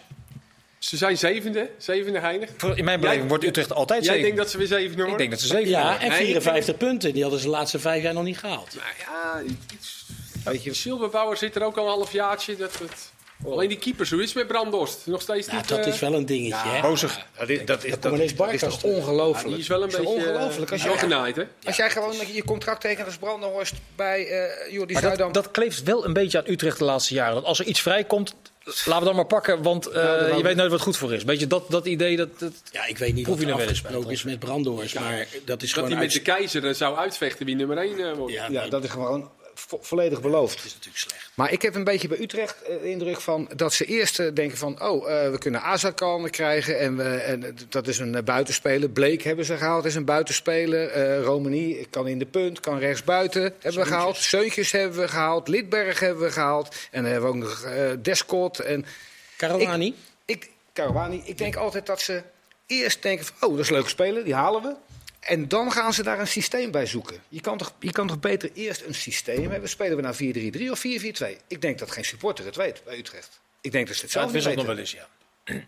Ze 0.79 0.97
zijn 0.97 1.19
zevende, 1.19 1.71
zevende 1.79 2.49
voor- 2.57 2.79
in 2.79 2.85
mijn 2.85 2.97
beleving 3.01 3.21
Jij- 3.23 3.29
wordt 3.29 3.45
Utrecht 3.45 3.73
altijd 3.73 4.05
Jij 4.05 4.09
zeven. 4.15 4.23
denkt 4.27 4.39
dat 4.43 4.51
ze 4.51 4.59
weer 4.59 4.67
zevende 4.67 4.95
worden? 5.03 5.13
Ik 5.13 5.19
denk 5.19 5.31
dat 5.31 5.41
ze 5.41 5.47
zeven 5.47 5.69
Ja, 5.69 5.83
worden. 5.83 6.01
en 6.01 6.09
Nee, 6.09 6.19
ik 6.19 6.25
54 6.25 6.77
punten. 6.77 7.13
Die 7.13 7.23
hadden 7.23 7.41
ze 7.41 7.47
de 7.47 7.51
laatste 7.53 7.79
vijf 7.79 8.03
jaar 8.03 8.15
nog 8.15 8.23
niet 8.25 8.39
gehaald. 8.39 8.75
Nou 8.75 8.87
ja, 8.99 9.43
iets. 9.75 10.07
Weet 10.45 10.63
je, 10.65 10.75
Silberbouwer 10.75 11.37
zit 11.37 11.57
er 11.57 11.63
ook 11.63 11.77
al 11.77 11.85
een 11.85 11.91
half 11.91 12.13
jaartje. 12.13 12.57
Dat, 12.57 12.73
dat... 12.79 13.13
Alleen 13.47 13.69
die 13.69 13.79
keeper, 13.79 14.07
zo 14.07 14.19
is 14.19 14.25
het 14.25 14.35
met 14.35 14.47
Brandorst. 14.47 15.07
Nog 15.07 15.21
steeds 15.21 15.47
Nou, 15.47 15.59
niet... 15.59 15.69
dat 15.69 15.79
eh, 15.79 15.87
is 15.87 16.01
wel 16.01 16.15
een 16.15 16.27
dingetje, 16.27 16.69
hè? 16.69 16.81
Bozig. 16.81 17.27
dat 17.37 17.49
is, 17.49 17.65
dat 17.65 17.85
is, 17.85 17.99
komen 17.99 18.19
ineens 18.19 18.35
dat 18.35 18.53
is 18.53 18.61
toch 18.61 18.83
ongelooflijk. 18.83 19.49
die 19.49 19.59
is 19.59 19.67
wel 19.67 19.83
een 19.83 19.91
Dat 19.91 20.01
is 20.01 20.07
beetje... 20.07 20.29
ongelooflijk. 20.31 20.73
Als 20.73 20.85
eh, 20.85 20.99
genaaid, 20.99 21.37
hè? 21.37 21.45
als 21.65 21.77
jij 21.77 21.91
gewoon 21.91 22.15
je 22.33 22.45
contract 22.45 22.81
tekent 22.81 23.07
als 23.07 23.17
Brandenhorst 23.17 23.75
bij 23.97 24.27
eh 24.27 24.73
Jordi 24.73 24.93
Maar 24.93 25.03
Zuidam... 25.03 25.33
dat, 25.33 25.45
dat 25.45 25.53
kleeft 25.53 25.83
wel 25.83 26.05
een 26.05 26.13
beetje 26.13 26.39
aan 26.39 26.45
Utrecht 26.47 26.79
de 26.79 26.85
laatste 26.85 27.15
jaren. 27.15 27.35
Dat 27.35 27.45
als 27.45 27.59
er 27.59 27.67
iets 27.67 27.81
vrijkomt, 27.81 28.35
laten 28.65 28.99
we 28.99 29.05
dan 29.05 29.15
maar 29.15 29.27
pakken, 29.27 29.63
want 29.63 29.87
eh, 29.87 29.95
dat 29.95 30.21
wou 30.21 30.37
je 30.37 30.43
weet 30.43 30.57
nooit 30.57 30.71
wat 30.71 30.81
goed 30.81 30.97
voor 30.97 31.13
is. 31.13 31.25
Beetje 31.25 31.47
dat, 31.47 31.71
dat 31.71 31.87
idee 31.87 32.17
dat... 32.17 32.39
dat 32.39 32.53
Ja, 32.71 32.87
ik 32.87 32.99
weet 32.99 33.15
niet 33.15 33.27
wat 33.27 33.35
je 33.35 33.41
er 33.41 33.47
nou 33.47 33.59
wel 33.59 33.69
eens 33.69 33.79
afgesproken 33.79 34.13
is 34.13 34.23
met 34.23 34.39
Brandhorst. 34.39 34.95
Maar 34.95 35.27
dat 35.45 35.63
is 35.63 35.69
Dat 35.69 35.85
gewoon 35.85 35.91
hij 35.91 36.01
met 36.01 36.13
de 36.13 36.21
keizer 36.21 36.67
eh, 36.67 36.75
zou 36.75 36.97
uitvechten 36.97 37.47
wie 37.47 37.55
nummer 37.55 37.79
1 37.79 38.17
wordt. 38.17 38.33
Ja, 38.33 38.69
dat 38.69 38.85
is 38.85 38.91
gewoon 38.91 39.31
vo- 39.67 39.79
volledig 39.83 40.21
beloofd. 40.21 40.57
dat 40.57 40.65
is 40.65 40.73
natuurlijk 40.75 40.99
slecht. 40.99 41.31
Maar 41.35 41.53
ik 41.53 41.63
heb 41.63 41.75
een 41.75 41.85
beetje 41.85 42.09
bij 42.09 42.21
Utrecht 42.21 42.63
eh, 42.63 42.81
de 42.83 42.91
indruk 42.91 43.21
van 43.21 43.51
dat 43.57 43.73
ze 43.73 43.85
eerst 43.85 44.19
eh, 44.19 44.35
denken 44.35 44.59
van... 44.59 44.83
oh, 44.83 45.11
eh, 45.11 45.31
we 45.31 45.39
kunnen 45.39 45.63
Azarkan 45.63 46.31
krijgen 46.31 46.79
en, 46.79 46.97
we, 46.97 47.17
en 47.17 47.57
dat 47.69 47.87
is 47.87 47.99
een 47.99 48.25
buitenspeler. 48.25 48.89
Bleek 48.91 49.23
hebben 49.23 49.45
ze 49.45 49.57
gehaald, 49.57 49.85
is 49.85 49.95
een 49.95 50.05
buitenspeler. 50.05 50.89
Eh 50.89 51.23
Romani 51.23 51.87
kan 51.91 52.07
in 52.07 52.19
de 52.19 52.27
punt, 52.27 52.61
kan 52.61 52.79
rechtsbuiten 52.79 53.43
hebben 53.43 53.83
we 53.83 53.87
gehaald. 53.89 54.17
Seuntjes 54.17 54.73
hebben 54.73 55.01
we 55.01 55.09
gehaald, 55.09 55.49
Lidberg 55.49 56.01
hebben 56.01 56.23
we 56.25 56.33
gehaald. 56.33 56.77
En 56.91 57.03
dan 57.03 57.13
hebben 57.13 57.31
we 57.31 57.37
ook 57.37 57.43
nog 57.43 57.63
eh 57.63 57.91
Descott 58.03 58.59
en... 58.59 58.87
Caruani? 59.37 59.95
Ik, 60.25 60.51
Caruani, 60.73 61.23
ik 61.25 61.39
denk 61.39 61.57
altijd 61.57 61.87
dat 61.87 62.01
ze 62.01 62.23
eerst 62.67 63.03
denken 63.03 63.27
van... 63.27 63.49
oh, 63.49 63.55
dat 63.55 63.65
is 63.65 63.69
een 63.69 63.75
leuke 63.75 63.89
speler, 63.89 64.25
die 64.25 64.35
halen 64.35 64.63
we. 64.63 64.75
En 65.21 65.49
dan 65.49 65.73
gaan 65.73 65.93
ze 65.95 66.03
daar 66.03 66.21
een 66.21 66.27
systeem 66.29 66.71
bij 66.71 66.87
zoeken. 66.87 67.17
Je 67.29 67.41
kan 67.41 67.59
toch, 67.59 67.73
je 67.81 67.93
kan 67.93 68.07
toch 68.07 68.21
beter 68.21 68.51
eerst 68.55 68.83
een 68.87 68.95
systeem 68.95 69.51
hebben? 69.51 69.69
Spelen 69.69 69.97
we 69.97 70.03
nou 70.03 70.15
4-3-3 70.69 70.71
of 70.71 70.79
4-4-2? 70.79 71.37
Ik 71.49 71.61
denk 71.61 71.79
dat 71.79 71.91
geen 71.91 72.05
supporter 72.05 72.45
het 72.45 72.57
weet 72.57 72.83
bij 72.85 72.99
Utrecht. 72.99 73.41
Ik 73.61 73.73
denk 73.73 73.87
dat 73.87 73.97
ze 73.97 74.03
het 74.03 74.11
zelf 74.11 74.33
wisselt 74.33 74.57
nog 74.57 74.67
weten. 74.67 74.85
wel 74.85 74.85
eens, 74.85 74.93
ja. 75.45 75.67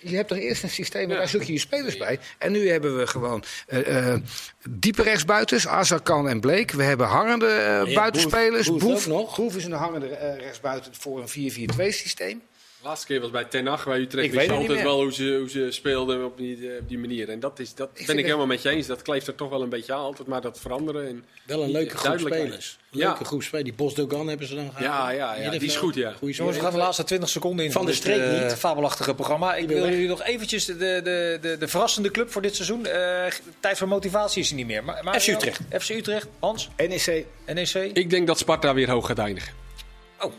Je 0.00 0.16
hebt 0.16 0.28
toch 0.28 0.38
eerst 0.38 0.62
een 0.62 0.70
systeem 0.70 1.02
en 1.02 1.08
Ja. 1.10 1.16
daar 1.16 1.28
zoek 1.28 1.42
je 1.42 1.52
je 1.52 1.58
spelers 1.58 1.96
bij. 1.96 2.18
En 2.38 2.52
nu 2.52 2.68
hebben 2.70 2.98
we 2.98 3.06
gewoon 3.06 3.44
eh, 3.66 4.12
eh, 4.12 4.20
diepe 4.68 5.02
rechtsbuitens, 5.02 5.66
Azarkan 5.66 6.28
en 6.28 6.40
Bleek. 6.40 6.70
We 6.70 6.82
hebben 6.82 7.06
hangende 7.06 7.46
eh, 7.48 7.86
Ja, 7.86 7.94
buitenspelers. 7.94 8.68
Boef- 8.68 9.06
Boef 9.36 9.56
is 9.56 9.64
een 9.64 9.72
hangende 9.72 10.36
rechtsbuiten 10.38 10.94
voor 10.94 11.20
een 11.20 11.28
4-4-2 11.28 11.92
systeem. 11.92 12.42
Laatste 12.86 13.06
keer 13.06 13.20
was 13.20 13.30
bij 13.30 13.44
Ten 13.44 13.66
Hag 13.66 13.84
bij 13.84 13.98
Utrecht. 13.98 14.26
Ik 14.26 14.32
weet 14.32 14.50
altijd 14.50 14.82
wel 14.82 15.02
hoe 15.02 15.12
ze, 15.12 15.36
hoe 15.38 15.50
ze 15.50 15.66
speelden 15.70 16.24
op 16.24 16.36
die, 16.36 16.70
eh, 16.70 16.80
op 16.80 16.88
die 16.88 16.98
manier. 16.98 17.28
En 17.28 17.40
dat, 17.40 17.58
is, 17.58 17.74
dat 17.74 17.92
ben 17.92 18.04
vind 18.04 18.18
ik 18.18 18.24
helemaal 18.24 18.46
met 18.46 18.62
je 18.62 18.68
eens. 18.68 18.86
Dat 18.86 19.02
kleeft 19.02 19.26
er 19.26 19.34
toch 19.34 19.48
wel 19.48 19.62
een 19.62 19.68
beetje 19.68 19.92
aan. 19.92 20.00
Altijd 20.00 20.28
maar 20.28 20.40
dat 20.40 20.60
veranderen. 20.60 21.08
En 21.08 21.24
Wel 21.46 21.62
een 21.62 21.70
leuke 21.70 21.96
groep 21.96 22.18
spelers. 22.18 22.78
Ja. 22.90 23.06
Leuke 23.06 23.24
groep 23.24 23.42
spelers. 23.42 23.68
Die 23.68 23.78
Bos 23.78 23.94
Dogan 23.94 24.28
hebben 24.28 24.46
ze 24.46 24.54
dan 24.54 24.64
gehad. 24.64 24.82
Ja, 24.82 25.10
ja, 25.10 25.34
ja, 25.34 25.50
die 25.50 25.60
is 25.60 25.76
goed, 25.76 25.94
ja. 25.94 26.14
Jongens, 26.20 26.56
we 26.56 26.62
gaan 26.62 26.72
de 26.72 26.78
laatste 26.78 27.04
20 27.04 27.28
seconden 27.28 27.64
in 27.64 27.72
Van 27.72 27.82
van 27.82 27.90
de 27.90 27.96
streek 27.96 28.20
eh, 28.20 28.42
niet. 28.42 28.54
fabelachtige 28.54 29.14
programma. 29.14 29.54
Ik 29.54 29.68
wil 29.68 29.88
jullie 29.88 30.08
nog 30.08 30.22
eventjes 30.22 30.64
de, 30.64 30.76
de, 30.76 31.38
de, 31.40 31.56
de 31.58 31.68
verrassende 31.68 32.10
club 32.10 32.30
voor 32.30 32.42
dit 32.42 32.54
seizoen. 32.54 32.86
Eh, 32.86 33.24
tijd 33.60 33.78
voor 33.78 33.88
motivatie 33.88 34.42
is 34.42 34.50
er 34.50 34.56
niet 34.56 34.66
meer. 34.66 34.84
Maar, 34.84 35.04
maar 35.04 35.20
FC 35.20 35.28
Utrecht. 35.28 35.60
FC 35.78 35.88
Utrecht, 35.88 36.26
Hans, 36.38 36.68
NEC. 36.76 37.26
NEC. 37.46 37.74
Ik 37.92 38.10
denk 38.10 38.26
dat 38.26 38.38
Sparta 38.38 38.74
weer 38.74 38.90
hoog 38.90 39.06
gaat 39.06 39.18
eindigen. 39.18 39.52
Oh, 40.20 40.32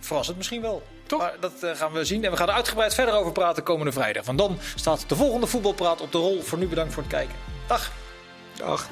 verrassend 0.00 0.36
misschien 0.36 0.62
wel. 0.62 0.82
Toch? 1.10 1.20
Maar 1.20 1.34
dat 1.40 1.62
eh, 1.62 1.70
gaan 1.70 1.92
we 1.92 2.04
zien. 2.04 2.24
En 2.24 2.30
we 2.30 2.36
gaan 2.36 2.48
er 2.48 2.54
uitgebreid 2.54 2.94
verder 2.94 3.14
over 3.14 3.32
praten 3.32 3.62
komende 3.62 3.92
vrijdag. 3.92 4.24
Want 4.24 4.38
dan 4.38 4.58
staat 4.74 5.08
de 5.08 5.16
volgende 5.16 5.46
voetbalpraat 5.46 6.00
op 6.00 6.12
de 6.12 6.18
rol. 6.18 6.42
Voor 6.42 6.58
nu 6.58 6.66
bedankt 6.66 6.92
voor 6.92 7.02
het 7.02 7.12
kijken. 7.12 7.34
Dag. 7.66 7.92
Dag. 8.56 8.88